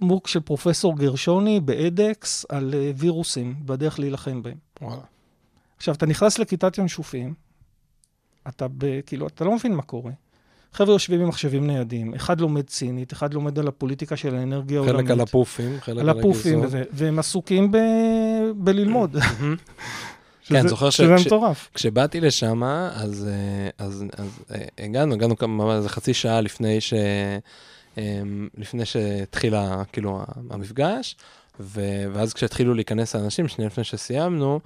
מוק 0.00 0.28
של 0.28 0.40
פרופסור 0.40 0.96
גרשוני 0.96 1.60
באדקס 1.60 2.46
על 2.48 2.74
אה, 2.74 2.92
וירוסים, 2.96 3.54
בדרך 3.64 3.98
להילחם 3.98 4.42
בהם. 4.42 4.58
וואלה. 4.80 5.02
עכשיו, 5.76 5.94
אתה 5.94 6.06
נכנס 6.06 6.38
לכיתת 6.38 6.78
ינשופים, 6.78 7.34
אתה 8.48 8.66
ב... 8.68 9.00
כאילו, 9.06 9.26
אתה 9.26 9.44
לא 9.44 9.54
מבין 9.54 9.74
מה 9.74 9.82
קורה. 9.82 10.12
חבר'ה 10.72 10.94
יושבים 10.94 11.20
עם 11.20 11.28
מחשבים 11.28 11.66
ניידים, 11.66 12.14
אחד 12.14 12.40
לומד 12.40 12.66
צינית, 12.66 13.12
אחד 13.12 13.34
לומד 13.34 13.58
על 13.58 13.68
הפוליטיקה 13.68 14.16
של 14.16 14.34
האנרגיה 14.34 14.78
העולמית. 14.78 15.00
חלק 15.00 15.10
על 15.10 15.20
הפופים, 15.20 15.80
חלק 15.80 15.98
על 15.98 16.08
הפופים. 16.08 16.60
וזה, 16.60 16.82
והם 16.92 17.18
עסוקים 17.18 17.72
ב... 17.72 17.76
בללמוד. 18.54 19.16
כן, 20.44 20.68
זוכר 20.68 20.90
שזה 20.90 21.14
כש- 21.16 21.26
מטורף. 21.26 21.70
כשבאתי 21.74 22.20
לשם, 22.20 22.62
אז, 22.64 23.28
אה, 23.28 23.86
אז, 23.86 24.04
אז 24.18 24.42
אה, 24.54 24.64
הגענו, 24.78 25.14
הגענו 25.14 25.36
כמה, 25.36 25.76
איזה 25.76 25.88
חצי 25.88 26.14
שעה 26.14 26.40
לפני 26.40 26.80
ש... 26.80 26.94
אמ, 27.98 28.48
לפני 28.58 28.84
שהתחילה, 28.84 29.82
כאילו, 29.92 30.22
המפגש, 30.50 31.16
ו, 31.60 31.80
ואז 32.12 32.34
כשהתחילו 32.34 32.74
להיכנס 32.74 33.16
האנשים, 33.16 33.48
שנייה 33.48 33.66
לפני 33.66 33.84
שסיימנו, 33.84 34.60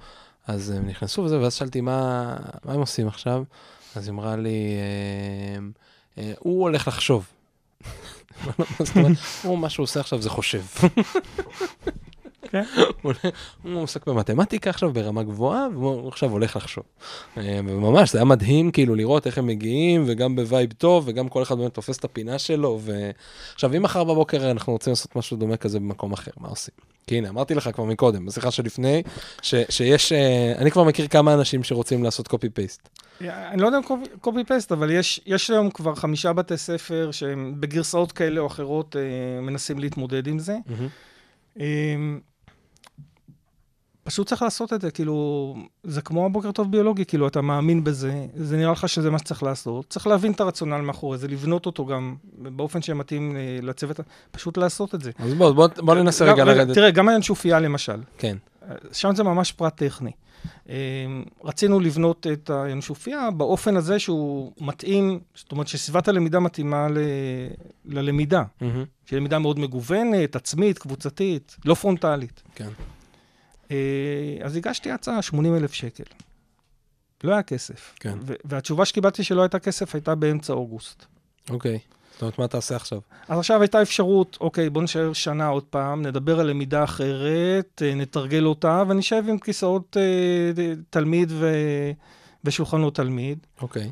אז 0.47 0.69
הם 0.69 0.87
נכנסו 0.87 1.21
וזה, 1.21 1.39
ואז 1.39 1.53
שאלתי, 1.53 1.81
מה, 1.81 2.35
מה 2.65 2.73
הם 2.73 2.79
עושים 2.79 3.07
עכשיו? 3.07 3.43
אז 3.95 4.07
היא 4.07 4.13
אמרה 4.13 4.35
לי, 4.35 4.75
אמ, 5.57 5.71
הוא 6.39 6.61
הולך 6.61 6.87
לחשוב. 6.87 7.25
הוא, 9.43 9.57
מה 9.57 9.69
שהוא 9.69 9.83
עושה 9.83 9.99
עכשיו 9.99 10.21
זה 10.21 10.29
חושב. 10.29 10.61
כן. 12.49 12.63
הוא 13.63 13.81
עוסק 13.81 14.07
במתמטיקה 14.07 14.69
עכשיו 14.69 14.93
ברמה 14.93 15.23
גבוהה, 15.23 15.67
והוא 15.73 16.07
עכשיו 16.07 16.31
הולך 16.31 16.55
לחשוב. 16.55 16.83
אה, 17.37 17.59
וממש, 17.67 18.11
זה 18.11 18.17
היה 18.17 18.25
מדהים 18.25 18.71
כאילו 18.71 18.95
לראות 18.95 19.27
איך 19.27 19.37
הם 19.37 19.47
מגיעים, 19.47 20.03
וגם 20.07 20.35
ב 20.35 20.43
vibe 20.43 20.73
טוב, 20.73 21.03
וגם 21.07 21.29
כל 21.29 21.43
אחד 21.43 21.57
באמת 21.57 21.73
תופס 21.73 21.97
את 21.97 22.03
הפינה 22.03 22.39
שלו. 22.39 22.79
עכשיו, 23.53 23.75
אם 23.75 23.81
מחר 23.81 24.03
בבוקר 24.03 24.51
אנחנו 24.51 24.73
רוצים 24.73 24.91
לעשות 24.91 25.15
משהו 25.15 25.37
דומה 25.37 25.57
כזה 25.57 25.79
במקום 25.79 26.13
אחר, 26.13 26.31
מה 26.39 26.47
עושים? 26.47 26.73
כי 27.07 27.17
הנה, 27.17 27.29
אמרתי 27.29 27.55
לך 27.55 27.69
כבר 27.73 27.83
מקודם, 27.83 28.25
בשיחה 28.25 28.51
שלפני, 28.51 29.03
ש, 29.41 29.55
שיש, 29.69 30.11
אה, 30.11 30.53
אני 30.57 30.71
כבר 30.71 30.83
מכיר 30.83 31.07
כמה 31.07 31.33
אנשים 31.33 31.63
שרוצים 31.63 32.03
לעשות 32.03 32.27
קופי 32.27 32.49
פייסט. 32.49 32.89
אני 33.21 33.61
לא 33.61 33.67
יודע 33.67 33.77
אם 33.77 33.83
קופי 34.21 34.43
פייסט, 34.43 34.71
אבל 34.71 34.91
יש, 34.91 35.21
יש 35.25 35.49
היום 35.49 35.69
כבר 35.69 35.95
חמישה 35.95 36.33
בתי 36.33 36.57
ספר 36.57 37.09
שהם 37.11 37.53
בגרסאות 37.59 38.11
כאלה 38.11 38.39
או 38.41 38.47
אחרות 38.47 38.95
אה, 38.95 39.41
מנסים 39.41 39.79
להתמודד 39.79 40.27
עם 40.27 40.39
זה. 40.39 40.57
אה, 41.59 41.65
פשוט 44.03 44.27
צריך 44.27 44.41
לעשות 44.41 44.73
את 44.73 44.81
זה, 44.81 44.91
כאילו, 44.91 45.55
זה 45.83 46.01
כמו 46.01 46.25
הבוקר 46.25 46.51
טוב 46.51 46.71
ביולוגי, 46.71 47.05
כאילו, 47.05 47.27
אתה 47.27 47.41
מאמין 47.41 47.83
בזה, 47.83 48.25
זה 48.35 48.57
נראה 48.57 48.71
לך 48.71 48.89
שזה 48.89 49.11
מה 49.11 49.19
שצריך 49.19 49.43
לעשות. 49.43 49.85
צריך 49.89 50.07
להבין 50.07 50.31
את 50.31 50.41
הרציונל 50.41 50.81
מאחורי 50.81 51.17
זה, 51.17 51.27
לבנות 51.27 51.65
אותו 51.65 51.85
גם 51.85 52.15
באופן 52.37 52.81
שמתאים 52.81 53.35
אה, 53.35 53.59
לצוות, 53.61 53.99
פשוט 54.31 54.57
לעשות 54.57 54.95
את 54.95 55.01
זה. 55.01 55.11
אז 55.19 55.33
בוא, 55.33 55.51
בוא, 55.51 55.67
בוא 55.77 55.95
ננסה 55.95 56.25
רגע 56.25 56.43
לרדת. 56.43 56.75
תראה, 56.75 56.91
גם 56.91 57.09
הינשופיה 57.09 57.59
למשל, 57.59 57.97
כן, 58.17 58.37
שם 58.91 59.15
זה 59.15 59.23
ממש 59.23 59.51
פרט 59.51 59.77
טכני. 59.77 60.11
אה, 60.69 60.75
רצינו 61.43 61.79
לבנות 61.79 62.27
את 62.33 62.49
הינשופיה 62.49 63.31
באופן 63.31 63.77
הזה 63.77 63.99
שהוא 63.99 64.51
מתאים, 64.61 65.19
זאת 65.35 65.51
אומרת 65.51 65.67
שסביבת 65.67 66.07
הלמידה 66.07 66.39
מתאימה 66.39 66.87
ל... 66.89 66.97
ללמידה, 67.85 68.43
מהמם, 68.61 68.85
שהיא 69.05 69.19
למידה 69.19 69.39
מאוד 69.39 69.59
מגוונת, 69.59 70.35
עצמית, 70.35 70.79
קבוצתית, 70.79 71.55
לא 71.65 71.73
פרונטלית. 71.73 72.43
כן. 72.55 72.69
אה, 73.71 74.37
אז 74.41 74.55
הגשתי 74.55 74.91
הצעה, 74.91 75.21
80 75.21 75.55
אלף 75.55 75.73
שקל. 75.73 76.03
לא 77.23 77.33
היה 77.33 77.43
כסף. 77.43 77.95
כן. 77.99 78.17
והתשובה 78.45 78.85
שקיבלתי 78.85 79.23
שלא 79.23 79.41
הייתה 79.41 79.59
כסף 79.59 79.95
הייתה 79.95 80.15
באמצע 80.15 80.53
אוגוסט. 80.53 81.05
אוקיי. 81.49 81.79
זאת 82.15 82.21
אומרת, 82.21 82.39
מה 82.39 82.47
תעשה 82.47 82.75
עכשיו? 82.75 82.99
אז 83.27 83.39
עכשיו 83.39 83.61
הייתה 83.61 83.81
אפשרות, 83.81 84.37
אוקיי, 84.41 84.69
בוא 84.69 84.81
נשאר 84.81 85.13
שנה 85.13 85.47
עוד 85.47 85.63
פעם, 85.63 86.01
נדבר 86.01 86.39
על 86.39 86.47
למידה 86.47 86.83
אחרת, 86.83 87.81
אה, 87.85 87.95
נתרגל 87.95 88.45
אותה, 88.45 88.83
ונשב 88.87 89.23
עם 89.27 89.39
כיסאות 89.39 89.97
אה, 89.99 90.73
תלמיד 90.89 91.31
ו... 91.31 91.51
ושולחנות 92.43 92.95
תלמיד, 92.95 93.39
אוקיי. 93.61 93.91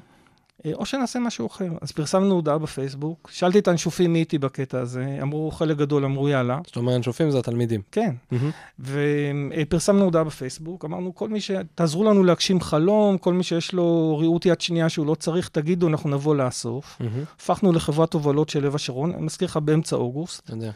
או 0.74 0.86
שנעשה 0.86 1.20
משהו 1.20 1.48
אחר. 1.48 1.70
אז 1.82 1.92
פרסמנו 1.92 2.36
הודעה 2.36 2.58
בפייסבוק, 2.58 3.30
שאלתי 3.34 3.60
את 3.60 3.68
הנשופים 3.68 4.14
מי 4.14 4.20
איתי 4.20 4.38
בקטע 4.38 4.80
הזה, 4.80 5.18
אמרו, 5.22 5.52
חלק 5.52 5.78
גדול 5.78 6.06
אמרו 6.06 6.30
יאללה, 6.30 6.60
זאת 6.66 6.76
אומרת, 6.76 6.96
הנשופים 6.96 7.32
זה 7.32 7.40
התלמידים. 7.40 7.82
כן. 7.92 8.16
מהמם, 8.32 8.52
ופרסמנו 8.80 10.04
הודעה 10.04 10.24
בפייסבוק, 10.24 10.86
אמרנו, 10.86 11.16
כל 11.16 11.30
מי 11.30 11.42
ש... 11.42 11.52
תעזרו 11.76 12.04
לנו 12.04 12.24
להגשים 12.24 12.62
חלום, 12.62 13.18
כל 13.18 13.34
מי 13.34 13.44
שיש 13.44 13.74
לו 13.74 14.18
ריהוט 14.20 14.46
יד 14.46 14.62
שנייה 14.62 14.90
שהוא 14.90 15.06
לא 15.06 15.16
צריך, 15.16 15.48
תגידו, 15.48 15.88
אנחנו 15.88 16.10
נבוא 16.10 16.36
לאסוף. 16.36 16.98
מהמם, 17.00 17.24
הפכנו 17.38 17.72
לחברת 17.72 18.14
הובלות 18.14 18.50
של 18.50 18.66
לב 18.66 18.76
השרון, 18.76 19.12
אני 19.14 19.22
מזכיר 19.22 19.48
לך 19.48 19.58
באמצע 19.58 19.96
אוגוסט. 19.96 20.44
אתה 20.44 20.54
יודע. 20.54 20.72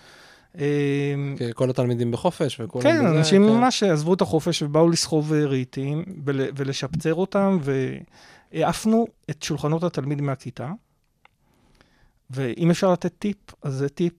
אה, 0.59 0.65
כי 1.37 1.43
כל 1.53 1.69
התלמידים 1.69 2.11
בחופש 2.11 2.59
וכולם 2.59 2.83
כן, 2.83 3.05
בזה, 3.05 3.17
אנשים 3.17 3.43
כן. 3.43 3.49
ממש 3.49 3.83
עזבו 3.83 4.13
את 4.13 4.21
החופש 4.21 4.61
ובאו 4.61 4.89
לסחוב 4.89 5.33
אה, 5.33 5.45
רהיטים 5.45 6.03
ול, 6.25 6.41
ולשפצר 6.55 7.13
אותם, 7.13 7.57
והעפנו 8.51 9.07
את 9.29 9.43
שולחנות 9.43 9.83
התלמיד 9.83 10.21
מהכיתה. 10.21 10.71
ואם 12.29 12.69
אפשר 12.69 12.91
לתת 12.91 13.13
טיפ, 13.19 13.37
אז 13.61 13.73
זה 13.73 13.89
טיפ, 13.89 14.13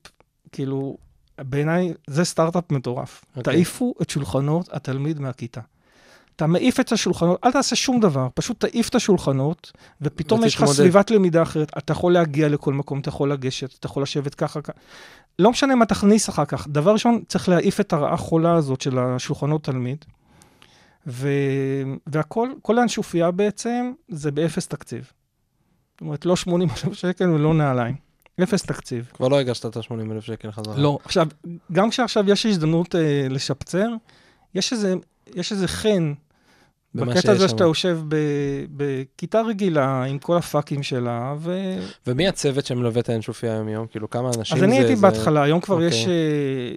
כאילו, 0.52 0.96
בעיניי 1.38 1.92
זה 2.06 2.24
סטארט-אפ 2.24 2.72
מטורף. 2.72 3.24
אוקיי. 3.36 3.54
תעיפו 3.54 3.94
את 4.02 4.10
שולחנות 4.10 4.68
התלמיד 4.72 5.20
מהכיתה. 5.20 5.60
אתה 6.36 6.46
מעיף 6.46 6.80
את 6.80 6.92
השולחנות, 6.92 7.40
אל 7.44 7.52
תעשה 7.52 7.76
שום 7.76 8.00
דבר, 8.00 8.28
פשוט 8.34 8.60
תעיף 8.60 8.88
את 8.88 8.94
השולחנות, 8.94 9.72
ופתאום 10.00 10.44
יש 10.44 10.56
לך. 10.56 10.64
סביבת 10.64 11.10
למידה 11.10 11.42
אחרת. 11.42 11.70
אתה 11.78 11.92
יכול 11.92 12.12
להגיע 12.12 12.48
לכל 12.48 12.72
מקום, 12.74 13.00
אתה 13.00 13.08
יכול 13.08 13.32
לגשת, 13.32 13.78
אתה 13.78 13.86
יכול 13.86 14.02
לשבת 14.02 14.34
ככה, 14.34 14.62
ככה. 14.62 14.72
לא 15.38 15.50
משנה 15.50 15.74
מה 15.74 15.86
תכניס 15.86 16.28
אחר 16.28 16.44
כך. 16.44 16.68
דבר 16.68 16.92
ראשון, 16.92 17.22
צריך 17.28 17.48
להעיף 17.48 17.80
את 17.80 17.92
הרעה 17.92 18.16
חולה 18.16 18.54
הזאת 18.54 18.80
של 18.80 18.98
השולחנות 18.98 19.64
תלמיד. 19.64 20.04
ו... 21.08 21.28
והכל, 22.06 22.48
כל 22.62 22.78
האנשופיה 22.78 23.30
בעצם, 23.30 23.92
זה 24.08 24.30
באפס 24.30 24.68
תקציב. 24.68 25.12
זאת 25.92 26.00
אומרת, 26.00 26.26
לא 26.26 26.36
80 26.36 26.68
אלף 26.70 26.92
שקל 26.92 27.30
ולא 27.30 27.54
נעליים. 27.54 27.94
אפס 28.42 28.62
תקציב. 28.62 29.10
כבר 29.14 29.28
לא 29.28 29.38
הגשת 29.38 29.66
את 29.66 29.76
ה-80 29.76 30.12
אלף 30.12 30.24
שקל 30.24 30.50
חזרה. 30.52 30.78
לא. 30.78 30.98
עכשיו, 31.04 31.28
גם 31.72 31.90
כשעכשיו 31.90 32.30
יש 32.30 32.46
הזדמנות 32.46 32.94
אה, 32.94 33.26
לשפצר, 33.30 33.88
יש 34.54 34.72
איזה, 34.72 34.94
יש 35.34 35.52
איזה 35.52 35.68
חן 35.68 36.12
בקטע 36.94 37.32
הזה. 37.32 37.48
שאתה 37.48 37.64
יושב 37.64 37.98
ב, 38.08 38.16
בכיתה 38.76 39.40
רגילה 39.40 40.04
עם 40.04 40.18
כל 40.18 40.36
הפאקים 40.36 40.82
שלה, 40.82 41.34
ו... 41.38 41.58
ומי 42.06 42.28
הצוות 42.28 42.66
שמלווה 42.66 43.00
את 43.00 43.08
האנשופיה 43.08 43.52
היום-יום? 43.52 43.86
כאילו, 43.86 44.10
כמה 44.10 44.28
אנשים 44.28 44.54
אז 44.56 44.60
זה? 44.60 44.64
אני 44.66 44.78
הייתי 44.78 44.96
זה- 44.96 45.02
בהתחלה, 45.02 45.42
היום 45.42 45.60
כבר 45.60 45.74
אוקיי. 45.74 45.88
יש, 45.88 46.06
אה, 46.08 46.12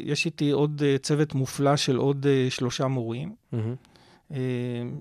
יש 0.04 0.26
איתי 0.26 0.52
עוד 0.52 0.84
אה, 0.86 0.96
צוות 0.98 1.36
מופלא 1.36 1.76
של 1.76 1.96
עוד 1.98 2.26
אה, 2.30 2.48
שלושה 2.50 2.88
מורים, 2.88 3.36
מהמם. 3.52 3.76
אה, 4.34 4.38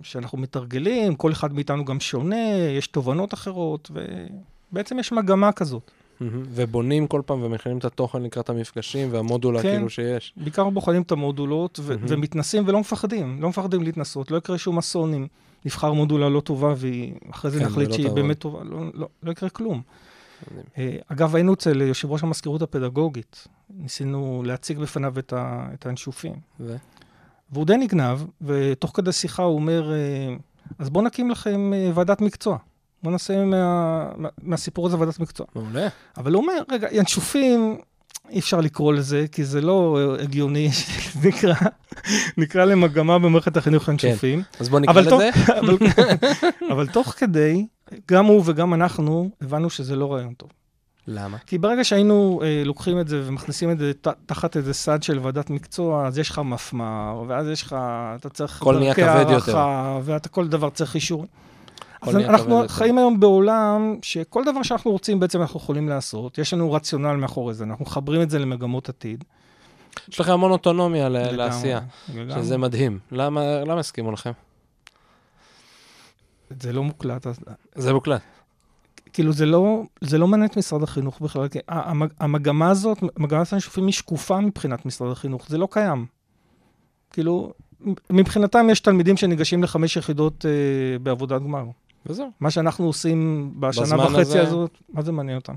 שאנחנו 0.02 0.38
מתרגלים, 0.38 1.14
כל 1.14 1.32
אחד 1.32 1.52
מאיתנו 1.54 1.84
גם 1.84 2.00
שונה, 2.00 2.48
יש 2.78 2.86
תובנות 2.86 3.34
אחרות, 3.34 3.90
ובעצם 4.72 4.98
יש 4.98 5.12
מגמה 5.12 5.52
כזאת. 5.52 5.90
ובונים 6.50 7.06
כל 7.06 7.22
פעם 7.26 7.42
ומכינים 7.42 7.78
את 7.78 7.84
התוכן 7.84 8.22
לקראת 8.22 8.50
המפגשים 8.50 9.08
והמודולה 9.12 9.62
כן. 9.62 9.70
כאילו 9.72 9.90
שיש. 9.90 10.32
בעיקר 10.36 10.70
בוחנים 10.70 11.02
את 11.02 11.12
המודולות 11.12 11.80
ו-. 11.82 11.94
ומתנסים 12.08 12.62
ולא 12.66 12.80
מפחדים, 12.80 13.42
לא 13.42 13.48
מפחדים 13.48 13.82
להתנסות, 13.82 14.30
לא 14.30 14.36
יקרה 14.36 14.58
שום 14.58 14.78
אסון 14.78 15.14
אם 15.14 15.26
נבחר 15.64 15.92
מודולה 15.92 16.28
לא 16.28 16.40
טובה 16.40 16.74
ואחרי 16.76 17.50
זה 17.50 17.58
כן, 17.60 17.64
נחליט 17.66 17.92
שהיא. 17.92 18.08
באמת 18.10 18.38
טובה, 18.38 18.64
לא, 18.64 18.78
לא, 18.94 19.08
לא 19.22 19.30
יקרה 19.30 19.48
כלום. 19.50 19.82
אה, 20.78 20.96
אגב, 21.08 21.34
היינו 21.34 21.54
אצל 21.54 21.80
יושב 21.80 22.10
ראש 22.10 22.22
המזכירות 22.22 22.62
הפדגוגית, 22.62 23.48
ניסינו 23.70 24.42
להציג 24.46 24.78
בפניו 24.78 25.18
את, 25.18 25.32
ה- 25.32 25.66
את 25.74 25.86
האנשופים. 25.86 26.34
ו? 26.60 26.76
והוא 27.52 27.66
די 27.66 27.76
נגנב, 27.76 28.18
ותוך 28.42 28.90
כדי 28.94 29.12
שיחה 29.12 29.42
הוא 29.42 29.54
אומר, 29.54 29.92
אה, 29.92 30.34
אז 30.78 30.90
בואו 30.90 31.04
נקים 31.04 31.30
לכם 31.30 31.72
אה, 31.74 31.90
ועדת 31.94 32.20
מקצוע. 32.20 32.58
בואו 33.02 33.12
נעשה 33.12 33.44
מה, 33.44 34.08
מה, 34.16 34.28
מהסיפור 34.42 34.86
הזה 34.86 34.98
ועדת 34.98 35.20
מקצוע. 35.20 35.46
מעולה. 35.54 35.88
אבל 36.16 36.32
הוא 36.32 36.42
אומר, 36.42 36.62
רגע, 36.70 36.88
ינשופים, 36.92 37.78
אי 38.30 38.38
אפשר 38.38 38.60
לקרוא 38.60 38.92
לזה, 38.92 39.26
כי 39.32 39.44
זה 39.44 39.60
לא 39.60 39.98
אה, 39.98 40.22
הגיוני, 40.22 40.70
נקרא, 41.24 41.54
נקרא 42.36 42.64
למגמה 42.64 43.18
במערכת 43.18 43.56
החינוך 43.56 43.88
ינשופים. 43.88 44.42
אז 44.60 44.68
בוא 44.68 44.80
נקרא 44.80 45.00
לזה. 45.00 45.30
אבל, 45.58 45.76
אבל 46.72 46.86
תוך 46.86 47.08
כדי, 47.08 47.66
גם 48.10 48.26
הוא 48.26 48.42
וגם 48.44 48.74
אנחנו 48.74 49.30
הבנו 49.42 49.70
שזה 49.70 49.96
לא 49.96 50.12
רעיון 50.12 50.34
טוב. 50.34 50.50
למה? 51.12 51.38
כי 51.38 51.58
ברגע 51.58 51.84
שהיינו 51.84 52.40
אה, 52.44 52.62
לוקחים 52.64 53.00
את 53.00 53.08
זה 53.08 53.22
ומכניסים 53.26 53.70
את 53.70 53.78
זה 53.78 53.92
ת, 54.00 54.08
תחת 54.26 54.56
איזה 54.56 54.74
סד 54.74 55.02
של 55.02 55.18
ועדת 55.18 55.50
מקצוע, 55.50 56.06
אז 56.06 56.18
יש 56.18 56.30
לך 56.30 56.38
מפמ"ר, 56.38 57.24
ואז 57.28 57.48
יש 57.48 57.62
לך, 57.62 57.76
אתה 58.16 58.28
צריך 58.28 58.62
הכל 58.62 58.78
נהיה 58.78 58.94
כבד 58.94 59.06
הערכה, 59.06 59.98
ואתה 60.02 60.28
כל 60.28 60.48
דבר 60.48 60.70
צריך 60.70 60.94
אישור. 60.94 61.26
אז 62.02 62.16
אנחנו 62.16 62.44
כבד 62.46 62.62
יותר. 62.62 62.68
חיים 62.68 62.98
היום 62.98 63.20
בעולם 63.20 63.96
שכל 64.02 64.44
דבר 64.44 64.62
שאנחנו 64.62 64.90
רוצים 64.90 65.20
בעצם 65.20 65.40
אנחנו 65.40 65.60
יכולים 65.60 65.88
לעשות, 65.88 66.38
יש 66.38 66.54
לנו 66.54 66.72
רציונל 66.72 67.16
מאחורי 67.16 67.54
זה, 67.54 67.64
אנחנו 67.64 67.84
מחברים 67.84 68.22
את 68.22 68.30
זה 68.30 68.38
למגמות 68.38 68.88
עתיד. 68.88 69.24
יש 70.08 70.20
לכם 70.20 70.32
המון 70.32 70.50
אוטונומיה 70.50 71.08
ל- 71.08 71.12
לגמרי, 71.12 71.36
לעשייה, 71.36 71.80
לגמרי. 72.14 72.42
שזה 72.42 72.58
מדהים. 72.58 72.98
למה 73.12 73.40
למה 73.60 73.80
הסכימו 73.80 74.12
לכם? 74.12 74.30
זה 76.60 76.72
לא 76.72 76.82
מוקלט, 76.82 77.26
אז 77.26 77.40
זה 77.74 77.92
מוקלט. 77.92 78.20
כאילו 79.12 79.32
זה 79.32 79.46
לא, 79.46 79.82
זה 80.00 80.18
לא 80.18 80.28
מעניין 80.28 80.48
את 80.50 80.56
משרד 80.56 80.82
החינוך 80.82 81.20
בכלל, 81.20 81.48
כי 81.48 81.58
המגמה 82.20 82.70
הזאת, 82.70 82.98
מגמת 83.18 83.52
הנשופים 83.52 83.86
היא 83.86 83.92
שקופה 83.92 84.40
מבחינת 84.40 84.86
משרד 84.86 85.12
החינוך, 85.12 85.46
זה 85.48 85.58
לא 85.58 85.68
קיים. 85.70 86.06
כאילו, 87.12 87.52
מבחינתם 88.10 88.66
יש 88.70 88.80
תלמידים 88.80 89.16
שניגשים 89.16 89.62
לחמש 89.62 89.96
יחידות 89.96 90.46
אה, 90.46 90.50
בעבודת 90.98 91.42
גמר. 91.42 91.64
וזהו, 92.06 92.30
מה 92.40 92.50
שאנחנו 92.50 92.86
עושים 92.86 93.50
בשנה 93.60 93.96
וחצי 94.06 94.20
הזה- 94.20 94.42
הזאת, 94.42 94.78
מה 94.92 95.02
זה 95.02 95.12
מעניין 95.12 95.38
אותם? 95.38 95.54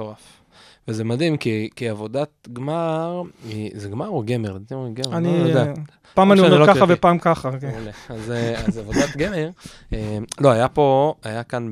מטורף. 0.00 0.40
וזה 0.88 1.04
מדהים, 1.04 1.36
כי, 1.36 1.68
כי 1.76 1.88
עבודת 1.88 2.48
גמר, 2.52 3.22
היא, 3.44 3.70
זה 3.74 3.88
גמר 3.88 4.08
או 4.08 4.22
גמר? 4.26 4.52
לדעתי 4.52 4.74
אומרים 4.74 4.94
גמר, 4.94 5.16
אני, 5.16 5.40
לא 5.40 5.48
יודע. 5.48 5.66
אה, 5.66 5.72
פעם 6.14 6.32
אני 6.32 6.40
שאני 6.40 6.52
אומר 6.52 6.66
לא 6.66 6.74
ככה. 6.74 6.84
ופעם 6.88 7.18
ככה, 7.18 7.50
כן. 7.60 7.90
אז, 8.08 8.30
אה, 8.30 8.64
אז 8.66 8.78
עבודת 8.78 9.16
גמר, 9.16 9.50
אה, 9.92 10.18
לא, 10.40 10.50
היה 10.50 10.68
פה, 10.68 11.14
היה 11.22 11.42
כאן 11.42 11.70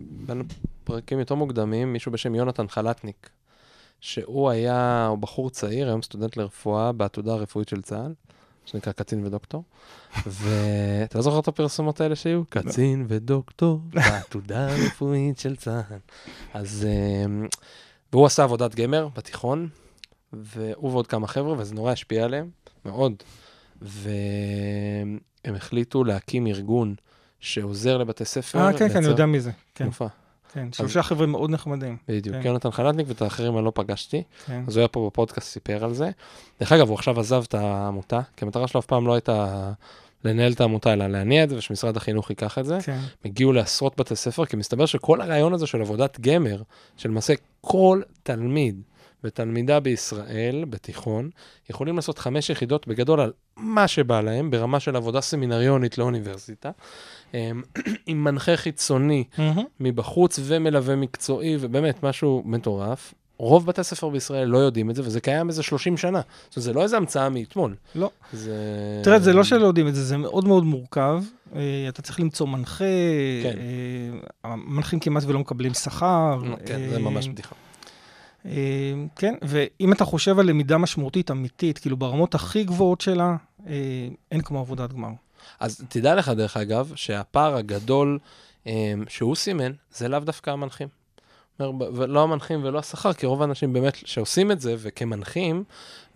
בין 0.00 0.42
פרקים 0.84 1.18
יותר 1.18 1.34
מוקדמים, 1.34 1.92
מישהו 1.92 2.12
בשם 2.12 2.34
יונתן 2.34 2.68
חלטניק, 2.68 3.30
שהוא 4.00 4.50
היה, 4.50 5.06
הוא 5.06 5.18
בחור 5.18 5.50
צעיר, 5.50 5.88
היום 5.88 6.02
סטודנט 6.02 6.36
לרפואה 6.36 6.92
בעתודה 6.92 7.32
הרפואית 7.32 7.68
של 7.68 7.82
צה"ל, 7.82 8.12
שנקרא 8.66 8.92
קצין 8.92 9.26
ודוקטור, 9.26 9.64
ואתה 10.26 11.18
לא 11.18 11.22
זוכר 11.22 11.38
את 11.38 11.48
הפרסומות 11.48 12.00
האלה 12.00 12.16
שהיו? 12.16 12.42
קצין 12.48 13.06
ודוקטור 13.08 13.80
בעתודה 13.94 14.68
הרפואית 14.72 15.38
של 15.38 15.56
צה"ל. 15.56 15.96
אז, 16.54 16.86
אה, 16.88 17.46
והוא 18.12 18.26
עשה 18.26 18.44
עבודת 18.44 18.74
גמר 18.74 19.08
בתיכון, 19.16 19.68
והוא 20.32 20.92
ועוד 20.92 21.06
כמה 21.06 21.26
חבר'ה, 21.26 21.58
וזה 21.58 21.74
נורא 21.74 21.92
השפיע 21.92 22.24
עליהם, 22.24 22.50
מאוד. 22.84 23.14
והם 23.82 25.54
החליטו 25.56 26.04
להקים 26.04 26.46
ארגון 26.46 26.94
שעוזר 27.40 27.98
לבתי 27.98 28.24
ספר. 28.24 28.58
אה, 28.58 28.78
כן, 28.78 28.88
כן, 28.88 28.96
אני 28.96 29.06
יודע 29.06 29.26
מי 29.26 29.40
זה. 29.40 29.50
כן, 29.74 29.84
מופע, 29.84 30.06
כן. 30.54 30.72
שלושה 30.72 31.02
חבר'ה 31.02 31.26
מאוד 31.26 31.50
נחמדים. 31.50 31.96
בדיוק. 32.08 32.36
כן. 32.36 32.46
יונתן 32.46 32.70
חלטניק 32.70 33.06
ואת 33.08 33.22
האחרים 33.22 33.56
אני 33.56 33.64
לא 33.64 33.72
פגשתי, 33.74 34.22
כן. 34.46 34.64
אז 34.66 34.76
הוא 34.76 34.80
היה 34.80 34.88
פה 34.88 35.06
בפודקאסט, 35.06 35.48
סיפר 35.48 35.84
על 35.84 35.94
זה. 35.94 36.10
דרך 36.60 36.72
אגב, 36.72 36.88
הוא 36.88 36.94
עכשיו 36.94 37.20
עזב 37.20 37.44
את 37.48 37.54
העמותה, 37.54 38.20
כי 38.36 38.44
המטרה 38.44 38.68
שלו 38.68 38.80
אף 38.80 38.86
פעם 38.86 39.06
לא 39.06 39.14
הייתה 39.14 39.72
לנהל 40.24 40.52
את 40.52 40.60
העמותה, 40.60 40.92
אלא 40.92 41.06
להניע 41.06 41.44
את 41.44 41.48
זה, 41.48 41.56
ושמשרד 41.56 41.96
החינוך 41.96 42.30
ייקח 42.30 42.58
את 42.58 42.66
זה. 42.66 42.78
כן. 42.84 42.98
הגיעו 43.24 43.52
לעשרות 43.52 44.00
בתי 44.00 44.16
ספר, 44.16 44.44
כי 44.44 44.56
מסתבר 44.56 44.86
שכל 44.86 45.20
הרעיון 45.20 45.54
הזה 45.54 45.66
של 45.66 45.80
עבודת 45.80 46.20
גמר, 46.20 46.62
שלמעשה 46.96 47.34
כל 47.60 48.00
תלמיד 48.22 48.80
ותלמידה 49.24 49.80
בישראל, 49.80 50.64
בתיכון, 50.64 51.30
יכולים 51.70 51.96
לעשות 51.96 52.18
חמש 52.18 52.50
יחידות 52.50 52.88
בגדול 52.88 53.20
על 53.20 53.32
מה 53.56 53.88
שבא 53.88 54.20
להם, 54.20 54.50
ברמה 54.50 54.80
של 54.80 54.96
עבודה 54.96 55.20
סמינריונית 55.20 55.98
לאוניברסיטה, 55.98 56.70
עם 58.06 58.24
מנחה 58.24 58.56
חיצוני. 58.56 59.24
מבחוץ 59.80 60.40
ומלווה 60.42 60.96
מקצועי, 60.96 61.56
ובאמת 61.60 62.02
משהו 62.02 62.42
מטורף. 62.46 63.14
רוב 63.38 63.66
בתי 63.66 63.80
הספר 63.80 64.08
בישראל 64.08 64.48
לא 64.48 64.58
יודעים 64.58 64.90
את 64.90 64.94
זה, 64.94 65.02
וזה 65.04 65.20
קיים 65.20 65.48
איזה 65.48 65.62
30 65.62 65.96
שנה. 65.96 66.20
זאת 66.20 66.56
אומרת, 66.56 66.64
זה 66.64 66.72
לא 66.72 66.82
איזה 66.82 66.96
המצאה 66.96 67.28
מאתמול. 67.28 67.74
לא. 67.94 68.10
זה... 68.32 68.54
תראה, 69.04 69.18
זה 69.18 69.32
לא 69.32 69.44
שלא 69.44 69.66
יודעים 69.66 69.88
את 69.88 69.94
זה, 69.94 70.04
זה 70.04 70.16
מאוד 70.16 70.44
מאוד 70.44 70.64
מורכב. 70.64 71.22
אה, 71.56 71.86
אתה 71.88 72.02
צריך 72.02 72.20
למצוא 72.20 72.46
מנחה, 72.46 72.84
כן. 73.42 73.58
אה, 73.58 74.50
המנחים 74.50 75.00
כמעט 75.00 75.22
ולא 75.26 75.38
מקבלים 75.38 75.74
שכר. 75.74 76.40
כן, 76.66 76.80
זה 76.90 76.96
אה, 76.96 77.00
ממש 77.02 77.28
בדיחה. 77.28 77.54
כן, 79.16 79.34
ואם 79.42 79.92
אתה 79.92 80.04
חושב 80.04 80.38
על 80.38 80.46
למידה 80.46 80.78
משמעותית 80.78 81.30
אמיתית, 81.30 81.78
כאילו 81.78 81.96
ברמות 81.96 82.34
הכי 82.34 82.64
גבוהות 82.64 83.00
שלה, 83.00 83.36
אין 84.32 84.40
כמו 84.40 84.60
עבודת 84.60 84.92
גמר. 84.92 85.10
אז 85.60 85.84
תדע 85.88 86.14
לך, 86.14 86.28
דרך 86.28 86.56
אגב, 86.56 86.92
שהפער 86.94 87.56
הגדול 87.56 88.18
um, 88.64 88.68
שהוא 89.08 89.36
סימן, 89.36 89.72
זה 89.92 90.08
לאו 90.08 90.20
דווקא 90.20 90.50
המנחים. 90.50 90.88
ולא 91.94 92.22
המנחים 92.22 92.64
ולא 92.64 92.78
השכר, 92.78 93.12
כי 93.12 93.26
רוב 93.26 93.42
האנשים 93.42 93.72
באמת 93.72 93.96
שעושים 93.96 94.50
את 94.50 94.60
זה, 94.60 94.74
וכמנחים, 94.78 95.64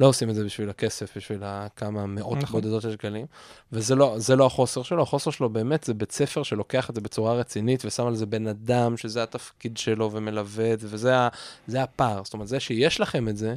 לא 0.00 0.06
עושים 0.06 0.30
את 0.30 0.34
זה 0.34 0.44
בשביל 0.44 0.70
הכסף, 0.70 1.16
בשביל 1.16 1.38
הכמה 1.42 2.06
מאות 2.06 2.38
נכון. 2.38 2.60
בודדות 2.60 2.82
של 2.82 2.92
שקלים, 2.92 3.26
וזה 3.72 3.94
לא, 3.94 4.16
לא 4.36 4.46
החוסר 4.46 4.82
שלו, 4.82 5.02
החוסר 5.02 5.30
שלו 5.30 5.48
באמת 5.48 5.84
זה 5.84 5.94
בית 5.94 6.12
ספר 6.12 6.42
שלוקח 6.42 6.90
את 6.90 6.94
זה 6.94 7.00
בצורה 7.00 7.34
רצינית, 7.34 7.84
ושם 7.84 8.06
על 8.06 8.14
זה 8.14 8.26
בן 8.26 8.46
אדם, 8.46 8.96
שזה 8.96 9.22
התפקיד 9.22 9.76
שלו, 9.76 10.12
ומלווה 10.12 10.72
את 10.72 10.80
זה, 10.80 10.88
וזה 10.90 11.82
הפער. 11.82 12.24
זאת 12.24 12.34
אומרת, 12.34 12.48
זה 12.48 12.60
שיש 12.60 13.00
לכם 13.00 13.28
את 13.28 13.36
זה, 13.36 13.54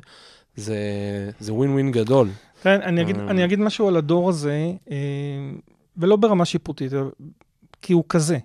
זה, 0.55 0.77
זה 1.39 1.53
ווין 1.53 1.71
ווין 1.71 1.91
גדול. 1.91 2.29
כן, 2.61 2.81
אני 2.81 3.01
אגיד, 3.01 3.19
אה. 3.19 3.29
אני 3.29 3.45
אגיד 3.45 3.59
משהו 3.59 3.87
על 3.87 3.97
הדור 3.97 4.29
הזה, 4.29 4.71
אה, 4.91 4.95
ולא 5.97 6.15
ברמה 6.15 6.45
שיפוטית, 6.45 6.91
כי 7.81 7.93
הוא 7.93 8.03
כזה. 8.09 8.37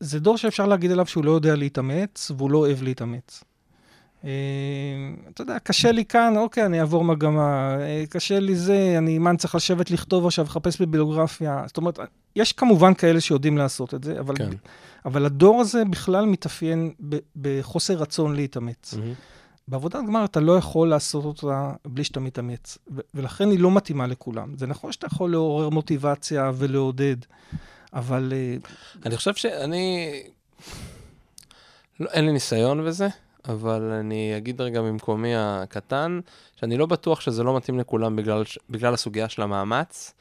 זה 0.00 0.20
דור 0.20 0.36
שאפשר 0.36 0.66
להגיד 0.66 0.90
עליו 0.90 1.06
שהוא 1.06 1.24
לא 1.24 1.30
יודע 1.30 1.56
להתאמץ, 1.56 2.30
והוא 2.36 2.50
לא 2.50 2.58
אוהב 2.58 2.82
להתאמץ. 2.82 3.44
אה, 4.24 4.30
אתה 5.28 5.42
יודע, 5.42 5.58
קשה 5.58 5.92
לי 5.92 6.04
כאן, 6.04 6.36
אוקיי, 6.36 6.66
אני 6.66 6.80
אעבור 6.80 7.04
מגמה, 7.04 7.76
קשה 8.08 8.40
לי 8.40 8.54
זה, 8.54 8.94
אני, 8.98 9.18
מה, 9.18 9.30
אני 9.30 9.38
צריך 9.38 9.54
לשבת 9.54 9.90
לכתוב 9.90 10.26
עכשיו, 10.26 10.44
לחפש 10.44 10.80
בביוגרפיה. 10.80 11.62
זאת 11.66 11.76
אומרת, 11.76 11.98
יש 12.36 12.52
כמובן 12.52 12.94
כאלה 12.94 13.20
שיודעים 13.20 13.58
לעשות 13.58 13.94
את 13.94 14.04
זה, 14.04 14.20
אבל, 14.20 14.36
כן. 14.36 14.50
אבל 15.04 15.26
הדור 15.26 15.60
הזה 15.60 15.84
בכלל 15.84 16.26
מתאפיין 16.26 16.92
בחוסר 17.36 17.94
רצון 17.94 18.36
להתאמץ. 18.36 18.94
מהמם. 18.94 19.14
בעבודת 19.68 20.00
גמר 20.06 20.24
אתה 20.24 20.40
לא 20.40 20.56
יכול 20.56 20.88
לעשות 20.88 21.24
אותה 21.24 21.72
בלי 21.84 22.04
שאתה 22.04 22.20
מתאמץ, 22.20 22.78
ו- 22.94 23.00
ולכן 23.14 23.50
היא 23.50 23.60
לא 23.60 23.70
מתאימה 23.70 24.06
לכולם. 24.06 24.56
זה 24.56 24.66
נכון 24.66 24.92
שאתה 24.92 25.06
יכול 25.06 25.30
לעורר 25.30 25.68
מוטיבציה 25.68 26.52
ולעודד, 26.54 27.16
אבל 27.92 28.32
אה, 28.36 28.56
אני 29.06 29.16
חושב 29.16 29.34
שאני... 29.34 30.22
לא, 32.00 32.10
אין 32.10 32.26
לי 32.26 32.32
ניסיון 32.32 32.86
בזה, 32.86 33.08
אבל 33.48 33.82
אני 33.82 34.36
אגיד 34.36 34.60
רגע 34.60 34.82
ממקומי 34.82 35.36
הקטן, 35.36 36.20
שאני 36.56 36.76
לא 36.76 36.86
בטוח 36.86 37.20
שזה 37.20 37.42
לא 37.42 37.56
מתאים 37.56 37.78
לכולם 37.78 38.16
בגלל, 38.16 38.42
בגלל 38.70 38.94
הסוגיה 38.94 39.28
של 39.28 39.42
המאמץ, 39.42 40.14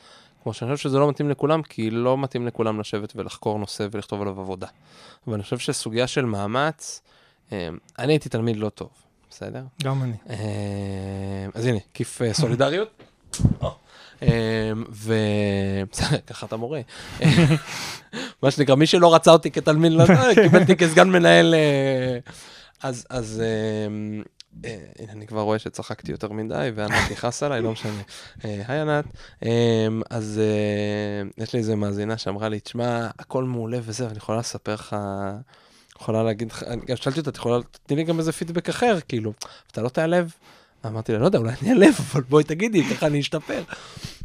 כמו 0.44 0.54
שאני 0.54 0.76
חושב 0.76 0.90
שזה 0.90 1.00
לא 1.00 1.10
מתאים 1.10 1.30
לכולם, 1.30 1.64
כי 1.64 1.90
לא 1.90 2.18
מתאים 2.18 2.48
לכולם 2.48 2.80
לשבת 2.80 3.14
ולחקור 3.16 3.60
נושא 3.60 3.88
ולכתוב 3.92 4.22
עליו 4.22 4.40
עבודה. 4.40 4.68
אבל 5.28 5.34
אני 5.34 5.44
חושב 5.44 5.58
שסוגיה 5.58 6.08
של 6.08 6.26
מאמץ, 6.26 7.02
אה, 7.52 7.70
אני 8.00 8.14
הייתי 8.14 8.30
תלמיד 8.30 8.58
לא 8.58 8.70
טוב, 8.70 8.90
בסדר? 9.36 9.64
גם 9.84 10.04
אני. 10.04 10.14
אה, 10.30 11.48
אז 11.54 11.66
הנה, 11.66 11.80
כיף 11.94 12.22
אה, 12.22 12.34
סולידריות. 12.34 13.04
אה, 14.24 14.72
ו... 14.92 15.14
בסדר, 15.92 16.18
ככה 16.28 16.46
אתה 16.46 16.56
מורה. 16.56 16.82
אה, 17.22 17.28
מה 18.44 18.52
שנקרא, 18.52 18.76
מי 18.76 18.88
שלא 18.88 19.16
רצה 19.16 19.32
אותי 19.32 19.52
כתלמיד, 19.52 19.92
לא, 19.92 20.06
קיבל 20.44 20.62
אותי 20.62 20.76
כסגן 20.76 21.10
מנהל. 21.10 21.54
אה, 21.54 22.18
אז, 22.84 23.06
אז 23.10 23.42
אה, 23.46 24.24
אה, 24.66 24.78
הנה, 25.00 25.12
אני 25.12 25.28
כבר 25.28 25.42
רואה 25.42 25.60
שצחקתי 25.60 26.12
יותר 26.12 26.32
מדי, 26.32 26.72
וענת 26.76 27.12
נכנס 27.12 27.44
עליי, 27.44 27.62
לא 27.62 27.72
משנה. 27.72 28.02
אה, 28.46 28.62
היי 28.68 28.80
ענת. 28.80 29.06
אה, 29.46 29.88
אז 30.10 30.40
אה, 30.44 31.44
יש 31.44 31.54
לי 31.54 31.60
איזה 31.60 31.76
מאזינה 31.76 32.18
שאמרה 32.18 32.50
לי, 32.50 32.60
תשמע, 32.60 33.08
הכל 33.20 33.44
מעולה 33.44 33.78
וזה, 33.82 34.08
ואני 34.08 34.18
יכולה 34.18 34.40
לספר 34.40 34.74
לך 34.74 34.96
יכולה 36.04 36.24
להגיד 36.24 36.52
לך, 36.52 36.64
גם 36.88 36.96
שאלתי 36.96 37.20
אותה, 37.20 37.30
את 37.30 37.36
יכולה, 37.36 37.64
תתני 37.72 37.98
לי 37.98 38.04
גם 38.04 38.20
איזה 38.20 38.32
פידבק 38.32 38.70
אחר, 38.70 39.00
כאילו, 39.08 39.34
אתה 39.72 39.82
לא 39.82 39.90
תיעלב? 39.90 40.34
אמרתי 40.86 41.12
לה, 41.12 41.20
לא 41.20 41.26
יודע, 41.26 41.40
אולי 41.40 41.54
אני 41.62 41.70
אעלב, 41.70 41.94
אבל 42.12 42.22
בואי 42.22 42.44
תגידי, 42.44 42.84
ככה 42.84 43.08
אני 43.08 43.20
אשתפר. 43.20 43.64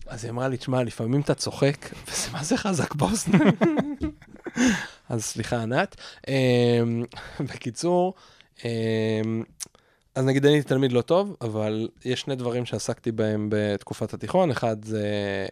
אז 0.07 0.25
היא 0.25 0.31
אמרה 0.31 0.49
לי, 0.49 0.57
תשמע, 0.57 0.83
לפעמים 0.83 1.21
אתה 1.21 1.35
צוחק, 1.35 1.77
וזה 2.09 2.31
מה 2.33 2.45
זה 2.45 2.57
חזק 2.57 2.95
באוזניים. 2.95 3.53
אז 5.09 5.25
סליחה, 5.25 5.63
ענת. 5.63 5.97
אמ, 6.29 7.05
בקיצור, 7.41 8.15
אמ, 8.65 9.43
אז 10.15 10.25
נגיד 10.25 10.47
אני 10.47 10.63
תלמיד 10.63 10.93
לא 10.93 11.01
טוב, 11.01 11.37
אבל 11.41 11.89
יש 12.05 12.21
שני 12.21 12.37
דברים 12.37 12.67
שעסקתי 12.67 13.13
בהם 13.13 13.49
בתקופת 13.51 14.15
התיכון, 14.15 14.51
אחד 14.51 14.85
זה 14.85 15.07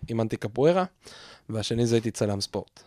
אימנתי 0.08 0.36
קפוארה, 0.36 0.84
והשני 1.48 1.86
זה 1.86 1.96
הייתי 1.96 2.10
צלם 2.10 2.40
ספורט. 2.40 2.82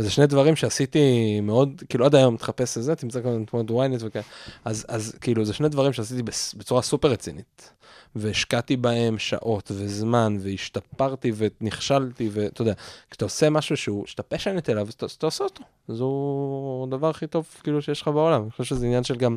וזה 0.00 0.10
שני 0.10 0.26
דברים 0.26 0.56
שעשיתי 0.56 1.40
מאוד, 1.40 1.82
כאילו 1.88 2.04
עד 2.04 2.14
היום 2.14 2.34
מתחפש 2.34 2.78
לזה, 2.78 2.96
תמצא 2.96 3.22
כאן 3.22 3.44
תמונות 3.44 3.70
ynet 3.70 4.04
וכאלה. 4.06 4.24
אז, 4.64 4.86
אז 4.88 5.14
כאילו 5.20 5.44
זה 5.44 5.52
שני 5.52 5.68
דברים 5.68 5.92
שעשיתי 5.92 6.22
בצורה 6.56 6.82
סופר 6.82 7.08
רצינית. 7.08 7.72
והשקעתי 8.16 8.76
בהם 8.76 9.18
שעות 9.18 9.70
וזמן, 9.74 10.36
והשתפרתי 10.40 11.32
ונכשלתי, 11.36 12.28
ואתה 12.32 12.62
יודע, 12.62 12.72
כשאתה 13.10 13.24
עושה 13.24 13.50
משהו 13.50 13.76
שהוא, 13.76 14.06
שאתה 14.06 14.22
פשנט 14.22 14.70
אליו, 14.70 14.86
אז 14.86 15.12
אתה 15.12 15.26
עושה 15.26 15.44
אותו. 15.44 15.62
זו 15.88 16.84
הדבר 16.88 17.10
הכי 17.10 17.26
טוב 17.26 17.46
כאילו 17.62 17.82
שיש 17.82 18.02
לך 18.02 18.08
בעולם. 18.08 18.42
אני 18.42 18.50
חושב 18.50 18.64
שזה 18.64 18.86
עניין 18.86 19.04
של 19.04 19.16
גם... 19.16 19.36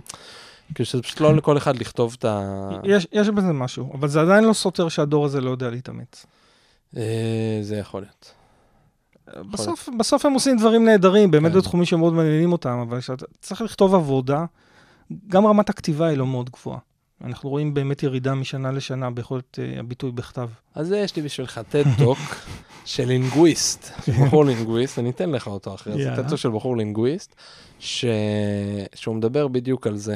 כאילו 0.75 0.85
שזה 0.85 1.01
פשוט 1.01 1.21
לא 1.21 1.33
לכל 1.37 1.57
אחד 1.57 1.77
לכתוב 1.77 2.15
את 2.19 2.25
ה... 2.25 2.69
יש, 2.83 3.07
יש 3.11 3.29
בזה 3.29 3.53
משהו, 3.53 3.93
אבל 3.93 4.07
זה 4.07 4.21
עדיין 4.21 4.43
לא 4.43 4.53
סותר 4.53 4.89
שהדור 4.89 5.25
הזה 5.25 5.41
לא 5.41 5.49
יודע 5.51 5.69
להתאמץ. 5.69 6.25
אה, 6.97 7.59
זה 7.61 7.75
יכול 7.75 8.01
להיות. 8.01 8.42
בסוף, 9.51 9.89
בסוף 9.97 10.25
הם 10.25 10.33
עושים 10.33 10.57
דברים 10.57 10.85
נהדרים, 10.85 11.31
באמת 11.31 11.51
כן. 11.51 11.57
בתחומים 11.57 11.85
שמאוד 11.85 12.13
מעניינים 12.13 12.51
אותם, 12.51 12.79
אבל 12.89 12.99
כשאתה 12.99 13.25
צריך 13.41 13.61
לכתוב 13.61 13.95
עבודה, 13.95 14.45
גם 15.27 15.45
רמת 15.45 15.69
הכתיבה 15.69 16.07
היא 16.07 16.17
לא 16.17 16.27
מאוד 16.27 16.49
גבוהה. 16.49 16.79
אנחנו 17.23 17.49
רואים 17.49 17.73
באמת 17.73 18.03
ירידה 18.03 18.35
משנה 18.35 18.71
לשנה 18.71 19.11
ביכולת 19.11 19.59
uh, 19.59 19.79
הביטוי 19.79 20.11
בכתב. 20.11 20.49
אז 20.75 20.91
יש 20.91 21.15
לי 21.15 21.21
בשבילך 21.21 21.61
TED 21.69 21.90
Talk 21.90 22.17
של 22.85 23.07
linguist, 23.07 23.91
של 24.05 24.11
בחור 24.11 24.45
linguist, 24.45 24.99
אני 24.99 25.09
אתן 25.09 25.29
לך 25.29 25.47
אותו 25.47 25.73
אחרי 25.75 26.03
זה. 26.03 26.13
TED 26.15 26.25
Talk 26.25 26.37
של 26.37 26.49
בחור 26.49 26.77
linguist, 26.77 27.35
ש... 27.79 28.05
שהוא 28.95 29.15
מדבר 29.15 29.47
בדיוק 29.47 29.87
על 29.87 29.97
זה. 29.97 30.15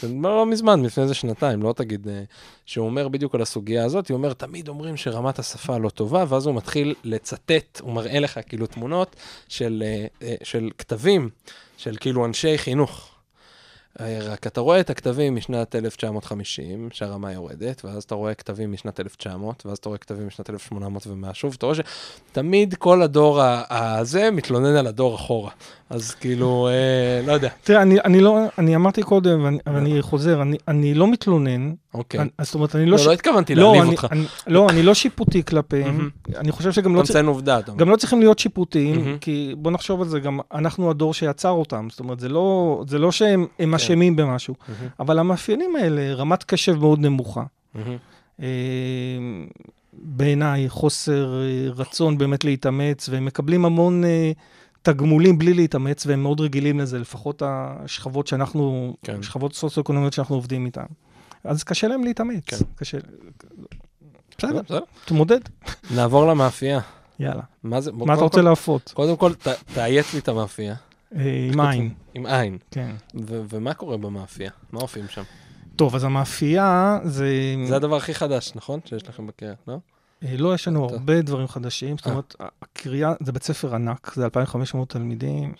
זה 0.00 0.08
לא 0.22 0.46
מזמן, 0.46 0.82
לפני 0.82 1.02
איזה 1.02 1.14
שנתיים, 1.14 1.62
לא 1.62 1.72
תגיד, 1.72 2.08
אה, 2.08 2.22
שהוא 2.66 2.86
אומר 2.86 3.08
בדיוק 3.08 3.34
על 3.34 3.42
הסוגיה 3.42 3.84
הזאת, 3.84 4.10
הוא 4.10 4.16
אומר, 4.16 4.32
תמיד 4.32 4.68
אומרים 4.68 4.96
שרמת 4.96 5.38
השפה 5.38 5.78
לא 5.78 5.88
טובה, 5.88 6.24
ואז 6.28 6.46
הוא 6.46 6.54
מתחיל 6.54 6.94
לצטט, 7.04 7.80
הוא 7.80 7.92
מראה 7.92 8.20
לך 8.20 8.40
כאילו 8.48 8.66
תמונות 8.66 9.16
של, 9.48 9.82
אה, 9.86 10.06
אה, 10.22 10.34
של 10.42 10.70
כתבים, 10.78 11.30
של 11.76 11.96
כאילו 12.00 12.24
אנשי 12.24 12.58
חינוך. 12.58 13.12
רק 14.00 14.46
אתה 14.46 14.60
רואה 14.60 14.80
את 14.80 14.90
הכתבים 14.90 15.36
משנת 15.36 15.76
1950, 15.76 16.88
שהרמה 16.92 17.32
יורדת, 17.32 17.84
ואז 17.84 18.02
אתה 18.02 18.14
רואה 18.14 18.34
כתבים 18.34 18.72
משנת 18.72 19.00
1900, 19.00 19.66
ואז 19.66 19.78
אתה 19.78 19.88
רואה 19.88 19.98
כתבים 19.98 20.26
משנת 20.26 20.50
1800 20.50 21.06
ומשהו, 21.06 21.52
ואתה 21.52 21.66
רואה 21.66 21.76
שתמיד 21.76 22.74
כל 22.74 23.02
הדור 23.02 23.40
הזה 23.70 24.30
מתלונן 24.30 24.76
על 24.76 24.86
הדור 24.86 25.14
אחורה. 25.14 25.50
אז 25.90 26.14
כאילו, 26.14 26.68
אה, 26.68 27.26
לא 27.26 27.32
יודע, 27.32 27.48
תראה, 27.64 27.82
אני, 27.82 28.00
אני 28.00 28.20
לא, 28.20 28.38
אני 28.58 28.76
אמרתי 28.76 29.02
קודם, 29.02 29.44
ואני, 29.44 29.58
אני 29.66 30.02
חוזר, 30.02 30.42
אני, 30.42 30.56
אני 30.68 30.94
לא 30.94 31.06
מתלונן, 31.08 31.72
אוקיי. 31.94 32.20
אני, 32.20 32.28
זאת 32.42 32.54
אומרת, 32.54 32.76
אני 32.76 32.86
לא... 32.86 32.92
לא, 32.92 32.98
ש- 32.98 33.06
לא 33.06 33.12
התכוונתי 33.12 33.54
לא, 33.54 33.62
להעליב 33.62 33.82
אני, 33.82 33.90
אותך. 33.90 34.06
אני, 34.12 34.24
לא, 34.46 34.66
אני 34.70 34.82
לא 34.82 34.94
שיפוטי 34.94 35.44
כלפיהם. 35.44 36.10
אני 36.36 36.52
חושב 36.52 36.72
שגם 36.72 36.90
אתה 36.90 36.98
לא, 36.98 37.02
צריך, 37.02 37.10
מציין 37.10 37.26
עובדה, 37.26 37.58
אתה 37.58 37.70
אומר. 37.70 37.80
גם 37.80 37.90
לא 37.90 37.96
צריכים 37.96 38.20
להיות 38.20 38.38
שיפוטיים. 38.38 39.18
כי 39.20 39.54
בוא 39.58 39.70
נחשוב 39.70 40.02
על 40.02 40.08
זה, 40.08 40.20
גם 40.20 40.40
אנחנו 40.54 40.90
הדור 40.90 41.14
שיצר 41.14 41.50
אותם, 41.50 41.88
זאת 41.90 42.00
אומרת, 42.00 42.20
זה 42.20 42.28
לא, 42.28 42.84
זה 42.88 42.98
לא 42.98 43.12
שהם 43.12 43.46
הם 43.58 43.68
כן. 43.68 43.74
אשמים 43.74 44.16
במשהו, 44.16 44.54
אבל 45.00 45.18
המאפיינים 45.18 45.76
האלה, 45.76 46.14
רמת 46.14 46.44
קשב 46.44 46.74
מאוד 46.74 47.00
נמוכה. 47.00 47.42
אה, 48.42 48.46
בעיניי 49.92 50.68
חוסר 50.68 51.40
אה, 51.42 51.70
רצון 51.76 52.18
באמת 52.18 52.44
להתאמץ, 52.44 53.08
והם 53.08 53.24
מקבלים 53.24 53.64
המון 53.64 54.04
אה, 54.04 54.32
תגמולים 54.86 55.38
בלי 55.38 55.54
להתאמץ, 55.54 56.06
והם 56.06 56.22
מאוד 56.22 56.40
רגילים 56.40 56.80
לזה, 56.80 56.98
לפחות 56.98 57.42
השכבות 57.44 58.26
שאנחנו, 58.26 58.96
כן. 59.02 59.22
שכבות 59.22 59.54
סוציו-אקונומיות 59.54 60.12
שאנחנו 60.12 60.34
עובדים 60.34 60.66
איתן. 60.66 60.84
אז 61.44 61.64
קשה 61.64 61.88
להם 61.88 62.04
להתאמץ. 62.04 62.44
כן. 62.46 62.56
קשה... 62.76 62.98
בסדר, 64.38 64.62
בסדר. 64.62 64.80
תמודד. 65.04 65.40
נעבור 65.94 66.26
למאפייה. 66.26 66.80
יאללה. 67.18 67.42
מה 67.62 67.80
זה? 67.80 67.92
מה 67.92 68.14
אתה 68.14 68.22
רוצה 68.22 68.42
להפות? 68.42 68.92
קודם 68.94 69.16
כל, 69.16 69.32
תאיית 69.74 70.06
לי 70.14 70.18
את 70.18 70.28
המאפייה. 70.28 70.74
אה, 71.16 71.48
עם 71.52 71.60
עין, 71.60 71.94
עם 72.14 72.26
עין. 72.26 72.58
כן. 72.70 72.90
ומה 73.24 73.74
קורה 73.74 73.96
במאפייה? 73.96 74.50
מה 74.72 74.80
הופיעים 74.80 75.08
שם? 75.08 75.22
טוב, 75.76 75.94
אז 75.94 76.04
המאפייה 76.04 76.98
זה... 77.04 77.28
זה 77.68 77.76
הדבר 77.76 77.96
הכי 77.96 78.14
חדש, 78.14 78.52
נכון? 78.54 78.80
שיש 78.84 79.08
לכם 79.08 79.26
בקריאה, 79.26 79.54
לא? 79.68 79.78
אה, 80.22 80.36
לא, 80.38 80.54
יש 80.54 80.68
לנו. 80.68 80.84
הרבה 80.84 81.22
דברים 81.22 81.48
חדשים. 81.48 81.96
זאת 81.96 82.06
אה. 82.06 82.12
אומרת, 82.12 82.34
הקריאה, 82.62 83.12
זה 83.20 83.32
בית 83.32 83.42
ספר 83.42 83.74
ענק, 83.74 84.12
זה 84.14 84.24
2,500 84.24 84.90
תלמידים, 84.90 85.52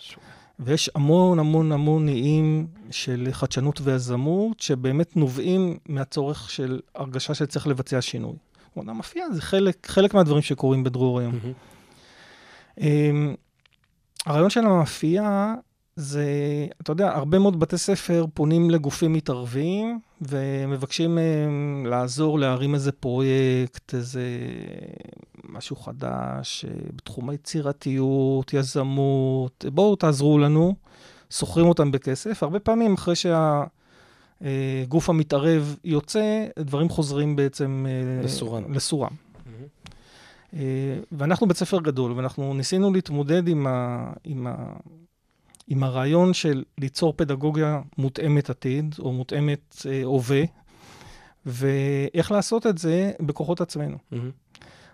ויש 0.58 0.90
המון 0.94 1.38
המון 1.38 1.72
המון 1.72 2.08
איים 2.08 2.66
של 2.90 3.28
חדשנות 3.32 3.80
ויזמות, 3.82 4.60
שבאמת 4.60 5.16
נובעים 5.16 5.78
מהצורך 5.88 6.50
של 6.50 6.80
הרגשה 6.94 7.34
שצריך 7.34 7.66
לבצע 7.66 8.00
שינוי. 8.00 8.36
אומרת, 8.76 8.88
המאפייה 8.88 9.30
זה 9.30 9.42
חלק, 9.42 9.86
חלק 9.90 10.14
מהדברים 10.14 10.42
שקורים 10.42 10.84
בדרור 10.84 11.20
היום. 11.20 11.38
אמ, 12.80 13.34
הרעיון 14.26 14.50
של 14.50 14.60
המאפייה 14.66 15.54
זה, 15.96 16.26
אתה 16.82 16.92
יודע, 16.92 17.08
הרבה 17.08 17.38
מאוד 17.38 17.60
בתי 17.60 17.78
ספר 17.78 18.24
פונים 18.34 18.70
לגופים 18.70 19.12
מתערבים 19.12 20.00
ומבקשים 20.20 21.14
מהם 21.14 21.86
לעזור 21.88 22.38
להרים 22.38 22.74
איזה 22.74 22.92
פרויקט, 22.92 23.94
איזה 23.94 24.22
משהו 25.48 25.76
חדש 25.76 26.64
אה, 26.64 26.70
בתחום 26.94 27.30
היצירתיות, 27.30 28.52
יזמות, 28.52 29.64
בואו 29.68 29.96
תעזרו 29.96 30.38
לנו, 30.38 30.74
שוכרים 31.30 31.66
אותם 31.66 31.90
בכסף. 31.90 32.42
הרבה 32.42 32.58
פעמים 32.60 32.94
אחרי 32.94 33.14
שהגוף 34.40 35.10
המתערב 35.10 35.76
יוצא, 35.84 36.46
דברים 36.58 36.88
חוזרים 36.88 37.36
בעצם 37.36 37.86
אה, 37.88 38.24
לסורם. 38.24 38.74
לסורם. 38.74 39.12
אה, 40.54 40.98
ואנחנו 41.12 41.48
בית 41.48 41.56
ספר 41.56 41.80
גדול, 41.80 42.12
ואנחנו 42.12 42.54
ניסינו 42.54 42.92
להתמודד 42.92 43.48
עם, 43.48 43.66
ה, 43.66 44.12
עם, 44.24 44.46
ה, 44.46 44.72
עם 45.66 45.82
הרעיון 45.82 46.34
של 46.34 46.64
ליצור 46.78 47.14
פדגוגיה 47.16 47.80
מותאמת 47.98 48.50
עתיד, 48.50 48.94
או 48.98 49.12
מותאמת 49.12 49.76
אה, 49.90 50.04
הווה, 50.04 50.42
ואיך 51.46 52.30
לעשות 52.30 52.66
את 52.66 52.78
זה 52.78 53.12
בכוחות 53.20 53.60
עצמנו. 53.60 53.96
מהמם. 54.10 54.30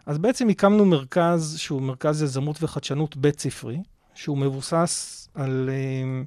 אז 0.07 0.19
בעצם 0.19 0.49
הקמנו 0.49 0.85
מרכז 0.85 1.55
שהוא 1.59 1.83
מרכז 1.83 2.23
יזמות 2.23 2.63
וחדשנות 2.63 3.17
בית 3.17 3.41
ספרי, 3.41 3.83
שהוא 4.15 4.39
מבוסס 4.39 5.29
על, 5.35 5.71
אה, 5.73 6.23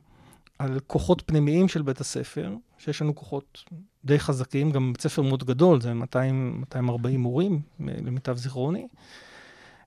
על 0.59 0.79
כוחות 0.87 1.21
פנימיים 1.25 1.67
של 1.67 1.81
בית 1.81 2.01
הספר, 2.01 2.55
שיש 2.77 3.01
לנו 3.01 3.15
כוחות 3.15 3.63
די 4.05 4.19
חזקים, 4.19 4.71
גם 4.71 4.93
בית 4.93 5.01
ספר 5.01 5.21
מאוד 5.21 5.43
גדול, 5.43 5.81
זה 5.81 5.93
200, 5.93 6.57
240 6.59 7.19
מורים, 7.19 7.61
אה, 7.81 7.93
למיטב 8.05 8.37
זיכרוני. 8.37 8.87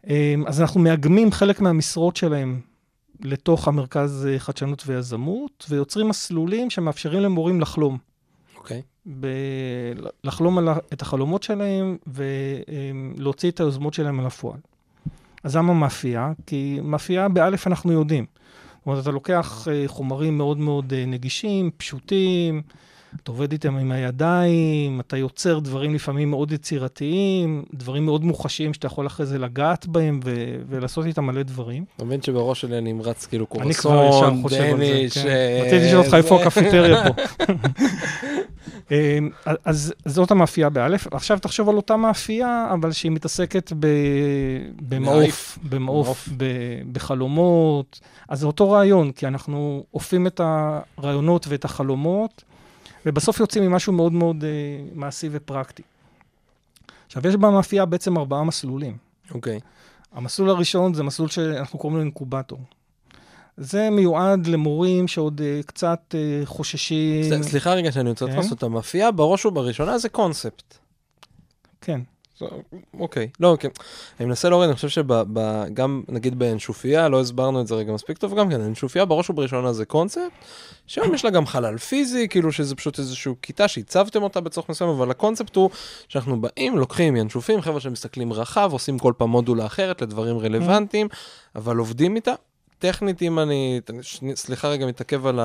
אה, 0.09 0.35
אז 0.47 0.61
אנחנו 0.61 0.81
מאגמים 0.81 1.33
חלק 1.33 1.61
מהמשרות 1.61 2.17
שלהם 2.17 2.61
לתוך 3.21 3.69
המרכז 3.69 4.29
אה, 4.31 4.39
חדשנות 4.39 4.83
ויזמות, 4.87 5.67
ויוצרים 5.71 6.09
מסלולים 6.09 6.71
שמאפשרים 6.71 7.21
למורים 7.21 7.61
לחלום. 7.61 7.99
אוקיי. 8.57 8.83
ב- 9.21 9.93
לחלום 10.25 10.59
על 10.59 10.69
את 10.93 11.03
החלומות 11.03 11.43
שלהם 11.43 11.97
ולהוציא 12.07 13.51
את 13.51 13.61
היוזמות 13.61 13.95
שלהם 13.95 14.21
אל 14.21 14.27
הפועל. 14.27 14.59
אז 15.45 15.57
למה 15.57 15.75
מאפייה? 15.75 16.33
כי 16.47 16.81
מאפייה 16.83 17.29
באלף 17.29 17.67
אנחנו 17.67 17.93
יודעים. 17.93 18.27
זאת 18.79 18.87
אומרת, 18.87 19.03
אתה 19.03 19.11
לוקח 19.11 19.69
אה, 19.71 19.85
חומרים 19.87 20.39
מאוד 20.39 20.59
מאוד 20.59 20.93
אה, 20.93 21.05
נגישים, 21.07 21.71
פשוטים, 21.77 22.63
אתה 23.23 23.31
עובד 23.31 23.53
איתם 23.53 23.77
עם 23.77 23.93
הידיים, 23.93 25.01
אתה 25.01 25.17
יוצר 25.17 25.59
דברים 25.59 25.95
לפעמים 25.95 26.31
מאוד 26.31 26.53
יצירתיים, 26.53 27.65
דברים 27.75 28.05
מאוד 28.05 28.25
מוחשיים 28.25 28.75
שאתה 28.75 28.87
יכול 28.87 29.07
אחרי 29.07 29.27
זה 29.27 29.39
לגעת 29.39 29.87
בהם 29.87 30.21
ו- 30.25 30.57
ולעשות 30.69 31.07
איתם 31.07 31.25
מלא 31.25 31.43
דברים. 31.43 31.85
אתה 31.97 32.05
מבין 32.05 32.23
שבראש 32.23 32.61
שלי 32.61 32.79
אני 32.79 32.93
נמרץ 32.93 33.27
כאילו 33.27 33.47
אני 33.61 33.75
כבר 33.75 34.05
ישר 34.09 34.21
קורסון, 34.21 34.43
חושב 34.43 34.61
על 34.61 34.71
זה, 34.71 34.77
דניש, 34.77 35.19
כן. 35.19 35.29
אה, 35.29 35.63
רציתי 35.67 35.85
לשאול 35.87 36.05
אותך 36.05 36.15
איפה. 36.15 36.43
הקפיטריה 36.43 37.03
פה. 37.05 37.23
אמ, 38.91 39.31
אז 39.65 39.95
זאת 40.05 40.31
המאפייה 40.31 40.69
באלף. 40.69 41.07
עכשיו 41.11 41.39
תחשוב 41.39 41.69
על 41.69 41.77
אותה 41.77 41.97
מאפייה, 41.97 42.69
אבל 42.73 42.93
שהיא 42.93 43.13
מתעסקת 43.13 43.73
במעוף. 44.89 45.59
במעוף, 45.63 46.29
בחלומות. 46.93 48.01
אז 48.29 48.41
זה 48.41 48.47
אותו 48.47 48.71
רעיון, 48.71 49.13
כי 49.13 49.27
אנחנו 49.27 49.85
אופים 49.95 50.27
את 50.27 50.41
הרעיונות 50.99 51.47
ואת 51.49 51.65
החלומות, 51.65 52.45
ובסוף 53.07 53.41
יוצאים 53.41 53.65
ממשהו 53.71 53.93
מאוד 53.93 54.13
מאוד 54.13 54.45
אה, 54.45 54.49
מעשי 54.95 55.29
ופרקטי. 55.33 55.83
עכשיו, 57.07 57.27
יש 57.29 57.37
במאפייה 57.37 57.85
בעצם 57.85 58.19
ארבעה 58.19 58.45
מסלולים. 58.45 58.97
אוקיי. 59.35 59.61
המסלול 60.13 60.51
הראשון 60.51 60.95
זה 60.95 61.03
מסלול 61.03 61.29
שאנחנו 61.29 61.79
קוראים 61.79 61.97
לו 61.97 62.03
אינקובטור. 62.03 62.59
זה 63.57 63.91
מיועד 63.91 64.47
למורים 64.47 65.09
שעוד 65.09 65.41
אה, 65.41 65.61
קצת 65.67 66.15
אה, 66.15 66.47
חוששים. 66.47 67.43
ס- 67.43 67.49
סליחה 67.51 67.75
רגע 67.75 67.93
שאני 67.93 68.11
רוצה 68.11 68.27
כן. 68.27 68.33
לתפוס 68.33 68.51
אותה, 68.51 68.69
מאפייה 68.69 69.11
בראש 69.11 69.47
ובראשונה 69.47 69.99
זה 69.99 70.09
קונספט. 70.09 70.75
כן, 71.81 72.01
אוקיי, 73.01 73.29
לא, 73.41 73.49
אוקיי. 73.49 73.71
אני 74.21 74.29
מנסה 74.29 74.49
להוריד, 74.49 74.69
אני 74.69 74.77
חושב 74.77 74.89
שגם, 74.89 76.03
נגיד 76.09 76.39
באנשופיה, 76.39 77.09
לא 77.09 77.21
הסברנו 77.21 77.61
את 77.61 77.67
זה 77.67 77.75
רגע 77.75 77.93
מספיק 77.93 78.19
טוב, 78.19 78.39
גם 78.39 78.51
כן, 78.51 78.61
אנשופיה 78.61 79.05
בראש 79.05 79.31
ובראשונה 79.31 79.73
זה 79.73 79.85
קונספט, 79.85 80.23
שהיום 80.87 81.15
יש 81.15 81.25
לה 81.25 81.31
גם 81.31 81.47
חלל 81.47 81.79
פיזי, 81.79 82.29
כאילו 82.29 82.53
שזה 82.53 82.75
פשוט 82.75 82.99
איזושהי 82.99 83.33
כיתה 83.43 83.69
שהצבתם 83.69 84.23
אותה 84.23 84.41
בצורך 84.41 84.69
מסוים, 84.69 84.91
אבל 84.91 85.11
הקונספט 85.11 85.57
הוא 85.57 85.71
שאנחנו 86.09 86.41
באים, 86.41 86.79
לוקחים 86.79 87.17
ינשופים, 87.17 87.61
חבר'ה 87.61 87.81
שמסתכלים 87.81 88.33
רחב, 88.33 88.73
עושים 88.73 88.99
כל 88.99 89.13
פעם 89.17 89.31
מודולה 89.31 89.67
אחרת 89.67 90.03
לדברים 90.03 90.39
רלוונטיים, 90.39 91.09
אבל 91.57 91.77
עובדים 91.77 92.17
איתה. 92.17 92.33
טכנית, 92.79 93.23
אם 93.23 93.39
אני, 93.39 93.81
סליחה 94.35 94.69
רגע, 94.69 94.87
מתעכב 94.87 95.27
על 95.27 95.41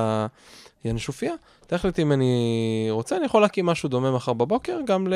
הינשופיה, 0.84 1.32
טכנית, 1.66 1.98
אם 1.98 2.12
אני 2.12 2.86
רוצה, 2.90 3.16
אני 3.16 3.24
יכול 3.24 3.42
להקים 3.42 3.66
משהו 3.66 3.88
דומה 3.88 4.10
מחר 4.10 4.32
בבוקר, 4.32 4.78
גם 4.86 5.08
ל... 5.08 5.14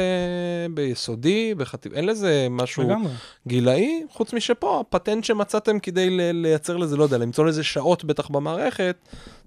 ביסודי, 0.74 1.54
בחטיב... 1.54 1.92
אין 1.92 2.06
לזה 2.06 2.46
משהו 2.50 2.82
לגמרי. 2.82 3.12
גילאי, 3.46 4.02
חוץ 4.12 4.32
משפה, 4.32 4.80
הפטנט 4.80 5.24
שמצאתם 5.24 5.78
כדי 5.78 6.10
ל- 6.10 6.32
לייצר 6.32 6.76
לזה, 6.76 6.96
לא 6.96 7.02
יודע, 7.02 7.18
למצוא 7.18 7.44
לזה 7.44 7.64
שעות 7.64 8.04
בטח 8.04 8.28
במערכת, 8.28 8.96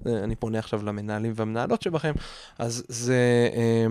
אה, 0.07 0.23
אני 0.23 0.35
פונה 0.35 0.59
עכשיו 0.59 0.85
למנהלים 0.85 1.33
והמנהלות 1.35 1.81
שבכם, 1.81 2.13
אז 2.59 2.83
זה 2.87 3.49
אה, 3.53 3.85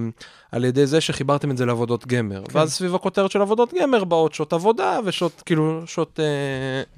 על 0.53 0.65
ידי 0.65 0.87
זה 0.87 1.01
שחיברתם 1.01 1.51
את 1.51 1.57
זה 1.57 1.67
לעבודות 1.67 2.07
גמר. 2.07 2.43
כן. 2.45 2.59
ואז 2.59 2.73
סביב 2.73 2.95
הכותרת 2.95 3.31
של 3.31 3.41
עבודות 3.41 3.75
גמר 3.83 4.05
באות 4.05 4.35
שעות 4.35 4.53
עבודה 4.53 5.01
ושעות, 5.05 5.43
כאילו, 5.47 5.83
שעות, 5.87 6.21
אה, 6.21 6.25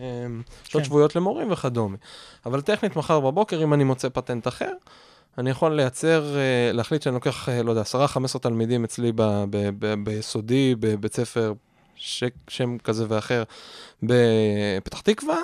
אה, 0.05 0.27
שעות 0.65 0.83
כן. 0.83 0.85
שבועיות 0.85 1.17
למורים 1.17 1.53
וכדומה. 1.53 1.97
אבל 2.47 2.61
טכנית, 2.61 2.97
מחר 2.97 3.21
בבוקר, 3.21 3.63
אם 3.63 3.75
אני 3.75 3.85
מוצא 3.85 4.09
פטנט 4.09 4.49
אחר, 4.49 4.73
אני 5.39 5.51
יכול 5.51 5.73
לייצר, 5.77 6.37
אה, 6.37 6.73
להחליט 6.73 7.03
שאני 7.03 7.15
לוקח, 7.15 7.49
אה, 7.49 7.63
לא 7.63 7.71
יודע, 7.71 7.83
10-15 7.83 8.39
תלמידים 8.39 8.85
אצלי 8.85 9.13
ב- 9.13 9.23
ב- 9.51 9.71
ב- 9.79 10.05
ביסודי, 10.05 10.75
בבית 10.81 11.15
ספר, 11.15 11.53
ש- 11.97 12.25
שם 12.49 12.79
כזה 12.79 13.05
ואחר, 13.09 13.43
בפתח 14.03 15.01
תקווה, 15.01 15.37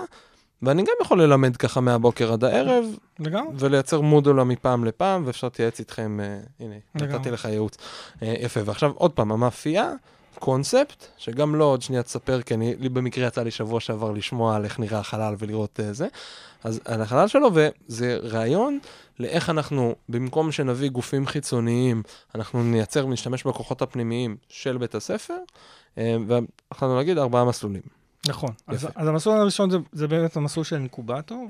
ואני 0.63 0.83
גם 0.83 0.93
יכול 1.03 1.23
ללמד 1.23 1.57
ככה 1.57 1.81
מהבוקר 1.81 2.33
עד 2.33 2.45
הערב, 2.45 2.85
לגמרי. 3.21 3.53
ולייצר 3.59 4.01
מודולה 4.01 4.45
מפעם 4.45 4.85
לפעם, 4.85 5.23
ואפשר 5.27 5.47
להתייעץ 5.47 5.79
איתכם, 5.79 6.21
אה, 6.23 6.39
הנה. 6.61 6.75
נתתי 6.95 7.31
לך 7.31 7.45
ייעוץ. 7.45 7.77
יפה, 8.23 8.61
ועכשיו 8.65 8.91
עוד 8.95 9.11
פעם, 9.11 9.33
המאפייה, 9.33 9.93
קונספט, 10.39 11.07
שגם 11.19 11.55
לא 11.55 11.65
עוד 11.65 11.83
שנייה 11.83 12.03
תספר, 12.03 12.43
כי 12.43 12.55
אני, 12.55 12.75
לי 12.79 12.89
במקרה 12.89 13.27
יצא 13.27 13.43
לי 13.43 13.51
שבוע 13.51 13.81
שעבר 13.81 14.13
לשמוע 14.13 14.57
על 14.57 14.65
איך 14.65 14.79
נראה 14.81 14.99
החלל 14.99 15.35
ולראות 15.39 15.81
אה, 15.81 15.93
זה, 15.93 16.09
אז 16.65 16.81
על 16.85 17.03
החלל 17.03 17.29
שלו, 17.29 17.49
וזה 17.55 18.19
רעיון 18.23 18.79
לאיך 19.21 19.51
אנחנו, 19.51 19.95
במקום 20.09 20.53
שנביא 20.53 20.89
גופים 20.91 21.27
חיצוניים, 21.27 22.03
אנחנו 22.35 22.63
נייצר 22.63 23.07
ונשתמש 23.07 23.45
בכוחות 23.47 23.83
הפנימיים 23.83 24.37
של 24.49 24.77
בית 24.79 24.95
הספר, 24.95 25.37
אה, 25.99 26.17
ויכולנו 26.27 26.97
להגיד 26.97 27.19
ארבעה 27.19 27.45
מסלולים. 27.45 27.83
נכון. 28.29 28.51
אז. 28.67 28.89
אז 28.95 29.09
המסלול 29.09 29.41
הראשון 29.41 29.71
זה, 29.71 29.79
זה 29.93 30.09
באמת 30.09 30.37
המסלול 30.37 30.65
של 30.65 30.77
אינקובטור. 30.77 31.49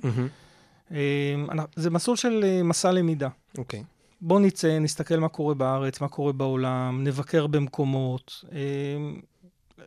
אה, 0.93 0.97
אנחנו- 1.49 1.69
זה 1.77 1.91
מסלול 1.91 2.17
של 2.17 2.61
מסע 2.65 2.93
למידה. 2.93 3.29
אוקיי. 3.59 3.83
בואו 4.21 4.39
נצא, 4.39 4.79
נסתכל 4.79 5.17
מה 5.17 5.29
קורה 5.29 5.55
בארץ, 5.55 6.01
מה 6.01 6.09
קורה 6.09 6.33
בעולם, 6.33 7.05
נבקר 7.05 7.47
במקומות. 7.47 8.45
אה, 8.53 8.59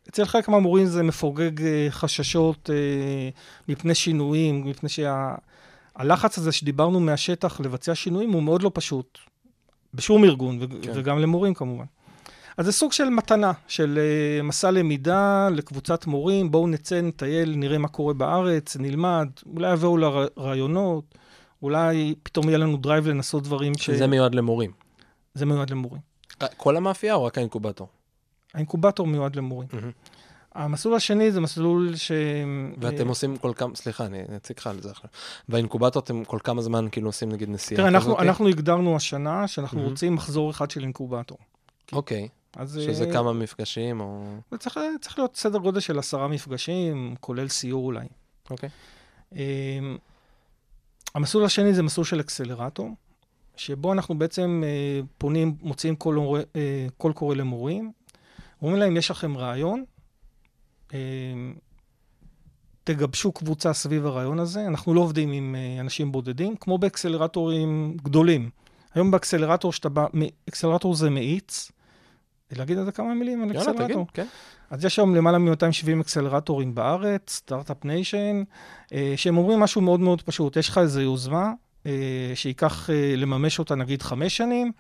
אצל 0.10 0.26
חלק 0.26 0.50
מהמורים 0.50 0.86
זה 0.86 1.04
מפוגג 1.04 1.62
אה, 1.62 1.88
חששות 1.90 2.70
אה, 2.70 3.30
מפני 3.68 3.96
שינויים, 3.96 4.66
מפני 4.66 4.90
שהלחץ 4.90 6.38
הזה 6.38 6.52
שדיברנו 6.52 7.00
מהשטח 7.00 7.60
לבצע 7.60 7.96
שינויים 7.96 8.32
הוא 8.32 8.44
מאוד 8.44 8.64
לא 8.64 8.72
פשוט. 8.74 9.18
בשום 9.94 10.24
ארגון, 10.24 10.58
ו- 10.62 10.82
כן. 10.82 10.92
וגם 10.96 11.20
למורים 11.20 11.54
כמובן. 11.54 11.86
אז 12.58 12.66
זה 12.66 12.72
סוג 12.72 12.92
של 12.92 13.10
מתנה, 13.10 13.52
של 13.68 14.00
מסע 14.44 14.72
למידה 14.72 15.50
לקבוצת 15.52 16.08
מורים, 16.08 16.52
בואו 16.52 16.68
נצא, 16.68 17.02
נטייל, 17.02 17.56
נראה 17.56 17.78
מה 17.78 17.88
קורה 17.88 18.14
בארץ, 18.14 18.78
נלמד, 18.78 19.28
אולי 19.56 19.74
יבואו 19.74 19.98
לרעיונות, 19.98 21.16
אולי 21.62 22.16
פתאום 22.24 22.50
יהיה 22.50 22.58
לנו 22.58 22.78
drive 22.78 23.08
לנסות 23.08 23.44
דברים 23.44 23.74
ש... 23.78 23.86
שזה 23.86 24.08
מיועד 24.08 24.36
למורים. 24.36 24.72
זה 25.34 25.46
מיועד 25.46 25.70
למורים. 25.70 26.02
אה, 26.42 26.48
כל 26.58 26.78
המאפייה 26.78 27.14
או 27.14 27.24
רק 27.24 27.38
האינקובטור? 27.38 27.88
האינקובטור 28.54 29.08
מיועד 29.08 29.36
למורים. 29.36 29.68
המסלול 30.56 30.96
השני 30.96 31.32
זה 31.32 31.42
מסלול 31.42 31.96
ש... 31.96 32.12
ואתם 32.78 33.04
אה, 33.04 33.10
עושים 33.10 33.38
כל 33.38 33.52
כמה, 33.56 33.76
סליחה, 33.76 34.06
אני 34.06 34.24
אציג 34.36 34.58
לך 34.60 34.68
על 34.68 34.82
זה 34.82 34.92
עכשיו. 34.92 35.10
והאינקובטור 35.50 36.04
אתם 36.04 36.24
כל 36.24 36.38
כמה 36.44 36.62
זמן 36.62 36.88
כאילו 36.92 37.10
עושים 37.10 37.30
נגיד 37.30 37.50
נסיעה 37.50 37.78
תראה, 37.78 38.18
אנחנו, 38.22 38.48
הגדרנו 38.48 38.96
השנה 38.96 39.48
שאנחנו. 39.48 39.82
רוצים 39.82 40.16
מחזור 40.16 40.52
אחד 40.52 40.72
של 40.72 40.82
אינקובטור. 40.82 41.38
אוקיי, 41.92 42.28
אז 42.56 42.80
שזה 42.86 43.06
אה, 43.06 43.14
כמה 43.14 43.34
מפגשים 43.34 44.00
או... 44.02 44.24
זה 44.52 44.58
צריך, 44.58 44.80
צריך 45.02 45.20
להיות 45.20 45.36
סדר 45.36 45.60
גודל 45.60 45.80
של 45.80 46.00
עשרה 46.00 46.28
מפגשים, 46.28 47.16
כולל 47.20 47.48
סיור 47.48 47.86
אולי. 47.86 48.06
אוקיי. 48.50 48.70
אה, 49.36 49.40
המסלול 51.16 51.46
השני 51.46 51.74
זה 51.74 51.84
מסלול 51.84 52.06
של 52.06 52.20
אקסלרטור, 52.20 52.90
שבו 53.56 53.94
אנחנו 53.94 54.18
בעצם 54.18 54.64
אה, 54.66 55.00
פונים, 55.18 55.56
מוציאים 55.62 55.96
קול, 55.96 56.20
אה, 56.56 56.88
קול 56.98 57.14
קורא 57.14 57.36
למורים, 57.36 57.92
אומרים 58.62 58.80
להם, 58.80 58.98
יש 58.98 59.12
לכם 59.12 59.38
רעיון, 59.38 59.84
אה, 60.94 61.00
תגבשו 62.84 63.32
קבוצה 63.32 63.74
סביב 63.74 64.06
הרעיון 64.06 64.40
הזה. 64.40 64.68
אנחנו 64.68 64.94
לא 64.94 65.02
עובדים 65.02 65.32
עם 65.32 65.56
אה, 65.56 65.82
אנשים 65.82 66.12
בודדים, 66.12 66.56
כמו 66.56 66.78
באקסלרטורים 66.78 67.98
גדולים. 68.04 68.50
היום 68.94 69.12
באקסלרטור 69.12 69.74
שאתה 69.74 69.90
בא, 69.90 70.06
אקסלרטור 70.50 70.96
זה 70.96 71.10
מאיץ. 71.10 71.72
להגיד 72.52 72.78
על 72.78 72.86
זה 72.86 72.92
כמה 72.92 73.14
מילים 73.14 73.44
על 73.44 73.56
יאללה, 73.56 73.72
אקסלרטור? 73.72 74.06
תגיד, 74.06 74.08
כן. 74.14 74.26
אז 74.72 74.86
יש 74.86 75.00
היום 75.00 75.16
למעלה 75.16 75.38
מ-270 75.38 76.02
אקסלרטורים 76.02 76.76
בארץ, 76.76 77.30
Start-Up 77.30 77.86
Nation, 77.86 78.44
אה, 78.94 79.14
שהם 79.16 79.38
אומרים 79.38 79.60
משהו 79.60 79.82
מאוד 79.82 80.00
מאוד 80.00 80.22
פשוט. 80.22 80.58
יש 80.58 80.70
לך 80.70 80.78
איזו 80.78 81.02
יוזמה 81.02 81.52
אה, 81.86 82.32
שייקח 82.36 82.90
אה, 82.90 83.14
לממש 83.18 83.60
אותה 83.60 83.76
נגיד 83.76 84.02
חמש 84.02 84.38
שנים. 84.38 84.72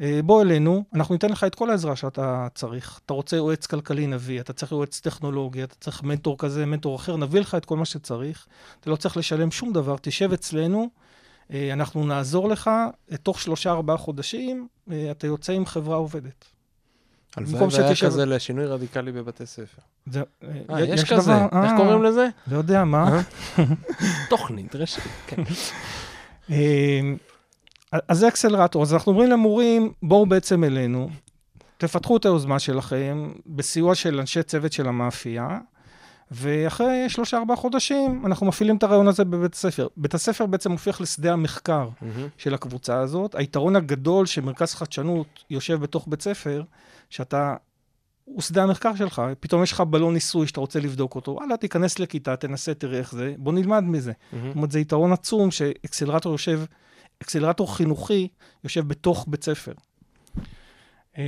אה, 0.00 0.20
בוא 0.24 0.42
אלינו, 0.42 0.84
אנחנו 0.94 1.14
ניתן 1.14 1.28
לך 1.28 1.44
את 1.44 1.54
כל 1.54 1.70
העזרה 1.70 1.96
שאתה 1.96 2.48
צריך. 2.54 3.00
אתה 3.06 3.14
רוצה 3.14 3.36
יועץ 3.36 3.66
כלכלי, 3.66 4.06
נביא, 4.06 4.40
אתה 4.40 4.52
צריך 4.52 4.72
יועץ 4.72 5.00
טכנולוגי, 5.00 5.64
אתה 5.64 5.74
צריך 5.74 6.02
מנטור 6.02 6.38
כזה, 6.38 6.66
מנטור 6.66 6.96
אחר, 6.96 7.16
נביא 7.16 7.40
לך 7.40 7.54
את 7.54 7.64
כל 7.64 7.76
מה 7.76 7.84
שצריך. 7.84 8.46
אתה 8.80 8.90
לא 8.90 8.96
צריך 8.96 9.16
לשלם 9.16 9.50
שום 9.50 9.72
דבר, 9.72 9.96
תשב 10.00 10.32
אצלנו, 10.32 10.90
אנחנו 11.72 12.06
נעזור 12.06 12.48
לך, 12.48 12.70
תוך 13.22 13.40
שלושה-ארבעה 13.40 13.96
חודשים 13.96 14.68
אתה 15.10 15.26
יוצא 15.26 15.52
עם 15.52 15.66
חברה 15.66 15.96
עובדת. 15.96 16.44
הלוואי 17.36 17.66
והיה 17.70 17.96
כזה 17.96 18.26
לשינוי 18.26 18.66
רדיקלי 18.66 19.12
בבתי 19.12 19.46
ספר. 19.46 19.82
אה, 20.70 20.80
יש 20.80 21.04
כזה, 21.04 21.34
איך 21.34 21.52
אה, 21.52 21.76
קוראים 21.76 22.02
לזה? 22.02 22.28
לא 22.46 22.56
יודע 22.56 22.84
מה. 22.84 23.20
אה? 23.58 23.64
תוכנית 24.30 24.76
ראשית, 24.76 25.02
כן. 25.26 25.42
אז 28.08 28.18
זה 28.18 28.28
אקסלרטור. 28.28 28.82
אז 28.82 28.94
אנחנו 28.94 29.12
אומרים 29.12 29.30
למורים, 29.30 29.92
בואו 30.02 30.26
בעצם 30.26 30.64
אלינו, 30.64 31.08
תפתחו 31.78 32.16
את 32.16 32.24
היוזמה 32.24 32.58
שלכם 32.58 33.32
בסיוע 33.46 33.94
של 33.94 34.20
אנשי 34.20 34.42
צוות 34.42 34.72
של 34.72 34.88
המאפייה, 34.88 35.58
ואחרי 36.30 37.08
שלושה 37.08 37.38
ארבעה 37.38 37.56
חודשים 37.56 38.22
אנחנו 38.26 38.46
מפעילים 38.46 38.76
את 38.76 38.82
הרעיון 38.82 39.08
הזה 39.08 39.24
בבית 39.24 39.54
הספר. 39.54 39.88
בית 39.96 40.14
הספר 40.14 40.46
בעצם 40.46 40.72
הופך 40.72 41.00
לשדה 41.00 41.32
המחקר 41.32 41.88
מהמם. 42.02 42.28
של 42.38 42.54
הקבוצה 42.54 42.98
הזאת. 42.98 43.34
היתרון 43.34 43.76
הגדול 43.76 44.26
שמרכז 44.26 44.74
חדשנות 44.74 45.44
יושב 45.50 45.80
בתוך 45.80 46.04
בית 46.08 46.22
ספר, 46.22 46.62
שאתה, 47.12 47.54
הוא 48.24 48.42
שדה 48.42 48.62
המחקר 48.62 48.94
שלך, 48.96 49.22
פתאום 49.40 49.62
יש 49.62 49.72
לך 49.72 49.80
בלון 49.80 50.14
ניסוי 50.14 50.46
שאתה 50.46 50.60
רוצה 50.60 50.80
לבדוק 50.80 51.14
אותו, 51.14 51.32
וואלה, 51.32 51.56
תיכנס 51.56 51.98
לכיתה, 51.98 52.36
תנסה, 52.36 52.74
תראה 52.74 52.98
איך 52.98 53.12
זה, 53.12 53.34
בוא 53.38 53.52
נלמד 53.52 53.82
מזה. 53.82 54.12
מהמם. 54.32 54.46
זאת 54.46 54.56
אומרת, 54.56 54.70
זה 54.70 54.80
יתרון 54.80 55.12
עצום 55.12 55.50
שאקסלרטור 55.50 56.32
יושב, 56.32 56.60
אקסלרטור 57.22 57.76
חינוכי 57.76 58.28
יושב 58.64 58.88
בתוך 58.88 59.24
בית 59.28 59.44
ספר. 59.44 59.72
אה, 61.18 61.24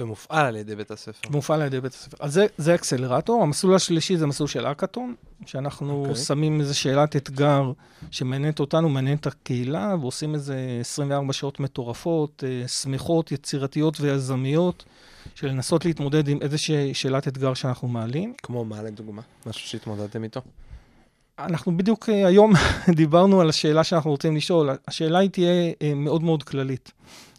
ומופעל 0.00 0.46
על 0.46 0.56
ידי 0.56 0.76
בית 0.76 0.90
הספר. 0.90 1.28
מופעל 1.30 1.60
על 1.60 1.66
ידי 1.66 1.80
בית 1.80 1.92
הספר. 1.92 2.16
אז 2.20 2.32
זה, 2.32 2.46
זה 2.58 2.74
אקסלרטור. 2.74 3.42
המסלול 3.42 3.74
השלישי 3.74 4.16
זה 4.16 4.26
מסלול 4.26 4.48
של 4.48 4.66
אקאטון, 4.66 5.14
שאנחנו 5.46 6.00
אוקיי. 6.00 6.12
okay. 6.12 6.16
שמים 6.16 6.60
איזה 6.60 6.74
שאלת 6.74 7.16
אתגר 7.16 7.72
שמעניינת 8.10 8.60
אותנו, 8.60 8.88
מעניינת 8.88 9.20
את 9.20 9.26
הקהילה, 9.26 9.94
ועושים 10.00 10.34
איזה 10.34 10.78
24 10.80 11.32
שעות 11.32 11.60
מטורפות, 11.60 12.44
אה, 12.46 12.68
שמחות, 12.68 13.32
יצירתיות 13.32 14.00
ויזמיות, 14.00 14.84
של 15.34 15.46
לנסות 15.46 15.84
להתמודד 15.84 16.28
עם 16.28 16.38
איזושהי 16.40 16.94
שאלת 16.94 17.28
אתגר 17.28 17.54
שאנחנו 17.54 17.88
מעלים. 17.88 18.34
כמו 18.42 18.64
מה 18.64 18.82
לדוגמה? 18.82 19.22
משהו 19.46 19.68
שהתמודדתם 19.68 20.24
איתו? 20.24 20.40
אנחנו 21.38 21.76
בדיוק 21.76 22.08
אה, 22.08 22.26
היום 22.26 22.52
דיברנו 22.96 23.40
על 23.40 23.48
השאלה 23.48 23.84
שאנחנו 23.84 24.10
רוצים 24.10 24.36
לשאול. 24.36 24.70
השאלה 24.88 25.18
היא 25.18 25.30
תהיה 25.30 25.72
אה, 25.82 25.94
מאוד 25.94 26.22
מאוד 26.22 26.42
כללית. 26.42 26.92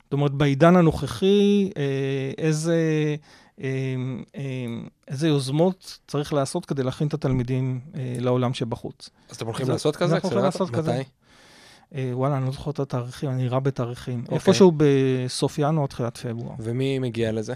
זאת 0.03 0.13
אומרת, 0.13 0.31
בעידן 0.31 0.75
הנוכחי, 0.75 1.69
אה, 1.77 2.31
איזה, 2.37 2.77
איזה 5.07 5.27
יוזמות 5.27 5.99
צריך 6.07 6.33
לעשות 6.33 6.65
כדי 6.65 6.83
להכין 6.83 7.07
את 7.07 7.13
התלמידים 7.13 7.79
לעולם 8.19 8.53
שבחוץ. 8.53 9.09
אז 9.29 9.35
אתם 9.35 9.45
הולכים 9.45 9.69
לעשות 9.69 9.95
כזה? 9.95 10.15
אנחנו 10.15 10.29
הולכים 10.29 10.45
לעשות 10.45 10.69
כזה. 10.69 10.99
מתי? 10.99 11.09
וואלה, 12.13 12.37
אני 12.37 12.45
לא 12.45 12.51
זוכר 12.51 12.71
את 12.71 12.79
התאריכים, 12.79 13.29
אני 13.29 13.47
רע 13.47 13.59
בתאריכים. 13.59 14.21
אוקיי. 14.21 14.35
איפשהו 14.35 14.71
בסוף 14.77 15.59
ינואר, 15.59 15.87
תחילת 15.87 16.17
פברואר. 16.17 16.55
ומי 16.59 16.99
מגיע 16.99 17.31
לזה? 17.31 17.53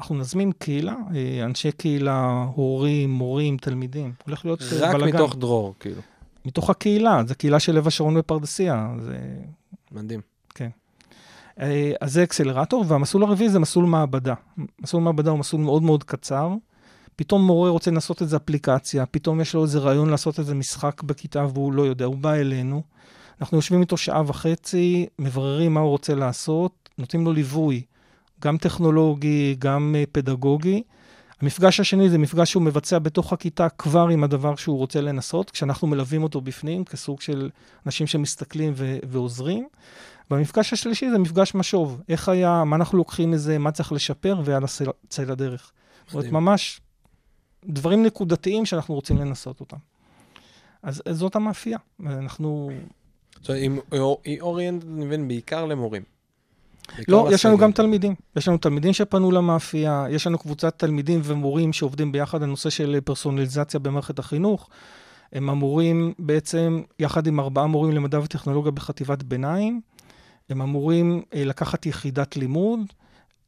אנחנו 0.00 0.14
נזמין 0.14 0.52
קהילה, 0.52 0.94
אה, 1.14 1.44
אנשי 1.44 1.72
קהילה, 1.72 2.46
הורים, 2.54 3.10
מורים, 3.10 3.56
תלמידים. 3.56 4.12
הולך 4.26 4.44
להיות 4.44 4.62
אה, 4.62 4.78
רק 4.80 4.94
בלאגן. 4.94 5.16
מתוך 5.16 5.36
דרור, 5.36 5.74
כאילו. 5.80 6.02
מתוך 6.44 6.70
הקהילה, 6.70 7.22
זו 7.26 7.34
קהילה 7.38 7.60
של 7.60 7.74
לב 7.74 7.86
השרון 7.86 8.14
בפרדסיה. 8.14 8.88
זה... 9.00 9.18
מדהים. 9.92 10.20
אה, 11.60 11.92
אז 12.00 12.12
זה 12.12 12.22
אקסלרטור, 12.22 12.84
והמסלול 12.88 13.22
הרביעי 13.22 13.50
זה 13.50 13.58
מסלול 13.58 13.84
מעבדה. 13.84 14.34
מסלול 14.78 15.02
מעבדה 15.02 15.30
הוא 15.30 15.38
מסלול 15.38 15.62
מאוד 15.62 15.82
מאוד 15.82 16.04
קצר. 16.04 16.54
פתאום 17.16 17.46
מורה 17.46 17.70
רוצה 17.70 17.90
לנסות 17.90 18.22
איזה 18.22 18.36
אפליקציה, 18.36 19.06
פתאום 19.06 19.40
יש 19.40 19.54
לו 19.54 19.62
איזה 19.62 19.78
רעיון 19.78 20.10
לעשות 20.10 20.38
איזה 20.38 20.54
משחק 20.54 21.02
בכיתה 21.02 21.46
והוא 21.54 21.72
לא 21.72 21.82
יודע, 21.82 22.04
הוא 22.04 22.16
בא 22.16 22.34
אלינו. 22.34 22.82
אנחנו 23.40 23.58
יושבים 23.58 23.80
איתו 23.80 23.96
שעה 23.96 24.22
וחצי, 24.26 25.06
מבררים 25.18 25.74
מה 25.74 25.80
הוא 25.80 25.90
רוצה 25.90 26.14
לעשות, 26.14 26.88
נותנים 26.98 27.24
לו 27.24 27.32
ליווי, 27.32 27.82
גם 28.42 28.58
טכנולוגי, 28.58 29.56
גם 29.58 29.94
uh, 29.98 30.06
פדגוגי. 30.12 30.82
המפגש 31.40 31.80
השני 31.80 32.10
זה 32.10 32.18
מפגש 32.18 32.50
שהוא 32.50 32.62
מבצע 32.62 32.98
בתוך 32.98 33.32
הכיתה 33.32 33.68
כבר 33.68 34.08
עם 34.08 34.24
הדבר 34.24 34.56
שהוא 34.56 34.78
רוצה 34.78 35.00
לנסות, 35.00 35.50
כשאנחנו 35.50 35.88
מלווים 35.88 36.22
אותו 36.22 36.40
בפנים, 36.40 36.84
כסוג 36.84 37.20
של 37.20 37.50
אנשים 37.86 38.06
שמסתכלים 38.06 38.72
ו- 38.76 38.98
ועוזרים. 39.08 39.68
והמפגש 40.30 40.72
השלישי 40.72 41.10
זה 41.10 41.18
מפגש 41.18 41.54
משוב, 41.54 42.00
איך 42.08 42.28
היה, 42.28 42.64
מה 42.64 42.76
אנחנו 42.76 42.98
לוקחים 42.98 43.30
מזה, 43.30 43.58
מה 43.58 43.70
צריך 43.72 43.92
לשפר, 43.92 44.40
ויאללה 44.44 44.66
צא- 45.08 45.22
לדרך. 45.22 45.72
זאת 46.06 46.14
אומרת. 46.14 46.32
ממש 46.32 46.80
דברים 47.66 48.02
נקודתיים 48.06 48.66
שאנחנו 48.66 48.94
רוצים 48.94 49.18
לנסות 49.18 49.60
אותם. 49.60 49.76
אז, 50.82 51.02
אז 51.06 51.16
זאת 51.16 51.36
המאפייה. 51.36 51.78
אנחנו... 52.06 52.70
עם- 53.56 53.78
היא 54.24 54.40
אוריינט, 54.40 54.84
אני 54.84 55.04
מבין, 55.04 55.28
בעיקר 55.28 55.64
למורים. 55.66 56.02
לא, 57.08 57.28
יש 57.32 57.46
לנו. 57.46 57.58
גם 57.58 57.72
תלמידים. 57.72 58.14
יש 58.36 58.48
לנו 58.48 58.58
תלמידים 58.58 58.92
שפנו 58.92 59.30
למאפייה, 59.30 60.06
יש 60.10 60.26
לנו 60.26 60.38
קבוצת 60.38 60.78
תלמידים 60.78 61.20
ומורים 61.24 61.72
שעובדים 61.72 62.12
ביחד 62.12 62.42
על 62.42 62.48
נושא 62.48 62.70
של 62.70 62.98
פרסונליזציה 63.04 63.80
במערכת 63.80 64.18
החינוך. 64.18 64.68
הם 65.32 65.50
אמורים 65.50 66.12
בעצם, 66.18 66.82
יחד 66.98 67.26
עם 67.26 67.40
ארבעה 67.40 67.66
מורים 67.66 67.92
למדע 67.92 68.20
וטכנולוגיה 68.20 68.72
בחטיבת 68.72 69.22
ביניים, 69.22 69.80
הם 70.48 70.62
אמורים 70.62 71.22
אה, 71.34 71.44
לקחת 71.44 71.86
יחידת 71.86 72.36
לימוד, 72.36 72.80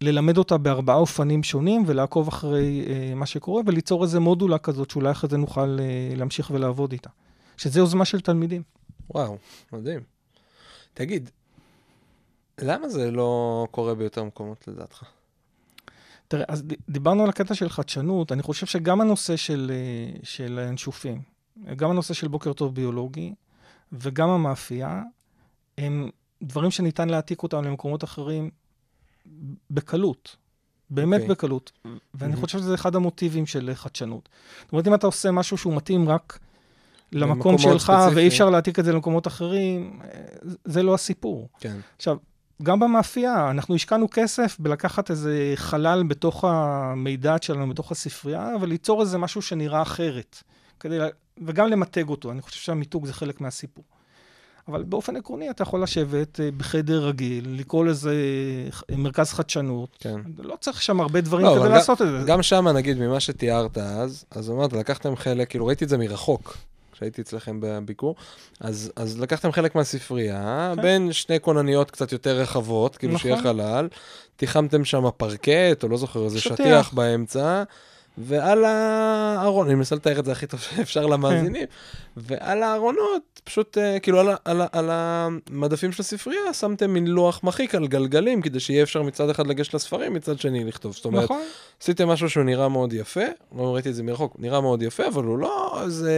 ללמד 0.01 0.39
אותה 0.39 0.59
בארבעה 0.59 0.97
אופנים 0.97 1.43
שונים 1.43 1.85
ולעקוב 1.87 2.29
אחרי 2.29 2.85
אה, 2.89 3.15
מה 3.15 3.27
שקורה 3.27 3.63
וליצור 3.67 4.03
איזה 4.03 4.21
מודולה 4.21 4.59
כזאת 4.59 4.91
שאולי 4.91 5.11
אחרי 5.11 5.31
זה 5.31 5.37
נוכל 5.37 5.79
אה, 5.81 6.17
להמשיך 6.17 6.51
ולעבוד 6.51 6.93
איתה. 6.93 7.11
שזה 7.57 7.81
יוזמה 7.81 8.05
של 8.05 8.21
תלמידים. 8.21 8.63
וואו, 9.11 9.37
מדהים. 9.73 10.01
תגיד, 10.95 11.31
למה 12.61 12.89
זה 12.89 13.11
לא 13.11 13.67
קורה 13.71 13.95
ביותר 13.95 14.25
מקומות 14.25 14.69
לדעתך? 14.69 15.03
תראה, 16.29 16.45
אז 16.49 16.65
דיברנו 16.89 17.23
על 17.23 17.29
הקטע 17.29 17.55
של 17.55 17.69
חדשנות, 17.69 18.33
אני 18.33 18.43
חושב 18.43 18.67
שגם 18.67 19.01
הנושא 19.01 19.37
של, 19.37 19.73
אה, 19.75 20.19
של 20.23 20.59
הינשופים, 20.59 21.23
גם 21.77 21.91
הנושא 21.91 22.15
של 22.15 22.29
בוקר 22.29 22.53
טוב 22.53 22.75
ביולוגי 22.75 23.35
וגם 23.93 24.29
המאפייה, 24.29 25.03
הם 25.79 26.11
דברים 26.43 26.71
שניתן 26.71 27.09
להעתיק 27.09 27.43
אותם 27.43 27.65
למקומות 27.65 28.05
אחרים 28.05 28.51
בקלות, 29.71 30.37
באמת 30.91 31.21
אוקיי. 31.21 31.27
okay. 31.27 31.37
בקלות. 31.37 31.73
ואני 32.15 32.35
Mhm. 32.35 32.37
חושב 32.37 32.59
שזה 32.59 32.75
אחד 32.75 32.97
המוטיבים 32.97 33.47
של 33.47 33.71
חדשנות. 33.75 34.29
זאת 34.63 34.73
אומרת, 34.73 34.87
אם 34.87 34.95
אתה 34.95 35.07
עושה 35.07 35.31
משהו 35.31 35.59
שהוא 35.59 35.77
מתאים 35.77 36.09
רק 36.09 36.39
למקום 37.13 37.59
שלך, 37.59 37.83
ספציפיים. 37.83 38.17
ואי 38.17 38.29
אפשר 38.29 38.51
להעתיק 38.51 38.79
את 38.79 38.85
זה 38.85 38.93
למקומות 38.93 39.27
אחרים, 39.27 40.01
אה, 40.05 40.09
זה 40.65 40.83
לא 40.83 40.95
הסיפור. 40.95 41.49
כן. 41.61 41.77
עכשיו, 41.97 42.17
גם 42.63 42.81
במאפייה, 42.81 43.51
אנחנו 43.51 43.75
השקענו 43.75 44.07
כסף 44.11 44.57
בלקחת 44.59 45.11
איזה 45.11 45.53
חלל 45.57 46.03
בתוך 46.03 46.45
המידע 46.49 47.37
שלנו, 47.41 47.69
בתוך 47.69 47.93
הספרייה, 47.93 48.49
וליצור 48.61 49.01
איזה 49.01 49.19
משהו 49.19 49.43
שנראה 49.43 49.83
אחרת. 49.83 50.43
כדי, 50.81 50.99
וגם 51.47 51.69
למתג 51.69 52.09
אותו, 52.09 52.31
אני 52.31 52.43
חושב 52.43 52.61
שהמיתוג 52.61 53.07
זה 53.07 53.13
חלק 53.13 53.41
מהסיפור. 53.41 53.85
אבל 54.69 54.83
באופן 54.83 55.17
עקרוני, 55.17 55.51
אתה 55.51 55.63
יכול 55.63 55.83
לשבת 55.83 56.41
אה, 56.41 56.49
בחדר 56.57 57.07
רגיל, 57.07 57.45
לקרוא 57.59 57.85
לזה 57.85 58.15
ח- 58.71 58.83
מרכז 58.97 59.33
חדשנות. 59.33 59.97
כן. 60.01 60.21
לא 60.39 60.57
צריך 60.61 60.83
שם 60.83 61.01
הרבה 61.01 61.21
דברים 61.21 61.47
לא, 61.47 61.57
כדי 61.61 61.69
לעשות 61.69 62.03
את 62.03 62.07
זה. 62.07 62.23
גם 62.27 62.43
שם, 62.43 62.69
נגיד, 62.69 62.99
ממה 62.99 63.21
שתיארת 63.21 63.79
אז, 63.79 64.25
אז 64.31 64.51
אמרת, 64.51 64.73
לקחתם 64.73 65.17
חלק, 65.17 65.51
כאילו 65.51 65.67
ראיתי 65.67 65.85
את 65.85 65.89
זה 65.89 65.99
מרחוק, 65.99 66.57
כשהייתי 66.93 67.23
אצלכם 67.23 67.59
בביקור, 67.61 68.17
אז, 68.61 68.93
אז 68.97 69.21
לקחתם 69.21 69.53
חלק 69.53 69.75
מהספרייה, 69.75 70.73
כן. 70.77 70.83
בין 70.83 71.13
שני 71.13 71.41
כונניות 71.41 71.91
קצת 71.91 72.13
יותר 72.13 72.37
רחבות, 72.37 72.97
כאילו 72.97 73.15
נכון. 73.15 73.23
שיהיה 73.23 73.43
חלל, 73.43 73.89
תיחמתם 74.37 74.85
שם 74.85 75.05
פרקט, 75.17 75.83
או 75.83 75.89
לא 75.89 75.97
זוכר, 75.97 76.25
איזה 76.25 76.41
שטיח. 76.41 76.55
שטיח 76.55 76.93
באמצע. 76.93 77.63
ועל 78.19 78.65
הארון, 78.65 79.67
אני 79.67 79.75
מנסה 79.75 79.95
לתאר 79.95 80.19
את 80.19 80.25
זה 80.25 80.33
הכי 80.33 80.47
טוב 80.47 80.61
שאפשר 80.61 81.07
למאזינים, 81.07 81.67
ועל 82.17 82.63
הארונות, 82.63 83.41
פשוט 83.45 83.79
אה, 83.79 83.99
כאילו 83.99 84.21
על, 84.21 84.29
על, 84.45 84.63
על 84.73 84.89
המדפים 84.91 85.93
של 85.93 86.03
הספרייה, 86.03 86.53
שמתם 86.53 86.91
מין 86.91 87.07
לוח 87.07 87.41
מחיק 87.45 87.75
על 87.75 87.87
גלגלים, 87.87 88.43
כדי 88.43 88.61
שיהיה 88.61 88.83
אפשר 88.83 89.03
מצד 89.03 89.31
אחד 89.31 89.47
לגשת 89.47 89.75
לספרים, 89.75 90.15
מצד 90.15 90.39
שני 90.39 90.65
לכתוב. 90.65 90.95
זאת 90.95 91.05
אומרת, 91.05 91.25
נכון, 91.25 91.43
עשיתם 91.83 92.09
משהו 92.09 92.31
שהוא 92.31 92.45
נראה 92.45 92.69
מאוד 92.69 92.93
יפה, 92.93 93.25
לא 93.57 93.75
ראיתי 93.75 93.89
את 93.89 93.95
זה 93.95 94.03
מרחוק, 94.03 94.37
נראה 94.39 94.61
מאוד 94.61 94.83
יפה, 94.83 95.09
אבל 95.09 95.25
הוא 95.25 95.39
לא, 95.39 95.83
זה, 95.87 96.13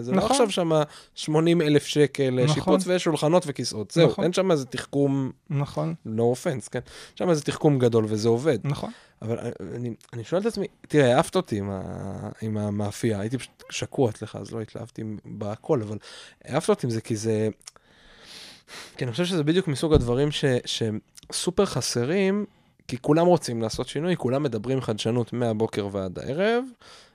זה 0.00 0.12
לא 0.12 0.16
נכון. 0.16 0.30
עכשיו 0.30 0.50
שם 0.50 0.70
80 1.14 1.62
אלף 1.62 1.86
שקל 1.86 2.38
נכון. 2.44 2.54
שיפוץ 2.54 2.86
ויש 2.86 3.04
שולחנות 3.04 3.44
וכיסאות, 3.46 3.90
זהו, 3.90 4.08
נכון. 4.08 4.24
אין 4.24 4.32
שם 4.32 4.50
איזה 4.50 4.66
תחכום, 4.66 5.30
נכון, 5.50 5.94
no 6.06 6.20
offense, 6.20 6.68
כן? 6.70 6.80
שם 7.14 7.30
איזה 7.30 7.42
תחכום 7.42 7.78
גדול 7.78 8.04
וזה 8.08 8.28
עובד. 8.28 8.58
נכון. 8.64 8.90
אבל 9.22 9.38
אני, 9.74 9.94
אני 10.12 10.24
שואל 10.24 10.40
את 10.40 10.46
עצמי, 10.46 10.66
תראה, 10.88 11.16
העפת 11.16 11.36
אותי 11.36 11.58
עם, 11.58 11.70
ה, 11.70 11.80
עם 12.42 12.56
המאפייה, 12.56 13.20
הייתי 13.20 13.38
פשוט 13.38 13.64
שקוע 13.70 14.10
אצלך, 14.10 14.36
אז 14.36 14.52
לא 14.52 14.60
התלהבתי 14.60 15.02
בהכל, 15.24 15.82
אבל 15.82 15.98
העפת 16.44 16.70
אותי 16.70 16.86
עם 16.86 16.90
זה 16.90 17.00
כי 17.00 17.16
זה... 17.16 17.48
כי 18.96 19.04
אני 19.04 19.12
חושב 19.12 19.24
שזה 19.24 19.44
בדיוק 19.44 19.68
מסוג 19.68 19.94
הדברים 19.94 20.30
ש, 20.30 20.44
שסופר 20.64 21.64
חסרים, 21.64 22.46
כי 22.88 22.98
כולם 22.98 23.26
רוצים 23.26 23.62
לעשות 23.62 23.88
שינוי, 23.88 24.16
כולם 24.16 24.42
מדברים 24.42 24.80
חדשנות 24.80 25.32
מהבוקר 25.32 25.88
ועד 25.92 26.18
הערב, 26.18 26.64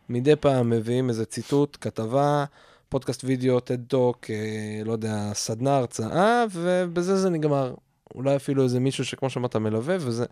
מדי 0.10 0.36
פעם 0.36 0.70
מביאים 0.70 1.10
איזה 1.10 1.26
ציטוט, 1.26 1.78
כתבה, 1.82 2.46
פודקאסט 2.90 3.24
וידאו, 3.24 3.60
טד 3.60 3.86
טוק, 3.88 4.30
אה, 4.30 4.82
לא 4.86 4.92
יודע, 4.92 5.32
סדנה, 5.34 5.78
הרצאה, 5.78 6.46
ובזה 6.52 7.18
זה 7.18 7.30
נגמר. 7.30 7.74
אולי 8.16 8.36
אפילו 8.36 8.64
איזה 8.64 8.80
מישהו 8.80 9.06
שכמו 9.06 9.30
שאמרת 9.30 9.56
מלווה, 9.56 9.96
וזה... 10.00 10.26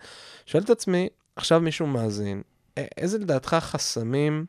שואל 0.45 0.63
את 0.63 0.69
עצמי, 0.69 1.09
עכשיו 1.36 1.61
מישהו 1.61 1.88
מאזין, 1.88 2.41
איזה 2.77 3.17
לדעתך 3.17 3.57
חסמים 3.59 4.45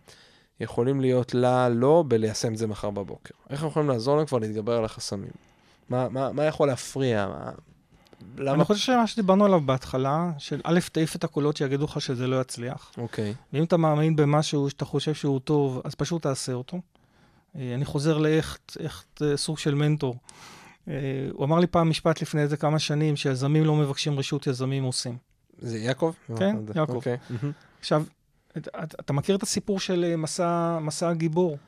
יכולים 0.60 1.00
להיות 1.00 1.34
לה, 1.34 1.68
לא, 1.68 2.04
בליישם 2.08 2.52
את 2.52 2.58
זה 2.58 2.66
מחר 2.66 2.90
בבוקר? 2.90 3.34
איך 3.50 3.52
אנחנו 3.52 3.68
יכולים 3.68 3.88
לעזור 3.88 4.16
להם 4.16 4.26
כבר 4.26 4.38
להתגבר 4.38 4.78
על 4.78 4.84
החסמים? 4.84 5.30
מה, 5.88 6.08
מה, 6.08 6.32
מה 6.32 6.44
יכול 6.44 6.68
להפריע? 6.68 7.26
מה... 7.26 7.50
למה? 8.38 8.54
אני 8.54 8.64
חושב 8.64 8.80
שמה 8.80 9.06
שדיברנו 9.06 9.44
עליו 9.44 9.60
בהתחלה, 9.60 10.30
של 10.38 10.60
א', 10.64 10.80
תעיף 10.92 11.16
את 11.16 11.24
הקולות 11.24 11.56
שיגידו 11.56 11.84
לך 11.84 12.00
שזה 12.00 12.26
לא 12.26 12.40
יצליח. 12.40 12.92
אוקיי, 12.98 13.34
ואם 13.52 13.64
אתה 13.64 13.76
מאמין 13.76 14.16
במשהו 14.16 14.70
שאתה 14.70 14.84
חושב 14.84 15.14
שהוא 15.14 15.40
טוב, 15.40 15.80
אז 15.84 15.94
פשוט 15.94 16.22
תעשה 16.22 16.52
אותו. 16.52 16.80
אה, 17.56 17.74
אני 17.74 17.84
חוזר 17.84 18.18
לאיכט, 18.18 18.76
איכט 18.80 19.22
אה, 19.22 19.36
סוג 19.36 19.58
של 19.58 19.74
מנטור. 19.74 20.16
אה, 20.88 20.94
הוא 21.32 21.44
אמר 21.44 21.58
לי 21.58 21.66
פעם 21.66 21.90
משפט 21.90 22.22
לפני 22.22 22.40
איזה 22.40 22.56
כמה 22.56 22.78
שנים, 22.78 23.16
שיזמים 23.16 23.64
לא 23.64 23.76
מבקשים 23.76 24.18
רשות, 24.18 24.46
יזמים 24.46 24.84
עושים. 24.84 25.16
זה 25.58 25.78
יעקב? 25.78 26.12
כן, 26.38 26.56
זה- 26.66 26.72
יעקב. 26.76 26.92
אוקיי. 26.94 27.16
מהמם. 27.30 27.52
עכשיו, 27.80 28.04
את- 28.56 28.68
את- 28.82 28.94
אתה 29.00 29.12
מכיר 29.12 29.36
את 29.36 29.42
הסיפור 29.42 29.80
של 29.80 30.04
אה, 30.08 30.16
מסע, 30.16 30.78
מסע 30.82 31.08
הגיבור? 31.08 31.58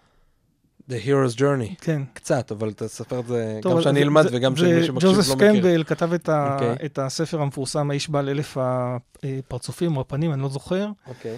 The 0.91 1.05
Hero's 1.07 1.37
Journey. 1.39 1.75
כן. 1.81 2.03
קצת, 2.13 2.53
אבל 2.53 2.73
תספר 2.73 3.21
את 3.21 3.27
זה, 3.27 3.59
טוב, 3.63 3.77
גם 3.77 3.83
שאני 3.83 3.99
זה- 3.99 4.05
אלמד 4.05 4.23
זה- 4.23 4.29
וגם 4.37 4.57
שמי 4.57 4.69
שמקשיב 4.69 4.95
לא 4.95 5.01
ג'וזף 5.01 5.35
מכיר. 5.35 5.53
קמבל 5.53 5.85
כתב 5.85 6.13
את, 6.13 6.29
ה, 6.29 6.55
אוקיי. 6.55 6.87
את 6.87 6.99
הספר 6.99 7.41
המפורסם, 7.43 7.91
האיש 7.91 8.11
בעל 8.11 8.29
אלף 8.29 8.57
הפרצופים 8.61 9.97
או 9.97 10.01
הפנים, 10.01 10.33
אני 10.33 10.43
לא 10.43 10.49
זוכר. 10.49 10.89
אוקיי. 11.09 11.37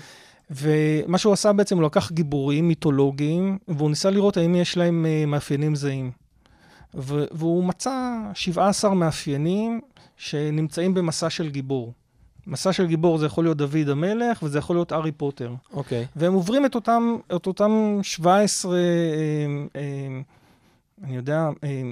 ומה 0.50 1.18
שהוא 1.18 1.32
עשה 1.32 1.52
בעצם, 1.52 1.76
הוא 1.76 1.84
לקח 1.84 2.12
גיבורים 2.12 2.68
מיתולוגיים, 2.68 3.58
והוא 3.68 3.90
ניסה 3.90 4.10
לראות 4.10 4.36
האם 4.36 4.54
יש 4.54 4.76
להם 4.76 5.06
אה, 5.06 5.26
מאפיינים 5.26 5.74
זהים. 5.74 6.10
והוא 6.94 7.64
מצא 7.64 8.00
17 8.34 8.94
מאפיינים 8.94 9.80
שנמצאים 10.16 10.94
במסע 10.94 11.30
של 11.30 11.50
גיבור. 11.50 11.92
מסע 12.48 12.72
של 12.72 12.86
גיבור 12.86 13.18
זה 13.18 13.26
יכול 13.26 13.44
להיות 13.44 13.56
דוד 13.56 13.88
המלך, 13.88 14.42
וזה 14.42 14.58
יכול 14.58 14.76
להיות 14.76 14.92
ארי 14.92 15.12
פוטר. 15.12 15.54
אוקיי. 15.72 16.06
והם 16.16 16.32
עוברים 16.32 16.66
את 16.66 16.74
אותם, 16.74 17.16
את 17.36 17.46
אותם 17.46 17.98
17, 18.02 18.76
אה, 18.76 18.80
אה, 19.76 20.20
אני 21.04 21.16
יודע, 21.16 21.48
אה, 21.64 21.82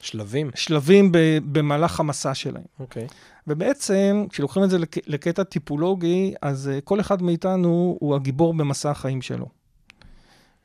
שלבים? 0.00 0.50
שלבים 0.54 1.12
ב- 1.12 1.38
במהלך 1.52 2.00
המסע 2.00 2.34
שלהם. 2.34 2.64
אוקיי. 2.80 3.06
ובעצם, 3.46 4.26
כשלוקחים 4.30 4.64
את 4.64 4.70
זה 4.70 4.78
לק- 4.78 5.08
לקטע 5.08 5.42
טיפולוגי, 5.42 6.34
אז 6.42 6.70
uh, 6.78 6.80
כל 6.84 7.00
אחד 7.00 7.22
מאיתנו 7.22 7.96
הוא 8.00 8.14
הגיבור 8.14 8.54
במסע 8.54 8.90
החיים 8.90 9.22
שלו. 9.22 9.46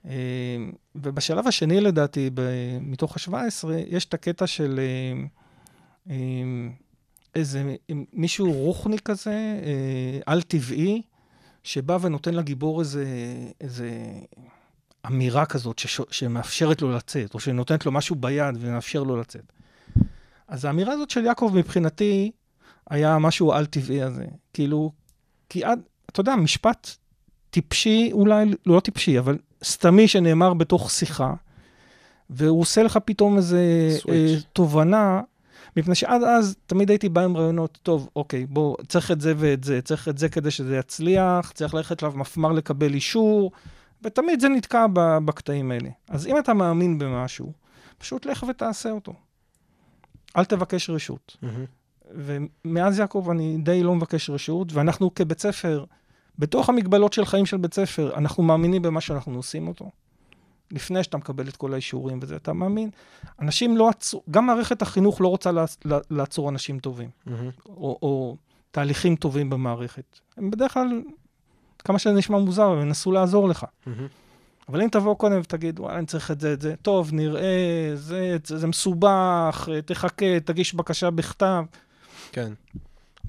Uh, 0.05 0.07
ובשלב 0.95 1.47
השני, 1.47 1.81
לדעתי, 1.81 2.29
ב- 2.33 2.41
מתוך 2.81 3.15
ה-17, 3.17 3.33
יש 3.87 4.05
את 4.05 4.13
הקטע 4.13 4.47
של 4.47 4.79
uh, 4.79 6.07
uh, 6.07 6.11
איזה 7.35 7.75
מישהו 8.13 8.51
רוחני 8.53 8.99
כזה, 8.99 9.59
uh, 9.61 10.23
על-טבעי, 10.25 11.01
שבא 11.63 11.97
ונותן 12.01 12.33
לגיבור 12.33 12.79
איזה, 12.79 13.05
איזה 13.61 13.89
אמירה 15.07 15.45
כזאת 15.45 15.79
שש, 15.79 16.01
שמאפשרת 16.11 16.81
לו 16.81 16.91
לצאת, 16.91 17.33
או 17.33 17.39
שנותנת 17.39 17.85
לו 17.85 17.91
משהו 17.91 18.15
ביד 18.15 18.57
ומאפשר 18.59 19.03
לו 19.03 19.17
לצאת. 19.17 19.53
אז 20.47 20.65
האמירה 20.65 20.93
הזאת 20.93 21.09
של 21.09 21.25
יעקב 21.25 21.51
מבחינתי 21.55 22.31
היה 22.89 23.17
משהו 23.17 23.53
על-טבעי 23.53 24.01
הזה. 24.01 24.25
כאילו, 24.53 24.91
כי 25.49 25.63
עד, 25.63 25.79
אתה 26.09 26.19
יודע, 26.19 26.35
משפט 26.35 26.89
טיפשי, 27.49 28.09
אולי 28.13 28.45
לא 28.65 28.79
טיפשי, 28.79 29.19
אבל 29.19 29.37
סתמי 29.63 30.07
שנאמר 30.07 30.53
בתוך 30.53 30.91
שיחה, 30.91 31.33
והוא 32.29 32.61
עושה 32.61 32.83
לך 32.83 32.99
פתאום 33.05 33.37
איזה 33.37 33.89
אה, 34.09 34.35
תובנה, 34.53 35.21
מפני 35.77 35.95
שעד 35.95 36.23
אז 36.23 36.55
תמיד 36.65 36.89
הייתי 36.89 37.09
בא 37.09 37.21
עם 37.21 37.37
רעיונות, 37.37 37.79
טוב, 37.83 38.09
אוקיי, 38.15 38.45
בוא, 38.45 38.77
צריך 38.87 39.11
את 39.11 39.21
זה 39.21 39.33
ואת 39.37 39.63
זה, 39.63 39.81
צריך 39.81 40.07
את 40.07 40.17
זה 40.17 40.29
כדי 40.29 40.51
שזה 40.51 40.77
יצליח, 40.77 41.51
צריך 41.51 41.73
ללכת 41.73 42.03
למפמ"ר 42.03 42.51
לקבל 42.51 42.93
אישור, 42.93 43.51
ותמיד 44.01 44.39
זה 44.39 44.49
נתקע 44.49 44.85
בקטעים 45.25 45.71
האלה. 45.71 45.89
אז 46.09 46.27
אם 46.27 46.37
אתה 46.37 46.53
מאמין 46.53 46.99
במשהו, 46.99 47.53
פשוט 47.97 48.25
לך 48.25 48.45
ותעשה 48.49 48.91
אותו. 48.91 49.13
אל 50.37 50.45
תבקש 50.45 50.89
רשות. 50.89 51.37
Mm-hmm. 51.43 51.47
ומאז 52.11 52.99
יעקב 52.99 53.27
אני 53.31 53.57
די 53.57 53.83
לא 53.83 53.95
מבקש 53.95 54.29
רשות, 54.29 54.73
ואנחנו 54.73 55.13
כבית 55.13 55.39
ספר, 55.39 55.85
בתוך 56.39 56.69
המגבלות 56.69 57.13
של 57.13 57.25
חיים 57.25 57.45
של 57.45 57.57
בית 57.57 57.73
ספר, 57.73 58.17
אנחנו 58.17 58.43
מאמינים 58.43 58.81
במה 58.81 59.01
שאנחנו 59.01 59.35
עושים 59.35 59.67
אותו. 59.67 59.89
לפני 60.71 61.03
שאתה 61.03 61.17
מקבל 61.17 61.47
את 61.47 61.57
כל 61.57 61.73
האישורים 61.73 62.19
וזה, 62.21 62.35
אתה 62.35 62.53
מאמין. 62.53 62.89
אנשים 63.41 63.77
לא 63.77 63.89
עצרו, 63.89 64.23
גם 64.31 64.45
מערכת 64.45 64.81
החינוך 64.81 65.21
לא 65.21 65.27
רוצה 65.27 65.51
לעצור 66.09 66.49
אנשים 66.49 66.79
טובים, 66.79 67.09
mm-hmm. 67.09 67.31
או, 67.67 67.99
או 68.01 68.37
תהליכים 68.71 69.15
טובים 69.15 69.49
במערכת. 69.49 70.19
הם 70.37 70.51
בדרך 70.51 70.73
כלל, 70.73 71.01
כמה 71.79 71.99
שזה 71.99 72.13
נשמע 72.13 72.37
מוזר, 72.37 72.71
הם 72.71 72.81
ינסו 72.81 73.11
לעזור 73.11 73.49
לך. 73.49 73.63
Mm-hmm. 73.63 73.89
אבל 74.69 74.81
אם 74.81 74.89
תבוא 74.89 75.15
קודם 75.15 75.39
ותגיד, 75.39 75.79
וואלה, 75.79 75.97
אני 75.97 76.05
צריך 76.05 76.31
את 76.31 76.39
זה, 76.39 76.53
את 76.53 76.61
זה, 76.61 76.75
טוב, 76.81 77.13
נראה, 77.13 77.91
זה, 77.93 78.37
זה, 78.43 78.57
זה 78.57 78.67
מסובך, 78.67 79.69
תחכה, 79.85 80.39
תגיש 80.39 80.73
בקשה 80.73 81.09
בכתב. 81.09 81.63
כן. 82.31 82.53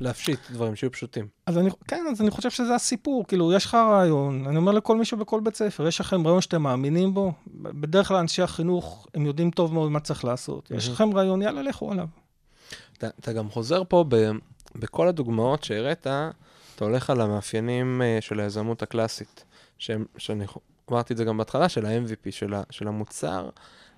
להפשיט 0.01 0.41
דברים 0.51 0.77
שיהיו 0.77 0.93
פשוטים. 0.93 1.29
אז 1.47 1.59
אני, 1.59 1.71
כן, 1.89 2.05
אז 2.11 2.21
אני 2.21 2.31
חושב 2.31 2.51
שזה 2.51 2.75
הסיפור. 2.75 3.25
כאילו, 3.29 3.53
יש 3.53 3.65
לך 3.65 3.75
רעיון, 3.75 4.47
אני 4.47 4.57
אומר 4.57 4.73
לכל 4.73 4.97
מישהו 4.97 5.19
בכל 5.19 5.41
בית 5.41 5.57
ספר, 5.57 5.87
יש 5.87 6.01
לכם 6.01 6.27
רעיון 6.27 6.41
שאתם 6.41 6.63
מאמינים 6.63 7.15
בו? 7.15 7.33
בדרך 7.47 8.09
כלל 8.09 8.17
אנשי 8.17 8.43
החינוך, 8.43 9.07
הם 9.15 9.27
יודעים 9.27 9.51
טוב 9.51 9.75
מאוד 9.75 9.91
מה 9.91 10.01
צריך 10.01 10.25
לעשות. 10.25 10.71
יש 10.71 10.89
לכם 10.89 11.17
רעיון, 11.17 11.43
יאללה, 11.43 11.63
לכו 11.63 11.93
עליו. 11.93 12.07
אתה, 12.99 13.09
אתה 13.21 13.33
גם 13.33 13.51
חוזר 13.51 13.83
פה 13.89 14.05
ב, 14.09 14.31
בכל 14.75 15.09
הדוגמאות 15.09 15.65
שהראית, 15.65 16.01
אתה 16.01 16.85
הולך 16.85 17.11
על 17.11 17.21
המאפיינים 17.21 18.03
uh, 18.03 18.25
של 18.25 18.41
היזמות 18.41 18.83
הקלאסית, 18.83 19.45
שהם, 19.79 20.05
שאני 20.19 20.45
אמרתי 20.91 21.13
את 21.13 21.19
זה 21.19 21.25
גם 21.25 21.37
בהתחלה, 21.37 21.69
של 21.69 21.87
ה-MVP, 21.87 22.31
של, 22.31 22.55
ה, 22.55 22.63
של 22.71 22.89
המוצר 22.89 23.49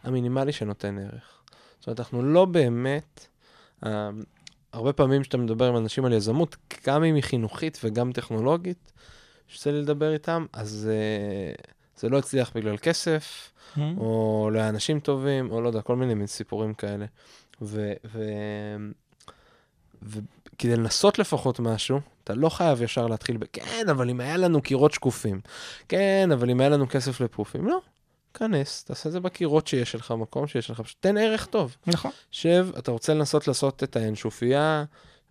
המינימלי 0.02 0.52
שנותן 0.52 0.98
ערך. 0.98 1.40
זאת 1.78 1.86
אומרת, 1.86 2.00
אנחנו 2.00 2.22
לא 2.22 2.44
באמת... 2.44 3.26
הרבה 4.72 4.92
פעמים 4.92 5.22
כשאתה 5.22 5.36
מדבר 5.36 5.68
עם 5.68 5.76
אנשים 5.76 6.04
על 6.04 6.12
יזמות, 6.12 6.56
גם 6.86 7.04
אם 7.04 7.14
היא 7.14 7.22
חינוכית 7.22 7.78
וגם 7.84 8.12
טכנולוגית, 8.12 8.92
שיוצא 9.48 9.70
לי 9.70 9.82
לדבר 9.82 10.12
איתם, 10.12 10.46
אז 10.52 10.90
uh, 10.90 11.62
זה 11.96 12.08
לא 12.08 12.18
הצליח 12.18 12.52
בגלל 12.54 12.76
כסף, 12.76 13.52
mm-hmm. 13.76 13.80
או 13.96 14.50
לאנשים 14.52 15.00
טובים, 15.00 15.50
או 15.50 15.60
לא 15.60 15.68
יודע, 15.68 15.82
כל 15.82 15.96
מיני 15.96 16.26
סיפורים 16.26 16.74
כאלה. 16.74 17.06
וכדי 20.02 20.76
לנסות 20.76 21.18
לפחות 21.18 21.60
משהו, 21.60 22.00
אתה 22.24 22.34
לא 22.34 22.48
חייב 22.48 22.82
ישר 22.82 23.06
להתחיל 23.06 23.36
ב... 23.36 23.44
כן, 23.52 23.86
אבל 23.90 24.10
אם 24.10 24.20
היה 24.20 24.36
לנו 24.36 24.62
קירות 24.62 24.92
שקופים. 24.92 25.40
כן, 25.88 26.28
אבל 26.32 26.50
אם 26.50 26.60
היה 26.60 26.68
לנו 26.68 26.88
כסף 26.88 27.20
לפופים. 27.20 27.66
לא, 27.66 27.80
כנס, 28.34 28.84
תעשה 28.84 29.08
את 29.08 29.12
זה 29.12 29.20
בקירות 29.20 29.66
שיש 29.66 29.94
לך, 29.94 30.14
מקום 30.18 30.46
שיש 30.46 30.70
לך, 30.70 30.80
פשוט 30.80 30.96
תן 31.00 31.18
ערך 31.18 31.46
טוב. 31.46 31.76
נכון. 31.86 32.10
שב, 32.30 32.68
אתה 32.78 32.90
רוצה 32.90 33.14
לנסות 33.14 33.48
לעשות 33.48 33.82
את 33.82 33.96
האנשופייה, 33.96 34.84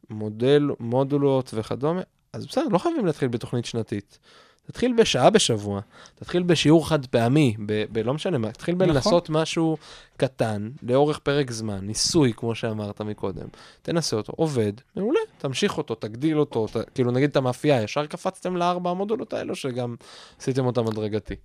מודל, 0.10 0.70
מודולות 0.80 1.52
וכדומה, 1.54 2.02
אז 2.34 2.46
בסדר, 2.46 2.68
לא 2.72 2.78
חייבים 2.78 3.06
להתחיל 3.06 3.28
בתוכנית 3.28 3.66
שנתית. 3.66 4.20
תתחיל 4.68 4.94
בשעה 4.98 5.30
בשבוע, 5.30 5.82
תתחיל 6.16 6.44
בשיעור 6.44 6.90
חד 6.90 7.06
פעמי, 7.06 7.56
ב- 7.66 7.86
ב- 7.92 7.98
לא 7.98 8.14
משנה 8.14 8.38
מה, 8.38 8.52
תתחיל 8.52 8.76
בלעשות 8.76 9.30
נכון. 9.30 9.42
משהו 9.42 9.78
קטן, 10.18 10.70
לאורך 10.84 11.20
פרק 11.20 11.52
זמן, 11.52 11.80
ניסוי, 11.82 12.34
כמו 12.36 12.56
שאמרת 12.56 13.02
מקודם. 13.02 13.48
תנסה 13.82 14.16
אותו, 14.16 14.34
עובד, 14.36 14.74
מעולה, 14.96 15.20
תמשיך 15.38 15.78
אותו, 15.78 15.96
תגדיל 15.96 16.40
אותו, 16.40 16.68
ת, 16.68 16.78
כאילו 16.96 17.12
נגיד 17.12 17.30
את 17.30 17.36
המאפייה, 17.36 17.82
ישר 17.82 18.06
קפצתם 18.06 18.58
לארבע 18.58 18.90
המודולות 18.90 19.34
האלו, 19.34 19.56
שגם 19.56 19.96
עשיתם 20.40 20.66
אותם 20.66 20.88
הדרגתי. 20.88 21.36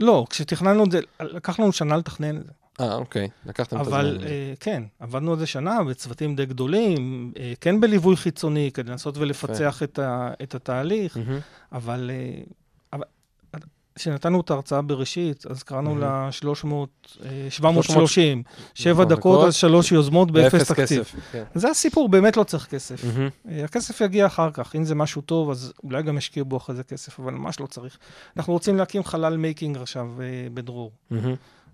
לא, 0.00 0.26
כשתכננו 0.30 0.84
את 0.84 0.90
זה, 0.90 1.00
לקח 1.20 1.60
לנו 1.60 1.72
שנה 1.72 1.96
לתכנן 1.96 2.36
את 2.36 2.46
זה. 2.46 2.52
אה, 2.80 2.94
אוקיי, 2.94 3.28
לקחתם 3.46 3.76
את 3.76 3.80
הזמן. 3.80 3.98
אבל 3.98 4.18
אה, 4.22 4.52
כן, 4.60 4.82
עבדנו 5.00 5.32
על 5.32 5.38
זה 5.38 5.46
שנה 5.46 5.84
בצוותים 5.84 6.36
די 6.36 6.46
גדולים, 6.46 7.32
אה, 7.38 7.52
כן 7.60 7.80
בליווי 7.80 8.16
חיצוני, 8.16 8.70
כדי 8.74 8.90
לנסות 8.90 9.18
ולפצח 9.18 9.82
את, 9.82 9.98
ה, 9.98 10.30
את 10.42 10.54
התהליך, 10.54 11.16
mm-hmm. 11.16 11.72
אבל 11.72 12.10
אה, 12.14 12.42
כשנתנו 13.94 14.40
את 14.40 14.50
ההרצאה 14.50 14.82
בראשית, 14.82 15.46
אז 15.46 15.62
קראנו 15.62 15.98
לה 15.98 16.28
300, 16.30 17.18
730, 17.50 18.42
שבע 18.74 19.04
דקות, 19.04 19.46
אז 19.46 19.54
שלוש 19.54 19.92
יוזמות 19.92 20.30
באפס 20.30 20.72
תקציב. 20.72 21.04
כן. 21.32 21.44
זה 21.54 21.70
הסיפור, 21.70 22.08
באמת 22.08 22.36
לא 22.36 22.44
צריך 22.44 22.66
כסף. 22.66 23.04
הכסף 23.64 24.00
יגיע 24.00 24.26
אחר 24.26 24.50
כך, 24.50 24.76
אם 24.76 24.84
זה 24.84 24.94
משהו 24.94 25.22
טוב, 25.22 25.50
אז 25.50 25.72
אולי 25.84 26.02
גם 26.02 26.18
ישקיעו 26.18 26.46
בו 26.46 26.56
אחרי 26.56 26.76
זה 26.76 26.82
כסף, 26.82 27.20
אבל 27.20 27.32
ממש 27.32 27.60
לא 27.60 27.66
צריך. 27.66 27.98
אנחנו 28.36 28.52
רוצים 28.52 28.76
להקים 28.76 29.04
חלל 29.04 29.36
making 29.36 29.76
עכשיו 29.76 30.08
בדרור. 30.54 30.92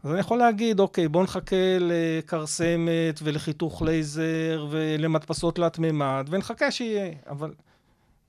אז 0.04 0.10
אני 0.10 0.20
יכול 0.20 0.38
להגיד, 0.38 0.80
אוקיי, 0.80 1.08
בואו 1.08 1.24
נחכה 1.24 1.56
לכרסמת 1.80 3.20
ולחיתוך 3.22 3.82
לייזר 3.82 4.66
ולמדפסות 4.70 5.54
תלת 5.54 5.78
מימד, 5.78 6.26
ונחכה 6.30 6.70
שיהיה, 6.70 7.12
אבל 7.28 7.50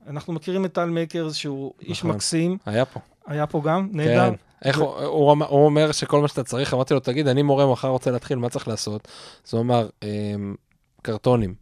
אנחנו 0.08 0.32
מכירים 0.32 0.64
את 0.64 0.72
טל 0.72 0.84
מייקרס, 0.84 1.34
שהוא 1.34 1.72
נכון. 1.76 1.90
איש 1.90 2.04
מקסים. 2.04 2.58
היה 2.66 2.84
פה. 2.84 3.00
היה 3.26 3.46
פה 3.46 3.62
גם, 3.64 3.88
נהדר. 3.92 4.30
כן. 4.30 4.34
איך 4.64 4.78
ו... 4.78 4.82
הוא, 4.82 4.96
הוא, 4.96 5.44
הוא 5.48 5.64
אומר 5.64 5.92
שכל 5.92 6.20
מה 6.20 6.28
שאתה 6.28 6.44
צריך, 6.44 6.74
אמרתי 6.74 6.94
לו, 6.94 7.00
תגיד, 7.00 7.28
אני 7.28 7.42
מורה, 7.42 7.72
מחר 7.72 7.88
רוצה 7.88 8.10
להתחיל, 8.10 8.38
מה 8.38 8.48
צריך 8.48 8.68
לעשות? 8.68 9.08
אז 9.46 9.54
הוא 9.54 9.60
אמר, 9.60 9.88
אמ, 10.02 10.54
קרטונים. 11.02 11.54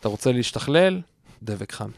אתה 0.00 0.08
רוצה 0.08 0.32
להשתכלל? 0.32 1.00
דבק 1.42 1.72
חם. 1.72 1.90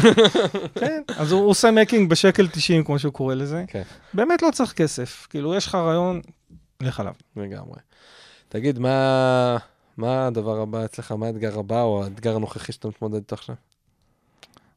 כן, 0.80 1.02
אז 1.16 1.32
הוא 1.32 1.50
עושה 1.50 1.70
מקינג 1.70 2.10
בשקל 2.10 2.48
90, 2.48 2.84
כמו 2.84 2.98
שהוא 2.98 3.12
קורא 3.12 3.34
לזה. 3.34 3.64
כן. 3.68 3.82
באמת 4.14 4.42
לא 4.42 4.50
צריך 4.52 4.72
כסף. 4.72 5.26
כאילו, 5.30 5.54
יש 5.54 5.66
לך 5.66 5.74
רעיון, 5.74 6.20
לך 6.80 7.00
עליו. 7.00 7.14
לגמרי. 7.36 7.78
תגיד, 8.48 8.78
מה, 8.78 9.56
מה 9.96 10.26
הדבר 10.26 10.60
הבא 10.60 10.84
אצלך? 10.84 11.12
מה 11.12 11.26
האתגר 11.26 11.58
הבא, 11.58 11.82
או 11.82 12.04
האתגר 12.04 12.36
הנוכחי 12.36 12.72
שאתה 12.72 12.88
מתמודד 12.88 13.14
איתו 13.14 13.34
עכשיו? 13.34 13.54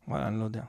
וואלה, 0.07 0.27
אני 0.27 0.39
לא 0.39 0.43
יודע. 0.43 0.61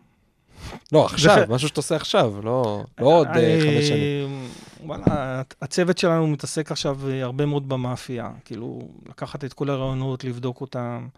לא, 0.92 1.04
עכשיו, 1.04 1.44
משהו 1.48 1.68
שאתה 1.68 1.78
עושה 1.78 1.96
עכשיו, 1.96 2.34
לא, 2.42 2.84
לא 3.00 3.06
עוד 3.06 3.26
אה, 3.26 3.58
חמש 3.60 3.88
שנים. 3.88 4.48
וואלה, 4.84 5.42
הצוות 5.62 5.98
שלנו 5.98 6.26
מתעסק 6.26 6.72
עכשיו 6.72 6.98
אה, 7.08 7.22
הרבה 7.22 7.46
מאוד 7.46 7.68
במאפייה. 7.68 8.30
כאילו, 8.44 8.88
לקחת 9.08 9.44
את 9.44 9.52
כל 9.52 9.70
הרעיונות, 9.70 10.24
לבדוק 10.24 10.60
אותם. 10.60 11.08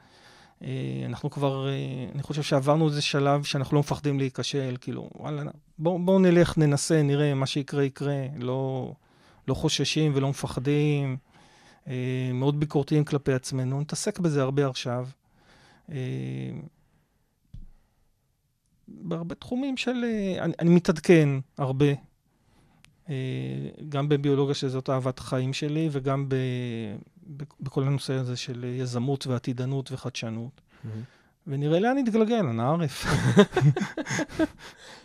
אה, 0.63 0.69
אנחנו 1.07 1.31
כבר, 1.31 1.69
אני 2.15 2.23
חושב 2.23 2.43
שעברנו 2.43 2.89
איזה 2.89 3.03
שלב 3.03 3.45
שאנחנו 3.45 3.75
לא 3.75 3.81
מפחדים 3.81 4.19
להיכשל, 4.19 4.77
כאילו, 4.81 5.11
וואלה, 5.15 5.43
בואו 5.79 5.99
בוא 5.99 6.21
נלך, 6.21 6.59
ננסה, 6.59 7.03
נראה, 7.03 7.35
מה 7.35 7.47
שיקרה, 7.47 7.85
יקרה. 7.85 8.27
לא, 8.37 8.93
לא 9.49 9.55
חוששים 9.55 10.13
ולא 10.15 10.29
מפחדים, 10.29 11.17
מאוד 12.35 12.61
ביקורתיים 12.61 13.05
כלפי 13.05 13.33
עצמנו. 13.33 13.81
נתעסק 13.81 14.19
בזה 14.19 14.43
הרבה 14.43 14.67
עכשיו. 14.69 15.07
בהרבה 18.89 19.35
תחומים 19.35 19.77
של... 19.77 20.05
אה, 20.05 20.45
אני, 20.45 20.53
אני 20.59 20.71
מתעדכן 20.71 21.29
הרבה, 21.59 21.87
אה, 23.11 23.15
גם 23.89 24.09
בביולוגיה 24.09 24.55
שזאת 24.55 24.91
אהבת 24.91 25.19
החיים 25.19 25.53
שלי, 25.53 25.89
וגם 25.93 26.29
ב, 26.29 26.35
ב, 27.37 27.43
בכל 27.61 27.83
הנושא 27.83 28.13
הזה 28.13 28.37
של 28.37 28.65
יזמות 28.65 29.27
ועתידנות 29.27 29.93
וחדשנות. 29.93 30.61
Mm-hmm. 30.61 30.89
ונראה 31.47 31.81
לאן 31.81 31.99
נתגלגל, 31.99 32.47
אנא 32.51 32.63
ערף. 32.63 33.07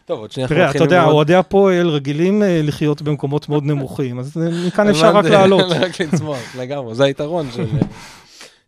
טוב, 0.06 0.20
עוד 0.20 0.32
שנייה 0.32 0.48
אנחנו 0.48 0.56
תראה, 0.56 0.72
אתה 0.72 0.84
יודע. 0.84 1.06
אוהדי 1.06 1.36
הפועל 1.36 1.90
רגילים 1.90 2.44
אה, 2.44 2.62
לחיות 2.64 3.02
במקומות 3.02 3.50
מאוד 3.50 3.64
נמוכים, 3.64 4.20
אז 4.20 4.38
מכאן 4.68 4.90
אפשר 4.90 5.16
רק 5.16 5.26
לעלות. 5.26 5.72
רק 5.82 6.02
לצמוח, 6.02 6.56
לגמרי, 6.56 6.96
זה 6.96 7.04
היתרון 7.04 7.52
של... 7.52 7.66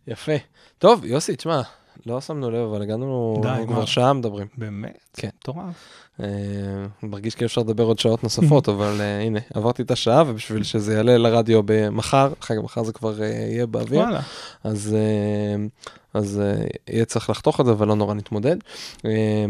יפה. 0.08 0.32
טוב, 0.78 1.04
יוסי, 1.04 1.36
תשמע, 1.36 1.62
לא 2.06 2.20
שמנו 2.20 2.50
לב, 2.50 2.68
אבל 2.68 2.82
הגענו, 2.82 3.40
די, 3.42 3.66
כבר? 3.66 3.84
שעה 3.84 4.12
מדברים. 4.12 4.46
באמת? 4.56 4.98
כן. 5.16 5.28
מטורף. 5.38 5.74
אה, 6.22 6.26
מרגיש 7.02 7.34
כאילו 7.34 7.46
אפשר 7.46 7.60
לדבר 7.60 7.84
עוד 7.84 7.98
שעות 7.98 8.22
נוספות, 8.22 8.68
אבל 8.74 9.00
אה, 9.00 9.20
הנה, 9.20 9.38
עברתי 9.54 9.82
את 9.82 9.90
השעה, 9.90 10.22
ובשביל 10.26 10.62
שזה 10.62 10.94
יעלה 10.94 11.18
לרדיו 11.18 11.62
במחר, 11.64 12.32
אחר 12.40 12.54
כך 12.56 12.62
מחר 12.62 12.82
זה 12.82 12.92
כבר 12.92 13.22
אה, 13.22 13.26
יהיה 13.26 13.66
באוויר, 13.66 14.00
וואלה. 14.00 14.20
אז, 14.64 14.96
אז 16.14 16.42
יהיה 16.88 17.04
צריך 17.04 17.30
לחתוך 17.30 17.60
את 17.60 17.66
זה, 17.66 17.72
אבל 17.72 17.88
לא 17.88 17.94
נורא 17.94 18.14
נתמודד. 18.14 18.56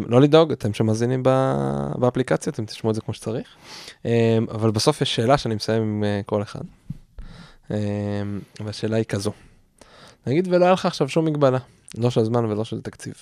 לא 0.07 0.21
לדאוג, 0.21 0.53
אתם 0.53 0.75
שמאזינים 0.75 1.23
באפליקציה, 1.99 2.53
אתם 2.53 2.65
תשמעו 2.65 2.91
את 2.91 2.95
זה 2.95 3.01
כמו 3.01 3.15
שצריך. 3.15 3.49
אבל 4.51 4.71
בסוף 4.71 5.01
יש 5.01 5.15
שאלה 5.15 5.39
שאני 5.39 5.55
מסיים 5.55 5.83
עם 5.83 6.05
כל 6.27 6.43
אחד. 6.43 6.61
והשאלה 8.61 8.97
היא 8.97 9.05
כזו. 9.05 9.33
נגיד 10.27 10.49
ולא 10.51 10.65
היה 10.65 10.73
לך 10.73 10.87
עכשיו 10.87 11.09
שום 11.09 11.25
מגבלה, 11.25 11.59
לא 11.97 12.11
של 12.11 12.25
זמן 12.25 12.45
ולא 12.45 12.65
של 12.65 12.81
תקציב. 12.81 13.15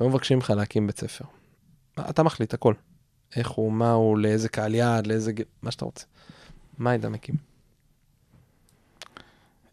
והיו 0.00 0.10
מבקשים 0.10 0.38
ממך 0.38 0.50
להקים 0.50 0.86
בית 0.86 0.98
ספר. 0.98 1.24
אתה 2.00 2.22
מחליט 2.22 2.54
הכל. 2.54 2.74
איך 3.36 3.50
הוא, 3.50 3.72
מה 3.72 3.92
הוא, 3.92 4.18
לאיזה 4.18 4.48
קהל 4.48 4.74
יעד, 4.74 5.06
לאיזה 5.06 5.32
גיל, 5.32 5.44
מה 5.62 5.70
שאתה 5.70 5.84
רוצה. 5.84 6.06
מה 6.78 6.90
היית 6.90 7.04
מקים? 7.04 7.34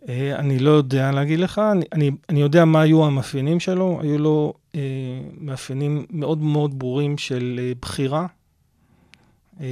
אה, 0.10 0.40
אני 0.40 0.60
לא 0.60 0.72
יודע 0.72 1.12
להגיד 1.12 1.40
לך, 1.40 1.62
אני, 1.72 1.86
אני, 1.94 2.12
אני 2.30 2.42
יודע 2.42 2.66
מה 2.66 2.82
היו 2.82 3.06
המאפיינים 3.06 3.60
שלו, 3.60 4.00
היו 4.02 4.18
לו 4.18 4.54
אה, 4.76 4.82
מאפיינים 5.38 6.06
מאוד 6.10 6.38
מאוד 6.38 6.80
ברורים 6.80 7.18
של 7.18 7.60
אה, 7.64 7.72
בחירה, 7.82 8.28
אה, 9.60 9.66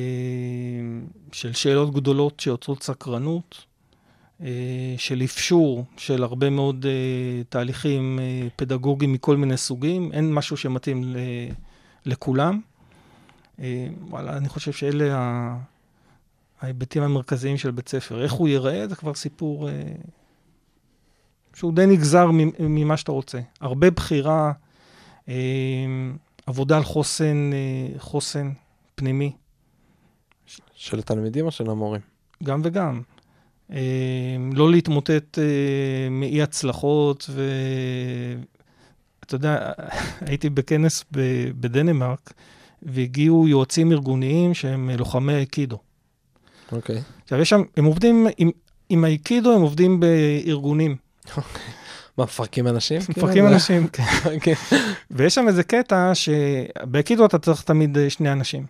של 1.31 1.53
שאלות 1.53 1.93
גדולות 1.93 2.39
שיוצרות 2.39 2.83
סקרנות, 2.83 3.65
של 4.97 5.21
אפשור 5.23 5.86
של 5.97 6.23
הרבה 6.23 6.49
מאוד 6.49 6.86
אה, 6.86 7.43
תהליכים 7.49 8.19
אה, 8.19 8.47
פדגוגיים 8.55 9.13
מכל 9.13 9.38
מיני 9.38 9.57
סוגים, 9.57 10.11
אין 10.11 10.33
משהו 10.33 10.57
שמתאים 10.57 11.03
ל, 11.03 11.17
לכולם. 12.05 12.61
אה, 13.59 13.88
וואלה, 14.09 14.38
אני 14.38 14.49
חושב 14.49 14.71
שאלה 14.71 15.17
ה... 15.17 15.57
ההיבטים 16.61 17.03
המרכזיים 17.03 17.57
של 17.57 17.71
בית 17.71 17.89
ספר. 17.89 18.23
איך 18.23 18.33
הוא 18.33 18.47
ייראה, 18.47 18.88
זה 18.88 18.95
כבר 18.95 19.13
סיפור 19.13 19.69
אה, 19.69 19.73
שהוא 21.53 21.73
די 21.73 21.86
נגזר 21.86 22.27
ממה 22.59 22.97
שאתה 22.97 23.11
רוצה. 23.11 23.39
הרבה 23.61 23.91
בחירה, 23.91 24.51
אה, 25.29 25.33
עבודה 26.45 26.77
על 26.77 26.83
חוסן, 26.83 27.51
אה, 27.53 27.99
חוסן 27.99 28.51
פנימי, 28.95 29.31
של 30.73 30.99
התלמידים 30.99 31.45
או 31.45 31.51
של 31.51 31.69
המורים? 31.69 32.01
גם 32.43 32.61
וגם. 32.63 33.01
אה, 33.72 33.78
לא 34.53 34.72
להתמוטט 34.72 35.39
אה, 35.39 36.09
מאי 36.11 36.41
הצלחות, 36.41 37.30
ואתה 39.20 39.36
יודע, 39.36 39.72
הייתי 40.28 40.49
בכנס 40.49 41.05
בדנמרק, 41.59 42.34
והגיעו 42.84 43.47
יועצים 43.47 43.91
ארגוניים 43.91 44.53
שהם 44.53 44.89
לוחמי 44.89 45.43
aikido. 45.43 45.76
אוקיי. 46.72 47.01
עכשיו, 47.24 47.41
יש 47.41 47.49
שם, 47.49 47.61
הם 47.78 47.86
עובדים 47.86 48.28
עם, 48.38 48.51
עם 48.89 49.03
האיקידו, 49.03 49.55
הם 49.55 49.61
עובדים 49.61 49.99
בארגונים. 49.99 50.95
מה, 52.18 52.24
מפרקים 52.24 52.68
אנשים? 52.68 53.01
מפרקים 53.09 53.28
כאילו, 53.28 53.47
אנשים, 53.47 53.88
כן. 53.88 54.03
כן. 54.41 54.53
ויש 55.11 55.36
שם 55.36 55.47
איזה 55.47 55.63
קטע 55.63 56.11
שבאיקידו 56.13 57.26
אתה 57.26 57.39
צריך 57.39 57.61
תמיד 57.61 57.97
אה, 57.97 58.09
שני 58.09 58.32
אנשים. 58.32 58.66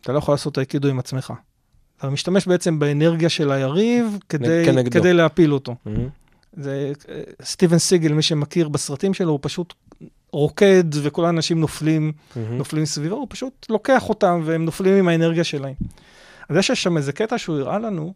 אתה 0.00 0.12
לא 0.12 0.18
יכול 0.18 0.34
לעשות 0.34 0.52
את 0.52 0.58
האיקידו 0.58 0.88
עם 0.88 0.98
עצמך. 0.98 1.32
אתה 2.00 2.10
משתמש 2.10 2.46
בעצם 2.46 2.78
באנרגיה 2.78 3.28
של 3.28 3.52
היריב 3.52 4.18
כדי, 4.28 4.62
כנגדו. 4.64 5.00
כדי 5.00 5.12
להפיל 5.12 5.54
אותו. 5.54 5.74
מהמם. 5.86 6.08
זה 6.52 6.92
אה, 7.08 7.22
סטיבן 7.42 7.78
סיגל, 7.78 8.12
מי 8.12 8.22
שמכיר 8.22 8.68
בסרטים 8.68 9.14
שלו, 9.14 9.30
הוא 9.30 9.38
פשוט 9.42 9.74
רוקד 10.32 10.84
וכל 11.02 11.24
האנשים 11.24 11.60
נופלים, 11.60 12.12
מהמם. 12.36 12.58
נופלים 12.58 12.86
סביבו, 12.86 13.14
הוא 13.14 13.26
פשוט 13.30 13.66
לוקח 13.68 14.08
אותם 14.08 14.42
והם 14.44 14.64
נופלים 14.64 14.94
עם 14.94 15.08
האנרגיה 15.08 15.44
שלהם. 15.44 15.74
אז 16.48 16.56
יש 16.56 16.70
שם 16.70 16.96
איזה 16.96 17.12
קטע 17.12 17.38
שהוא 17.38 17.58
הראה 17.58 17.78
לנו, 17.78 18.14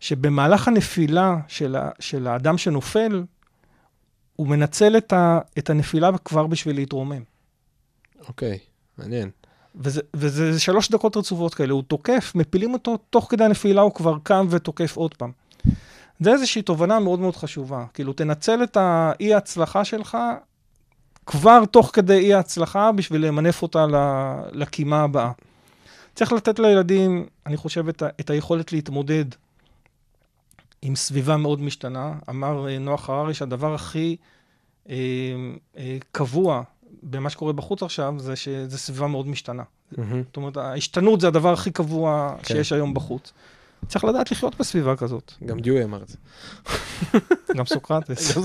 שבמהלך 0.00 0.68
הנפילה 0.68 1.36
של, 1.48 1.76
ה, 1.76 1.90
של 2.00 2.26
האדם 2.26 2.58
שנופל, 2.58 3.22
הוא 4.36 4.46
מנצל 4.46 4.96
את, 4.96 5.12
ה, 5.12 5.38
את 5.58 5.70
הנפילה 5.70 6.10
כבר 6.24 6.46
בשביל 6.46 6.76
להתרומם. 6.76 7.22
אוקיי, 8.28 8.58
מעניין. 8.98 9.30
וזה, 9.78 10.00
וזה 10.14 10.52
זה 10.52 10.60
שלוש 10.60 10.90
דקות 10.90 11.16
רצופות 11.16 11.54
כאלה, 11.54 11.72
הוא 11.72 11.82
תוקף, 11.82 12.32
מפילים 12.34 12.72
אותו, 12.72 12.96
תוך 13.10 13.26
כדי 13.30 13.44
הנפילה 13.44 13.80
הוא 13.80 13.94
כבר 13.94 14.16
קם 14.22 14.46
ותוקף 14.50 14.96
עוד 14.96 15.14
פעם. 15.14 15.32
זה 16.20 16.32
איזושהי 16.32 16.62
תובנה 16.62 16.98
מאוד 17.00 17.20
מאוד 17.20 17.36
חשובה. 17.36 17.84
כאילו, 17.94 18.12
תנצל 18.12 18.62
את 18.62 18.76
האי-הצלחה 18.76 19.84
שלך 19.84 20.18
כבר 21.26 21.64
תוך 21.64 21.90
כדי 21.92 22.18
אי-ההצלחה 22.18 22.92
בשביל 22.92 23.26
למנף 23.26 23.62
אותה 23.62 23.86
לקימה 24.52 25.02
הבאה. 25.02 25.30
צריך 26.14 26.32
לתת 26.32 26.58
לילדים, 26.58 27.26
אני 27.46 27.56
חושב, 27.56 27.88
את, 27.88 28.02
ה- 28.02 28.08
את 28.20 28.30
היכולת 28.30 28.72
להתמודד 28.72 29.24
עם 30.82 30.96
סביבה 30.96 31.36
מאוד 31.36 31.60
משתנה. 31.60 32.12
אמר 32.30 32.68
אה, 32.68 32.78
נוח 32.78 33.10
הררי 33.10 33.34
שהדבר 33.34 33.74
הכי 33.74 34.16
אה, 34.90 34.94
אה, 35.78 35.96
קבוע 36.12 36.62
במה 37.02 37.30
שקורה 37.30 37.52
בחוץ 37.52 37.82
עכשיו, 37.82 38.14
זה 38.18 38.36
שזו 38.36 38.78
סביבה 38.78 39.06
מאוד 39.06 39.28
משתנה. 39.28 39.62
זאת 39.90 40.36
אומרת, 40.36 40.56
ההשתנות 40.56 41.20
זה 41.20 41.28
הדבר 41.28 41.52
הכי 41.52 41.70
קבוע 41.70 42.34
כן. 42.42 42.54
שיש 42.54 42.72
היום 42.72 42.94
בחוץ. 42.94 43.32
צריך 43.86 44.04
לדעת 44.04 44.30
לחיות 44.30 44.58
בסביבה 44.58 44.96
כזאת. 44.96 45.32
גם 45.46 45.60
דיואי 45.60 45.84
אמר 45.84 46.02
את 46.02 46.08
זה. 46.08 46.16
גם 47.56 47.66
סוקרטס. 47.66 48.38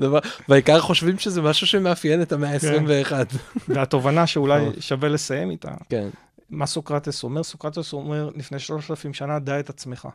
והעיקר 0.48 0.80
חושבים 0.80 1.18
שזה 1.18 1.42
משהו 1.42 1.66
שמאפיין 1.66 2.22
את 2.22 2.32
המאה 2.32 2.58
כן. 2.58 2.86
ה-21. 2.88 3.12
והתובנה 3.68 4.26
שאולי. 4.26 4.64
שווה 4.80 5.08
לסיים 5.08 5.50
איתה, 5.50 5.70
כן. 5.88 6.08
מה 6.50 6.66
סוקרטס 6.66 7.24
אומר? 7.24 7.42
סוקרטס 7.42 7.92
אומר, 7.92 8.30
לפני 8.36 8.58
שלושת 8.58 8.90
אלפים 8.90 9.14
שנה, 9.14 9.38
דע 9.38 9.60
את 9.60 9.70
עצמך. 9.70 10.08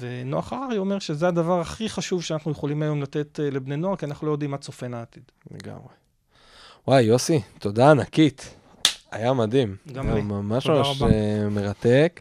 ונוח 0.00 0.52
הררי 0.52 0.78
אומר 0.78 0.98
שזה 0.98 1.28
הדבר 1.28 1.60
הכי 1.60 1.88
חשוב 1.88 2.22
שאנחנו 2.22 2.50
יכולים 2.50 2.82
היום 2.82 3.02
לתת 3.02 3.40
אה, 3.40 3.50
לבני 3.50 3.76
נוער, 3.76 3.96
כי 3.96 4.06
אנחנו 4.06 4.26
לא 4.26 4.32
יודעים 4.32 4.50
מה 4.50 4.58
צופן 4.58 4.94
העתיד. 4.94 5.22
לגמרי. 5.50 5.88
וואי, 6.88 7.02
יוסי, 7.02 7.40
תודה 7.58 7.90
ענקית. 7.90 8.54
היה 9.10 9.32
מדהים. 9.32 9.76
גם 9.92 10.06
היה 10.06 10.14
לי. 10.14 10.22
ממש 10.22 10.66
ממש. 10.66 11.02
אה, 11.02 11.48
מרתק, 11.50 12.20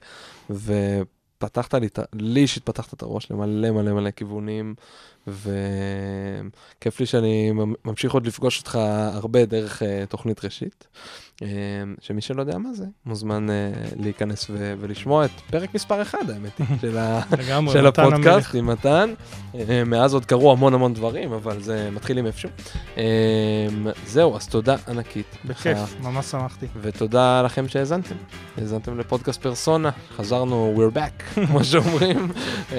ופתחת 0.49 1.73
לי, 1.73 1.87
לי 2.13 2.39
אישית 2.39 2.63
פתחת 2.65 2.93
את 2.93 3.01
הראש 3.01 3.31
למלא 3.31 3.71
מלא 3.71 3.93
מלא 3.93 4.11
כיוונים, 4.11 4.75
וכיף 5.27 6.99
לי 6.99 7.05
שאני 7.05 7.51
ממ- 7.51 7.73
ממשיך 7.85 8.13
עוד 8.13 8.27
לפגוש 8.27 8.59
אותך 8.59 8.75
הרבה 9.13 9.45
דרך 9.45 9.83
אה, 9.83 10.03
תוכנית 10.09 10.43
ראשית. 10.45 10.87
אה, 11.41 11.47
שמי 12.01 12.21
שלא 12.21 12.41
יודע 12.41 12.57
מה 12.57 12.73
זה, 12.73 12.85
מוזמן 13.05 13.49
אה, 13.49 13.71
להיכנס 13.99 14.49
ו- 14.49 14.73
ולשמוע 14.79 15.25
את 15.25 15.31
פרק 15.51 15.75
מספר 15.75 16.01
1, 16.01 16.17
האמת 16.29 16.57
היא, 16.57 16.67
של 16.81 16.97
ה... 16.97 17.21
של 17.73 17.87
הפודקאסט. 17.87 18.55
עם 18.55 18.67
מתן. 18.67 19.13
אה, 19.55 19.83
מאז 19.85 20.13
עוד 20.13 20.25
קרו 20.25 20.51
המון 20.51 20.73
המון 20.73 20.93
דברים, 20.93 21.33
אבל 21.33 21.61
זה 21.61 21.89
מתחיל 21.91 22.17
עם 22.17 22.25
איפשהו. 22.25 22.49
אה, 22.97 23.03
זהו, 24.05 24.35
אז 24.35 24.47
תודה 24.47 24.75
ענקית. 24.87 25.37
בכיף, 25.45 25.77
לך, 25.77 25.95
ממש 26.01 26.25
שמחתי. 26.25 26.65
ותודה 26.81 27.41
לכם 27.41 27.67
שהאזנתם. 27.67 28.15
האזנתם 28.57 28.99
לפודקאסט 28.99 29.41
פרסונה, 29.41 29.89
חזרנו, 30.15 30.75
we're 30.77 30.95
back, 30.95 31.23
כמו 31.47 31.63
שאומרים. 31.63 32.31
אה, 32.71 32.77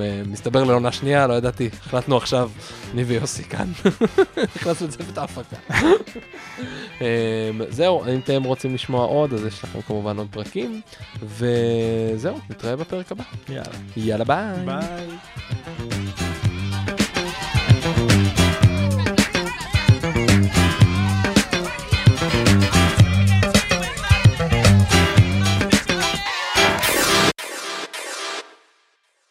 אה, 0.00 0.22
מסתבר 0.26 0.64
לעונה 0.64 0.92
שנייה, 0.92 1.26
לא 1.26 1.34
ידעתי, 1.34 1.68
החלטנו 1.80 2.16
עכשיו, 2.16 2.50
אני 2.94 3.04
ויוסי 3.04 3.44
כאן. 3.44 3.72
נכנסנו 4.56 4.86
לצוות 4.86 5.18
ההפקה. 5.18 5.56
אה, 7.60 7.66
זהו, 7.68 8.04
אם 8.04 8.18
אתם 8.24 8.42
רוצים 8.44 8.74
לשמוע 8.74 9.06
עוד, 9.06 9.32
אז 9.32 9.44
יש 9.46 9.64
לכם 9.64 9.80
כמובן 9.80 10.18
עוד 10.18 10.28
פרקים. 10.30 10.80
וזהו, 11.22 12.38
נתראה 12.50 12.76
בפרק 12.76 13.12
הבא. 13.12 13.24
יאללה. 13.48 13.64
יאללה 13.96 14.24
ביי. 14.24 14.64
ביי. 14.64 16.03